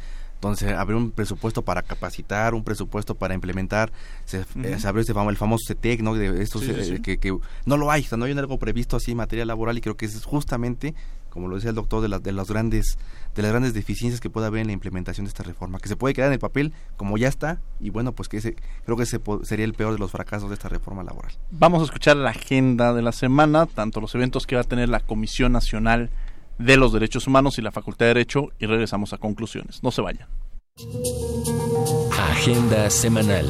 entonces 0.52 0.78
abrió 0.78 0.98
un 0.98 1.12
presupuesto 1.12 1.62
para 1.62 1.82
capacitar, 1.82 2.54
un 2.54 2.64
presupuesto 2.64 3.16
para 3.16 3.34
implementar, 3.34 3.92
se, 4.26 4.40
uh 4.40 4.44
-huh. 4.56 4.78
se 4.80 4.88
abrió 4.88 5.02
este 5.02 5.14
famo, 5.14 5.30
el 5.30 5.38
famoso 5.38 5.66
CETEC, 5.68 6.02
¿no? 6.02 6.16
De 6.16 6.42
estos 6.42 6.62
sí, 6.62 6.74
sí, 6.76 6.84
sí. 6.84 7.02
Que, 7.02 7.18
que, 7.18 7.38
no 7.66 7.78
lo 7.78 7.92
hay, 7.92 8.02
o 8.02 8.06
sea, 8.06 8.18
no 8.18 8.26
hay 8.26 8.32
algo 8.32 8.58
previsto 8.60 8.98
así 8.98 9.12
en 9.12 9.18
materia 9.18 9.46
laboral 9.46 9.78
y 9.78 9.82
creo 9.82 9.98
que 9.98 10.06
es 10.06 10.24
justamente, 10.26 10.94
como 11.30 11.48
lo 11.48 11.56
decía 11.56 11.70
el 11.70 11.76
doctor, 11.76 12.02
de, 12.02 12.10
la, 12.10 12.20
de 12.20 12.32
las 12.32 12.50
grandes 12.50 12.98
de 13.36 13.42
las 13.42 13.52
grandes 13.52 13.74
deficiencias 13.74 14.22
que 14.22 14.30
puede 14.30 14.48
haber 14.48 14.62
en 14.62 14.68
la 14.68 14.74
implementación 14.74 15.26
de 15.26 15.30
esta 15.30 15.44
reforma, 15.44 15.80
que 15.80 15.90
se 15.90 15.98
puede 15.98 16.14
quedar 16.14 16.28
en 16.28 16.34
el 16.34 16.40
papel 16.40 16.72
como 16.96 17.18
ya 17.18 17.28
está 17.28 17.60
y 17.82 17.90
bueno, 17.90 18.14
pues 18.14 18.30
que 18.30 18.38
ese 18.38 18.56
creo 18.86 18.96
que 18.96 19.04
ese 19.04 19.20
sería 19.44 19.66
el 19.66 19.74
peor 19.74 19.92
de 19.94 20.00
los 20.00 20.12
fracasos 20.12 20.50
de 20.50 20.56
esta 20.56 20.70
reforma 20.70 21.04
laboral. 21.04 21.34
Vamos 21.52 21.82
a 21.82 21.86
escuchar 21.86 22.16
la 22.16 22.30
agenda 22.30 22.94
de 22.94 23.02
la 23.02 23.12
semana, 23.12 23.66
tanto 23.66 24.00
los 24.00 24.16
eventos 24.16 24.48
que 24.48 24.56
va 24.56 24.62
a 24.62 24.66
tener 24.66 24.88
la 24.88 25.02
Comisión 25.02 25.52
Nacional 25.52 26.10
de 26.58 26.78
los 26.78 26.94
Derechos 26.94 27.28
Humanos 27.28 27.58
y 27.58 27.62
la 27.62 27.72
Facultad 27.72 28.06
de 28.06 28.14
Derecho 28.16 28.50
y 28.60 28.66
regresamos 28.66 29.14
a 29.14 29.18
conclusiones. 29.18 29.84
No 29.84 29.92
se 29.92 30.02
vayan. 30.02 30.28
Agenda 32.18 32.90
semanal. 32.90 33.46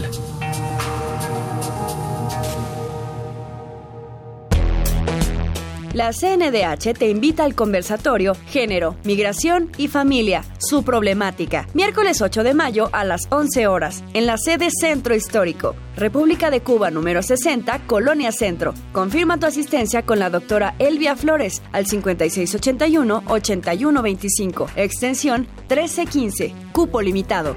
La 5.96 6.12
CNDH 6.12 6.94
te 6.94 7.10
invita 7.10 7.44
al 7.46 7.56
conversatorio 7.56 8.36
Género, 8.48 8.98
Migración 9.06 9.72
y 9.78 9.88
Familia, 9.88 10.44
su 10.58 10.84
problemática, 10.84 11.70
miércoles 11.74 12.22
8 12.22 12.44
de 12.44 12.54
mayo 12.54 12.90
a 12.92 13.06
las 13.06 13.22
11 13.30 13.68
horas, 13.68 14.04
en 14.14 14.26
la 14.26 14.38
sede 14.38 14.68
Centro 14.78 15.16
Histórico, 15.16 15.74
República 15.96 16.52
de 16.52 16.60
Cuba 16.60 16.92
número 16.92 17.24
60, 17.24 17.88
Colonia 17.88 18.34
Centro. 18.34 18.74
Confirma 18.92 19.40
tu 19.40 19.46
asistencia 19.46 20.06
con 20.06 20.20
la 20.20 20.30
doctora 20.30 20.76
Elvia 20.80 21.16
Flores 21.16 21.62
al 21.72 21.86
5681-8125, 21.86 24.72
extensión 24.76 25.48
1315, 25.70 26.54
cupo 26.74 27.02
limitado. 27.02 27.56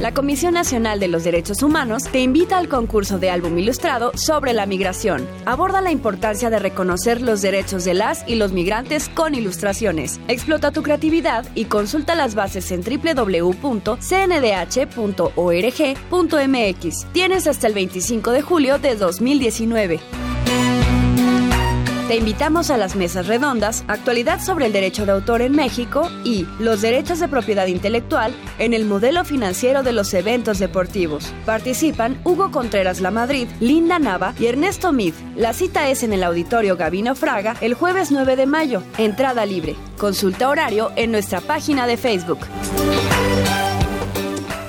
La 0.00 0.14
Comisión 0.14 0.54
Nacional 0.54 1.00
de 1.00 1.08
los 1.08 1.24
Derechos 1.24 1.60
Humanos 1.64 2.04
te 2.04 2.20
invita 2.20 2.56
al 2.56 2.68
concurso 2.68 3.18
de 3.18 3.30
álbum 3.30 3.58
ilustrado 3.58 4.12
sobre 4.14 4.52
la 4.52 4.64
migración. 4.64 5.26
Aborda 5.44 5.80
la 5.80 5.90
importancia 5.90 6.50
de 6.50 6.60
reconocer 6.60 7.20
los 7.20 7.42
derechos 7.42 7.84
de 7.84 7.94
las 7.94 8.22
y 8.28 8.36
los 8.36 8.52
migrantes 8.52 9.08
con 9.08 9.34
ilustraciones. 9.34 10.20
Explota 10.28 10.70
tu 10.70 10.84
creatividad 10.84 11.44
y 11.56 11.64
consulta 11.64 12.14
las 12.14 12.36
bases 12.36 12.70
en 12.70 12.82
www.cndh.org.mx. 12.84 13.92
Tienes 17.12 17.48
hasta 17.48 17.66
el 17.66 17.74
25 17.74 18.30
de 18.30 18.42
julio 18.42 18.78
de 18.78 18.94
2019. 18.94 20.27
Te 22.08 22.16
invitamos 22.16 22.70
a 22.70 22.78
las 22.78 22.96
mesas 22.96 23.26
redondas, 23.26 23.84
actualidad 23.86 24.40
sobre 24.40 24.64
el 24.64 24.72
derecho 24.72 25.04
de 25.04 25.12
autor 25.12 25.42
en 25.42 25.52
México 25.52 26.10
y 26.24 26.46
los 26.58 26.80
derechos 26.80 27.20
de 27.20 27.28
propiedad 27.28 27.66
intelectual 27.66 28.34
en 28.58 28.72
el 28.72 28.86
modelo 28.86 29.26
financiero 29.26 29.82
de 29.82 29.92
los 29.92 30.14
eventos 30.14 30.58
deportivos. 30.58 31.30
Participan 31.44 32.18
Hugo 32.24 32.50
Contreras 32.50 33.02
La 33.02 33.10
Madrid, 33.10 33.46
Linda 33.60 33.98
Nava 33.98 34.32
y 34.40 34.46
Ernesto 34.46 34.90
Mid. 34.90 35.12
La 35.36 35.52
cita 35.52 35.90
es 35.90 36.02
en 36.02 36.14
el 36.14 36.24
auditorio 36.24 36.78
Gabino 36.78 37.14
Fraga 37.14 37.56
el 37.60 37.74
jueves 37.74 38.10
9 38.10 38.36
de 38.36 38.46
mayo. 38.46 38.82
Entrada 38.96 39.44
libre. 39.44 39.76
Consulta 39.98 40.48
horario 40.48 40.92
en 40.96 41.12
nuestra 41.12 41.42
página 41.42 41.86
de 41.86 41.98
Facebook. 41.98 42.38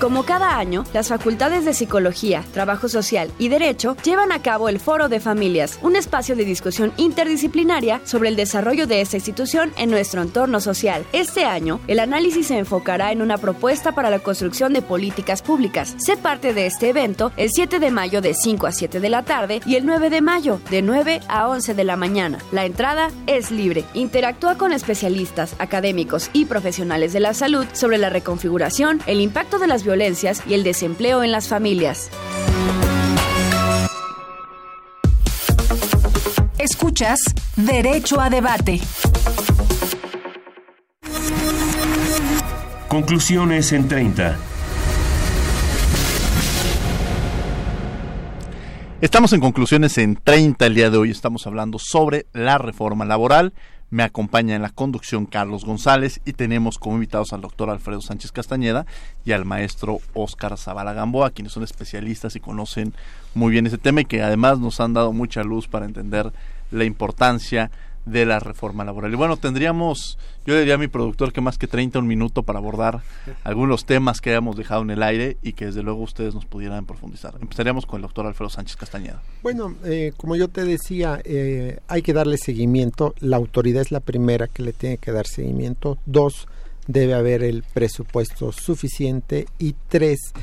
Como 0.09 0.23
cada 0.23 0.57
año, 0.57 0.85
las 0.91 1.09
facultades 1.09 1.65
de 1.65 1.75
Psicología, 1.75 2.43
Trabajo 2.51 2.89
Social 2.89 3.31
y 3.37 3.49
Derecho 3.49 3.95
llevan 4.03 4.31
a 4.31 4.41
cabo 4.41 4.67
el 4.67 4.79
Foro 4.79 5.07
de 5.07 5.19
Familias, 5.19 5.77
un 5.83 5.95
espacio 5.95 6.35
de 6.35 6.45
discusión 6.45 6.91
interdisciplinaria 6.97 8.01
sobre 8.05 8.29
el 8.29 8.35
desarrollo 8.35 8.87
de 8.87 9.01
esta 9.01 9.17
institución 9.17 9.71
en 9.77 9.91
nuestro 9.91 10.23
entorno 10.23 10.61
social. 10.61 11.05
Este 11.13 11.45
año, 11.45 11.79
el 11.85 11.99
análisis 11.99 12.47
se 12.47 12.57
enfocará 12.57 13.11
en 13.11 13.21
una 13.21 13.37
propuesta 13.37 13.91
para 13.91 14.09
la 14.09 14.17
construcción 14.17 14.73
de 14.73 14.81
políticas 14.81 15.43
públicas. 15.43 15.93
Sé 15.99 16.17
parte 16.17 16.55
de 16.55 16.65
este 16.65 16.89
evento 16.89 17.31
el 17.37 17.51
7 17.51 17.77
de 17.77 17.91
mayo 17.91 18.19
de 18.21 18.33
5 18.33 18.65
a 18.65 18.71
7 18.71 18.99
de 18.99 19.09
la 19.09 19.21
tarde 19.21 19.61
y 19.67 19.75
el 19.75 19.85
9 19.85 20.09
de 20.09 20.21
mayo 20.21 20.59
de 20.71 20.81
9 20.81 21.21
a 21.27 21.47
11 21.49 21.75
de 21.75 21.83
la 21.83 21.97
mañana. 21.97 22.39
La 22.51 22.65
entrada 22.65 23.11
es 23.27 23.51
libre. 23.51 23.85
Interactúa 23.93 24.57
con 24.57 24.73
especialistas, 24.73 25.53
académicos 25.59 26.31
y 26.33 26.45
profesionales 26.45 27.13
de 27.13 27.19
la 27.19 27.35
salud 27.35 27.67
sobre 27.73 27.99
la 27.99 28.09
reconfiguración, 28.09 29.03
el 29.05 29.21
impacto 29.21 29.59
de 29.59 29.67
las 29.67 29.83
violencias 29.83 29.98
y 29.99 30.53
el 30.53 30.63
desempleo 30.63 31.23
en 31.23 31.33
las 31.33 31.49
familias. 31.49 32.09
Escuchas 36.57 37.19
Derecho 37.57 38.21
a 38.21 38.29
Debate. 38.29 38.79
Conclusiones 42.87 43.73
en 43.73 43.89
30. 43.89 44.37
Estamos 49.01 49.33
en 49.33 49.41
conclusiones 49.41 49.97
en 49.97 50.15
30 50.15 50.65
el 50.65 50.75
día 50.75 50.89
de 50.89 50.97
hoy. 50.97 51.11
Estamos 51.11 51.45
hablando 51.45 51.77
sobre 51.77 52.25
la 52.31 52.57
reforma 52.57 53.03
laboral. 53.03 53.53
Me 53.91 54.03
acompaña 54.03 54.55
en 54.55 54.61
la 54.61 54.69
conducción 54.69 55.25
Carlos 55.25 55.65
González 55.65 56.21
y 56.23 56.33
tenemos 56.33 56.77
como 56.77 56.95
invitados 56.95 57.33
al 57.33 57.41
doctor 57.41 57.71
Alfredo 57.71 58.01
Sánchez 58.01 58.31
Castañeda 58.31 58.85
y 59.25 59.31
al 59.31 59.45
maestro 59.45 59.99
Óscar 60.13 60.57
Zavala 60.57 60.93
Gamboa, 60.93 61.31
quienes 61.31 61.53
son 61.53 61.63
especialistas 61.63 62.35
y 62.35 62.39
conocen 62.39 62.93
muy 63.33 63.51
bien 63.51 63.65
ese 63.65 63.79
tema 63.79 64.01
y 64.01 64.05
que 64.05 64.21
además 64.21 64.59
nos 64.59 64.79
han 64.79 64.93
dado 64.93 65.11
mucha 65.11 65.43
luz 65.43 65.67
para 65.67 65.85
entender 65.85 66.31
la 66.69 66.83
importancia 66.85 67.71
de 68.09 68.25
la 68.25 68.39
reforma 68.39 68.83
laboral. 68.83 69.11
Y 69.11 69.15
bueno, 69.15 69.37
tendríamos, 69.37 70.17
yo 70.45 70.57
diría 70.57 70.75
a 70.75 70.77
mi 70.77 70.87
productor 70.87 71.31
que 71.31 71.41
más 71.41 71.57
que 71.57 71.67
30 71.67 71.99
un 71.99 72.07
minuto 72.07 72.43
para 72.43 72.59
abordar 72.59 73.01
algunos 73.43 73.85
temas 73.85 74.21
que 74.21 74.31
hayamos 74.31 74.55
dejado 74.55 74.81
en 74.81 74.91
el 74.91 75.03
aire 75.03 75.37
y 75.41 75.53
que 75.53 75.65
desde 75.65 75.83
luego 75.83 76.01
ustedes 76.01 76.33
nos 76.33 76.45
pudieran 76.45 76.85
profundizar. 76.85 77.35
Empezaríamos 77.41 77.85
con 77.85 77.97
el 77.97 78.01
doctor 78.03 78.25
Alfredo 78.25 78.49
Sánchez 78.49 78.75
Castañeda. 78.75 79.21
Bueno, 79.43 79.75
eh, 79.85 80.13
como 80.17 80.35
yo 80.35 80.47
te 80.47 80.65
decía, 80.65 81.21
eh, 81.23 81.79
hay 81.87 82.01
que 82.01 82.13
darle 82.13 82.37
seguimiento. 82.37 83.15
La 83.19 83.37
autoridad 83.37 83.81
es 83.81 83.91
la 83.91 83.99
primera 83.99 84.47
que 84.47 84.63
le 84.63 84.73
tiene 84.73 84.97
que 84.97 85.11
dar 85.11 85.27
seguimiento. 85.27 85.97
Dos, 86.05 86.47
debe 86.87 87.13
haber 87.13 87.43
el 87.43 87.63
presupuesto 87.73 88.51
suficiente. 88.51 89.47
Y 89.59 89.75
tres, 89.87 90.33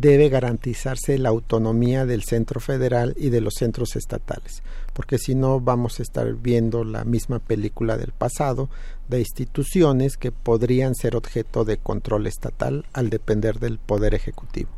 debe 0.00 0.28
garantizarse 0.28 1.18
la 1.18 1.28
autonomía 1.28 2.06
del 2.06 2.22
centro 2.22 2.60
federal 2.60 3.14
y 3.18 3.30
de 3.30 3.40
los 3.40 3.54
centros 3.54 3.96
estatales, 3.96 4.62
porque 4.92 5.18
si 5.18 5.34
no 5.34 5.60
vamos 5.60 5.98
a 5.98 6.02
estar 6.02 6.32
viendo 6.34 6.84
la 6.84 7.04
misma 7.04 7.38
película 7.38 7.96
del 7.96 8.12
pasado 8.12 8.68
de 9.08 9.20
instituciones 9.20 10.16
que 10.16 10.32
podrían 10.32 10.94
ser 10.94 11.16
objeto 11.16 11.64
de 11.64 11.76
control 11.76 12.26
estatal 12.26 12.86
al 12.92 13.10
depender 13.10 13.58
del 13.58 13.78
poder 13.78 14.14
ejecutivo. 14.14 14.70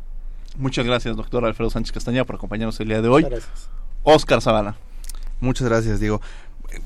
Muchas 0.57 0.85
gracias, 0.85 1.15
doctor 1.15 1.45
Alfredo 1.45 1.69
Sánchez 1.69 1.91
Castañeda, 1.91 2.25
por 2.25 2.35
acompañarnos 2.35 2.79
el 2.79 2.87
día 2.87 3.01
de 3.01 3.07
hoy. 3.07 3.23
Gracias. 3.23 3.69
Oscar 4.03 4.41
Zavala. 4.41 4.75
Muchas 5.39 5.67
gracias, 5.67 5.99
Diego 5.99 6.21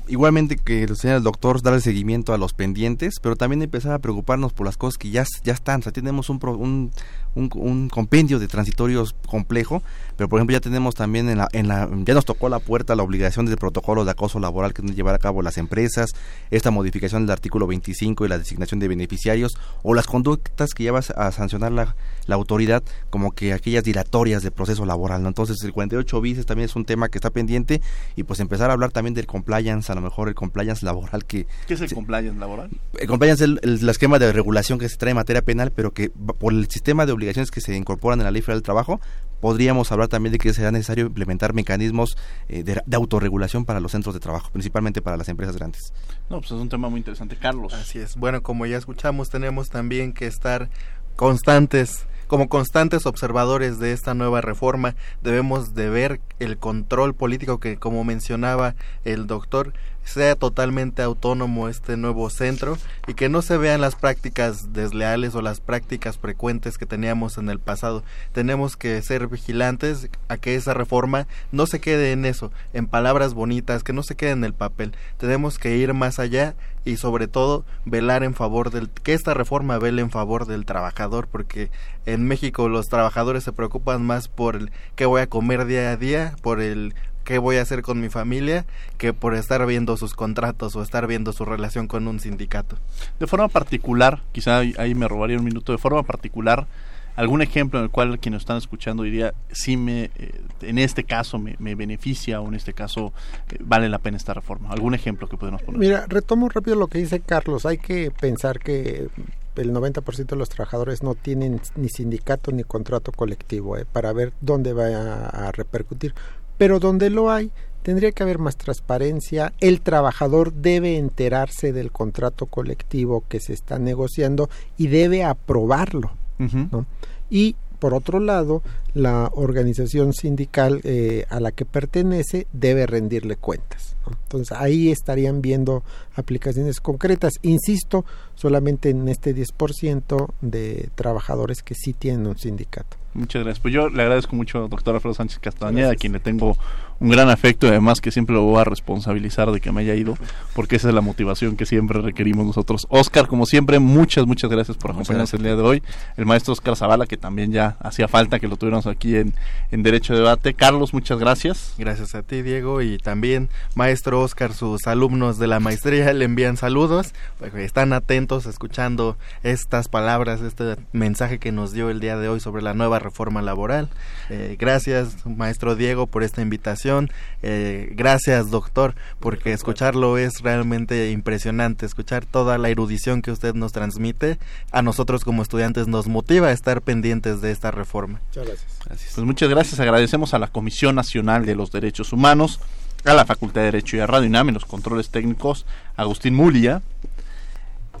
igualmente 0.08 0.56
que 0.56 0.86
los 0.86 0.98
señores 0.98 1.22
doctor 1.22 1.62
darle 1.62 1.80
seguimiento 1.80 2.32
a 2.32 2.38
los 2.38 2.52
pendientes, 2.52 3.14
pero 3.20 3.36
también 3.36 3.62
empezar 3.62 3.92
a 3.92 3.98
preocuparnos 3.98 4.52
por 4.52 4.66
las 4.66 4.76
cosas 4.76 4.98
que 4.98 5.10
ya, 5.10 5.24
ya 5.44 5.52
están. 5.52 5.80
O 5.80 5.82
sea, 5.82 5.92
tenemos 5.92 6.30
un, 6.30 6.40
un, 6.42 6.90
un, 7.34 7.88
compendio 7.88 8.38
de 8.38 8.48
transitorios 8.48 9.14
complejo, 9.26 9.82
pero 10.16 10.28
por 10.28 10.38
ejemplo 10.38 10.54
ya 10.54 10.60
tenemos 10.60 10.94
también 10.94 11.28
en 11.28 11.38
la, 11.38 11.48
en 11.52 11.68
la, 11.68 11.88
ya 12.04 12.14
nos 12.14 12.24
tocó 12.24 12.48
la 12.48 12.58
puerta 12.58 12.94
la 12.94 13.02
obligación 13.02 13.46
del 13.46 13.56
protocolo 13.56 14.04
de 14.04 14.10
acoso 14.10 14.38
laboral 14.38 14.74
que 14.74 14.82
deben 14.82 14.96
llevar 14.96 15.14
a 15.14 15.18
cabo 15.18 15.42
las 15.42 15.58
empresas, 15.58 16.10
esta 16.50 16.70
modificación 16.70 17.26
del 17.26 17.32
artículo 17.32 17.66
25 17.66 18.26
y 18.26 18.28
la 18.28 18.38
designación 18.38 18.80
de 18.80 18.88
beneficiarios, 18.88 19.56
o 19.82 19.94
las 19.94 20.06
conductas 20.06 20.74
que 20.74 20.82
llevas 20.82 21.10
a 21.10 21.30
sancionar 21.32 21.72
la, 21.72 21.96
la 22.26 22.36
autoridad, 22.36 22.82
como 23.10 23.32
que 23.32 23.52
aquellas 23.52 23.84
dilatorias 23.84 24.42
de 24.42 24.50
proceso 24.50 24.86
laboral. 24.86 25.22
¿no? 25.22 25.28
Entonces 25.28 25.62
el 25.64 25.72
48 25.72 26.20
bis 26.20 26.46
también 26.46 26.66
es 26.66 26.76
un 26.76 26.84
tema 26.84 27.08
que 27.08 27.18
está 27.18 27.30
pendiente 27.30 27.80
y 28.16 28.22
pues 28.22 28.40
empezar 28.40 28.70
a 28.70 28.72
hablar 28.72 28.92
también 28.92 29.14
del 29.14 29.26
compliance, 29.26 29.90
a 29.90 29.94
lo 29.94 30.00
mejor 30.00 30.28
el 30.28 30.34
compliance 30.34 30.84
laboral 30.84 31.24
que... 31.24 31.46
¿Qué 31.66 31.74
es 31.74 31.80
el 31.80 31.92
compliance 31.92 32.38
laboral? 32.38 32.70
El 32.98 33.06
compliance 33.06 33.44
es 33.44 33.50
el, 33.62 33.88
esquema 33.88 34.18
de 34.18 34.32
regulación 34.32 34.78
que 34.78 34.88
se 34.88 34.96
trae 34.96 35.10
en 35.10 35.16
materia 35.16 35.42
penal, 35.42 35.72
pero 35.72 35.92
que 35.92 36.10
por 36.10 36.52
el 36.52 36.68
sistema 36.70 37.04
de 37.06 37.12
obligaciones 37.20 37.50
que 37.50 37.60
se 37.60 37.76
incorporan 37.76 38.18
en 38.20 38.24
la 38.24 38.30
Ley 38.30 38.42
Federal 38.42 38.58
del 38.58 38.64
Trabajo, 38.64 39.00
podríamos 39.40 39.92
hablar 39.92 40.08
también 40.08 40.32
de 40.32 40.38
que 40.38 40.52
será 40.52 40.70
necesario 40.70 41.06
implementar 41.06 41.54
mecanismos 41.54 42.16
eh, 42.48 42.62
de, 42.62 42.80
de, 42.84 42.96
autorregulación 42.96 43.64
para 43.64 43.80
los 43.80 43.92
centros 43.92 44.14
de 44.14 44.20
trabajo, 44.20 44.50
principalmente 44.50 45.02
para 45.02 45.16
las 45.16 45.28
empresas 45.28 45.56
grandes. 45.56 45.92
No, 46.28 46.40
pues 46.40 46.50
es 46.52 46.58
un 46.58 46.68
tema 46.68 46.88
muy 46.88 46.98
interesante. 46.98 47.36
Carlos. 47.36 47.72
Así 47.74 47.98
es. 47.98 48.16
Bueno, 48.16 48.42
como 48.42 48.66
ya 48.66 48.76
escuchamos, 48.76 49.30
tenemos 49.30 49.68
también 49.68 50.12
que 50.12 50.26
estar 50.26 50.68
constantes 51.16 52.06
como 52.30 52.48
constantes 52.48 53.06
observadores 53.06 53.80
de 53.80 53.92
esta 53.92 54.14
nueva 54.14 54.40
reforma, 54.40 54.94
debemos 55.20 55.74
de 55.74 55.90
ver 55.90 56.20
el 56.38 56.58
control 56.58 57.12
político 57.12 57.58
que, 57.58 57.76
como 57.76 58.04
mencionaba 58.04 58.76
el 59.04 59.26
doctor, 59.26 59.72
sea 60.10 60.34
totalmente 60.34 61.02
autónomo 61.02 61.68
este 61.68 61.96
nuevo 61.96 62.28
centro 62.30 62.76
y 63.06 63.14
que 63.14 63.28
no 63.28 63.42
se 63.42 63.56
vean 63.56 63.80
las 63.80 63.94
prácticas 63.94 64.72
desleales 64.72 65.34
o 65.34 65.42
las 65.42 65.60
prácticas 65.60 66.18
frecuentes 66.18 66.78
que 66.78 66.86
teníamos 66.86 67.38
en 67.38 67.48
el 67.48 67.60
pasado. 67.60 68.02
Tenemos 68.32 68.76
que 68.76 69.00
ser 69.02 69.28
vigilantes 69.28 70.10
a 70.28 70.36
que 70.36 70.56
esa 70.56 70.74
reforma 70.74 71.26
no 71.52 71.66
se 71.66 71.80
quede 71.80 72.12
en 72.12 72.24
eso, 72.24 72.50
en 72.72 72.86
palabras 72.86 73.34
bonitas, 73.34 73.84
que 73.84 73.92
no 73.92 74.02
se 74.02 74.16
quede 74.16 74.30
en 74.30 74.44
el 74.44 74.52
papel. 74.52 74.94
Tenemos 75.18 75.58
que 75.58 75.76
ir 75.76 75.94
más 75.94 76.18
allá 76.18 76.54
y 76.84 76.96
sobre 76.96 77.28
todo 77.28 77.64
velar 77.84 78.22
en 78.24 78.34
favor 78.34 78.70
del 78.70 78.88
que 78.90 79.12
esta 79.12 79.34
reforma 79.34 79.78
vele 79.78 80.02
en 80.02 80.10
favor 80.10 80.46
del 80.46 80.64
trabajador 80.64 81.28
porque 81.28 81.70
en 82.06 82.26
México 82.26 82.68
los 82.68 82.86
trabajadores 82.86 83.44
se 83.44 83.52
preocupan 83.52 84.04
más 84.04 84.28
por 84.28 84.56
el 84.56 84.72
qué 84.96 85.06
voy 85.06 85.20
a 85.20 85.28
comer 85.28 85.66
día 85.66 85.90
a 85.90 85.96
día, 85.96 86.34
por 86.42 86.60
el 86.60 86.94
qué 87.30 87.38
voy 87.38 87.58
a 87.58 87.62
hacer 87.62 87.82
con 87.82 88.00
mi 88.00 88.08
familia 88.08 88.66
que 88.98 89.12
por 89.12 89.36
estar 89.36 89.64
viendo 89.64 89.96
sus 89.96 90.14
contratos 90.14 90.74
o 90.74 90.82
estar 90.82 91.06
viendo 91.06 91.32
su 91.32 91.44
relación 91.44 91.86
con 91.86 92.08
un 92.08 92.18
sindicato. 92.18 92.74
De 93.20 93.28
forma 93.28 93.46
particular, 93.46 94.20
quizá 94.32 94.58
ahí 94.58 94.96
me 94.96 95.06
robaría 95.06 95.38
un 95.38 95.44
minuto, 95.44 95.70
de 95.70 95.78
forma 95.78 96.02
particular, 96.02 96.66
algún 97.14 97.40
ejemplo 97.40 97.78
en 97.78 97.84
el 97.84 97.90
cual 97.92 98.18
quienes 98.18 98.40
están 98.40 98.56
escuchando 98.56 99.04
diría, 99.04 99.32
sí 99.52 99.76
me, 99.76 100.10
eh, 100.16 100.40
en 100.62 100.78
este 100.80 101.04
caso 101.04 101.38
me, 101.38 101.74
beneficia 101.76 102.40
o 102.40 102.48
en 102.48 102.54
este 102.56 102.72
caso 102.72 103.12
eh, 103.48 103.58
vale 103.60 103.88
la 103.88 104.00
pena 104.00 104.16
esta 104.16 104.34
reforma. 104.34 104.70
¿Algún 104.70 104.94
ejemplo 104.94 105.28
que 105.28 105.36
podemos 105.36 105.62
poner? 105.62 105.78
Mira, 105.78 106.06
retomo 106.08 106.48
rápido 106.48 106.74
lo 106.74 106.88
que 106.88 106.98
dice 106.98 107.20
Carlos. 107.20 107.64
Hay 107.64 107.78
que 107.78 108.10
pensar 108.10 108.58
que 108.58 109.06
el 109.54 109.72
90% 109.72 110.26
de 110.26 110.36
los 110.36 110.48
trabajadores 110.48 111.04
no 111.04 111.14
tienen 111.14 111.60
ni 111.76 111.90
sindicato 111.90 112.50
ni 112.50 112.64
contrato 112.64 113.12
colectivo 113.12 113.76
eh, 113.76 113.84
para 113.84 114.12
ver 114.12 114.32
dónde 114.40 114.72
va 114.72 115.28
a 115.28 115.52
repercutir 115.52 116.12
pero 116.60 116.78
donde 116.78 117.08
lo 117.08 117.30
hay, 117.30 117.50
tendría 117.82 118.12
que 118.12 118.22
haber 118.22 118.38
más 118.38 118.58
transparencia, 118.58 119.54
el 119.60 119.80
trabajador 119.80 120.52
debe 120.52 120.98
enterarse 120.98 121.72
del 121.72 121.90
contrato 121.90 122.44
colectivo 122.44 123.24
que 123.30 123.40
se 123.40 123.54
está 123.54 123.78
negociando 123.78 124.50
y 124.76 124.88
debe 124.88 125.24
aprobarlo. 125.24 126.10
¿no? 126.38 126.84
Y 127.30 127.56
por 127.78 127.94
otro 127.94 128.20
lado, 128.20 128.62
la 128.92 129.30
organización 129.32 130.12
sindical 130.12 130.82
eh, 130.84 131.24
a 131.30 131.40
la 131.40 131.50
que 131.50 131.64
pertenece 131.64 132.46
debe 132.52 132.86
rendirle 132.86 133.36
cuentas. 133.36 133.96
Entonces 134.06 134.54
ahí 134.54 134.90
estarían 134.90 135.40
viendo 135.40 135.82
aplicaciones 136.14 136.78
concretas. 136.80 137.32
Insisto, 137.40 138.04
solamente 138.34 138.90
en 138.90 139.08
este 139.08 139.34
10% 139.34 140.28
de 140.42 140.90
trabajadores 140.94 141.62
que 141.62 141.74
sí 141.74 141.94
tienen 141.94 142.26
un 142.26 142.36
sindicato. 142.36 142.98
Muchas 143.14 143.42
gracias. 143.42 143.60
Pues 143.60 143.74
yo 143.74 143.88
le 143.88 144.02
agradezco 144.02 144.36
mucho, 144.36 144.68
doctor 144.68 144.94
Alfredo 144.94 145.14
Sánchez 145.14 145.38
Castañeda, 145.40 145.92
a 145.92 145.96
quien 145.96 146.12
le 146.12 146.20
tengo 146.20 146.56
un 147.00 147.08
gran 147.08 147.30
afecto 147.30 147.66
y 147.66 147.70
además 147.70 148.00
que 148.00 148.10
siempre 148.10 148.34
lo 148.34 148.42
voy 148.42 148.60
a 148.60 148.64
responsabilizar 148.64 149.50
de 149.50 149.60
que 149.60 149.72
me 149.72 149.80
haya 149.80 149.94
ido, 149.94 150.16
porque 150.54 150.76
esa 150.76 150.88
es 150.88 150.94
la 150.94 151.00
motivación 151.00 151.56
que 151.56 151.64
siempre 151.64 152.00
requerimos 152.02 152.46
nosotros. 152.46 152.86
Oscar, 152.90 153.26
como 153.26 153.46
siempre, 153.46 153.78
muchas, 153.78 154.26
muchas 154.26 154.50
gracias 154.50 154.76
por 154.76 154.90
acompañarnos 154.90 155.32
el 155.32 155.42
día 155.42 155.56
de 155.56 155.62
hoy. 155.62 155.82
El 156.18 156.26
maestro 156.26 156.52
Oscar 156.52 156.76
Zavala, 156.76 157.06
que 157.06 157.16
también 157.16 157.52
ya 157.52 157.76
hacía 157.80 158.06
falta 158.06 158.38
que 158.38 158.48
lo 158.48 158.56
tuviéramos 158.56 158.86
aquí 158.86 159.16
en, 159.16 159.32
en 159.70 159.82
Derecho 159.82 160.12
de 160.12 160.20
Debate. 160.20 160.52
Carlos, 160.52 160.92
muchas 160.92 161.18
gracias. 161.18 161.74
Gracias 161.78 162.14
a 162.14 162.22
ti, 162.22 162.42
Diego, 162.42 162.82
y 162.82 162.98
también, 162.98 163.48
maestro 163.74 164.20
Oscar, 164.20 164.52
sus 164.52 164.86
alumnos 164.86 165.38
de 165.38 165.46
la 165.46 165.58
maestría 165.58 166.12
le 166.12 166.26
envían 166.26 166.58
saludos. 166.58 167.14
Pues, 167.38 167.54
están 167.54 167.94
atentos 167.94 168.44
escuchando 168.44 169.16
estas 169.42 169.88
palabras, 169.88 170.42
este 170.42 170.76
mensaje 170.92 171.38
que 171.38 171.50
nos 171.50 171.72
dio 171.72 171.88
el 171.88 172.00
día 172.00 172.18
de 172.18 172.28
hoy 172.28 172.40
sobre 172.40 172.62
la 172.62 172.74
nueva 172.74 172.98
reforma 173.00 173.42
laboral. 173.42 173.88
Eh, 174.28 174.56
gracias, 174.58 175.26
maestro 175.26 175.74
Diego, 175.74 176.06
por 176.06 176.22
esta 176.22 176.42
invitación. 176.42 177.10
Eh, 177.42 177.92
gracias, 177.96 178.50
doctor, 178.50 178.94
porque 179.18 179.52
escucharlo 179.52 180.18
es 180.18 180.40
realmente 180.40 181.10
impresionante. 181.10 181.86
Escuchar 181.86 182.26
toda 182.26 182.58
la 182.58 182.68
erudición 182.68 183.22
que 183.22 183.32
usted 183.32 183.54
nos 183.54 183.72
transmite, 183.72 184.38
a 184.70 184.82
nosotros 184.82 185.24
como 185.24 185.42
estudiantes 185.42 185.88
nos 185.88 186.06
motiva 186.06 186.48
a 186.48 186.52
estar 186.52 186.82
pendientes 186.82 187.40
de 187.40 187.50
esta 187.50 187.70
reforma. 187.70 188.20
Muchas 188.28 188.46
gracias. 188.46 188.78
Pues 189.14 189.26
muchas 189.26 189.48
gracias. 189.48 189.80
Agradecemos 189.80 190.34
a 190.34 190.38
la 190.38 190.46
Comisión 190.46 190.94
Nacional 190.94 191.46
de 191.46 191.54
los 191.54 191.72
Derechos 191.72 192.12
Humanos, 192.12 192.60
a 193.04 193.14
la 193.14 193.24
Facultad 193.24 193.62
de 193.62 193.66
Derecho 193.66 193.96
y 193.96 194.00
a 194.00 194.06
Radio 194.06 194.28
UNAM 194.28 194.48
en 194.48 194.54
los 194.54 194.64
controles 194.64 195.10
técnicos, 195.10 195.66
Agustín 195.96 196.34
Mulia, 196.34 196.82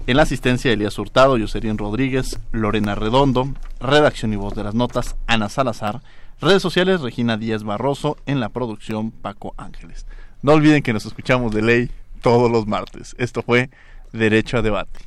en 0.06 0.16
la 0.16 0.22
asistencia, 0.22 0.72
Elías 0.72 0.98
Hurtado, 0.98 1.36
Yoserín 1.36 1.78
Rodríguez, 1.78 2.38
Lorena 2.52 2.94
Redondo, 2.94 3.52
redacción 3.80 4.32
y 4.32 4.36
voz 4.36 4.54
de 4.54 4.64
las 4.64 4.74
notas, 4.74 5.16
Ana 5.26 5.48
Salazar, 5.48 6.02
redes 6.40 6.62
sociales, 6.62 7.00
Regina 7.00 7.36
Díaz 7.36 7.62
Barroso, 7.62 8.16
en 8.26 8.40
la 8.40 8.48
producción, 8.48 9.10
Paco 9.10 9.54
Ángeles. 9.56 10.06
No 10.42 10.52
olviden 10.52 10.82
que 10.82 10.92
nos 10.92 11.06
escuchamos 11.06 11.52
de 11.54 11.62
ley 11.62 11.90
todos 12.22 12.50
los 12.50 12.66
martes. 12.66 13.14
Esto 13.18 13.42
fue 13.42 13.70
Derecho 14.12 14.58
a 14.58 14.62
Debate. 14.62 15.00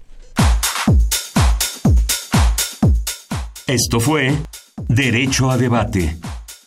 Esto 3.67 3.99
fue 3.99 4.37
Derecho 4.87 5.49
a 5.49 5.57
Debate. 5.57 6.17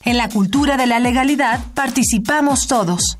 En 0.04 0.16
la 0.16 0.28
cultura 0.28 0.76
de 0.76 0.86
la 0.86 0.98
legalidad 0.98 1.60
participamos 1.74 2.66
todos. 2.66 3.18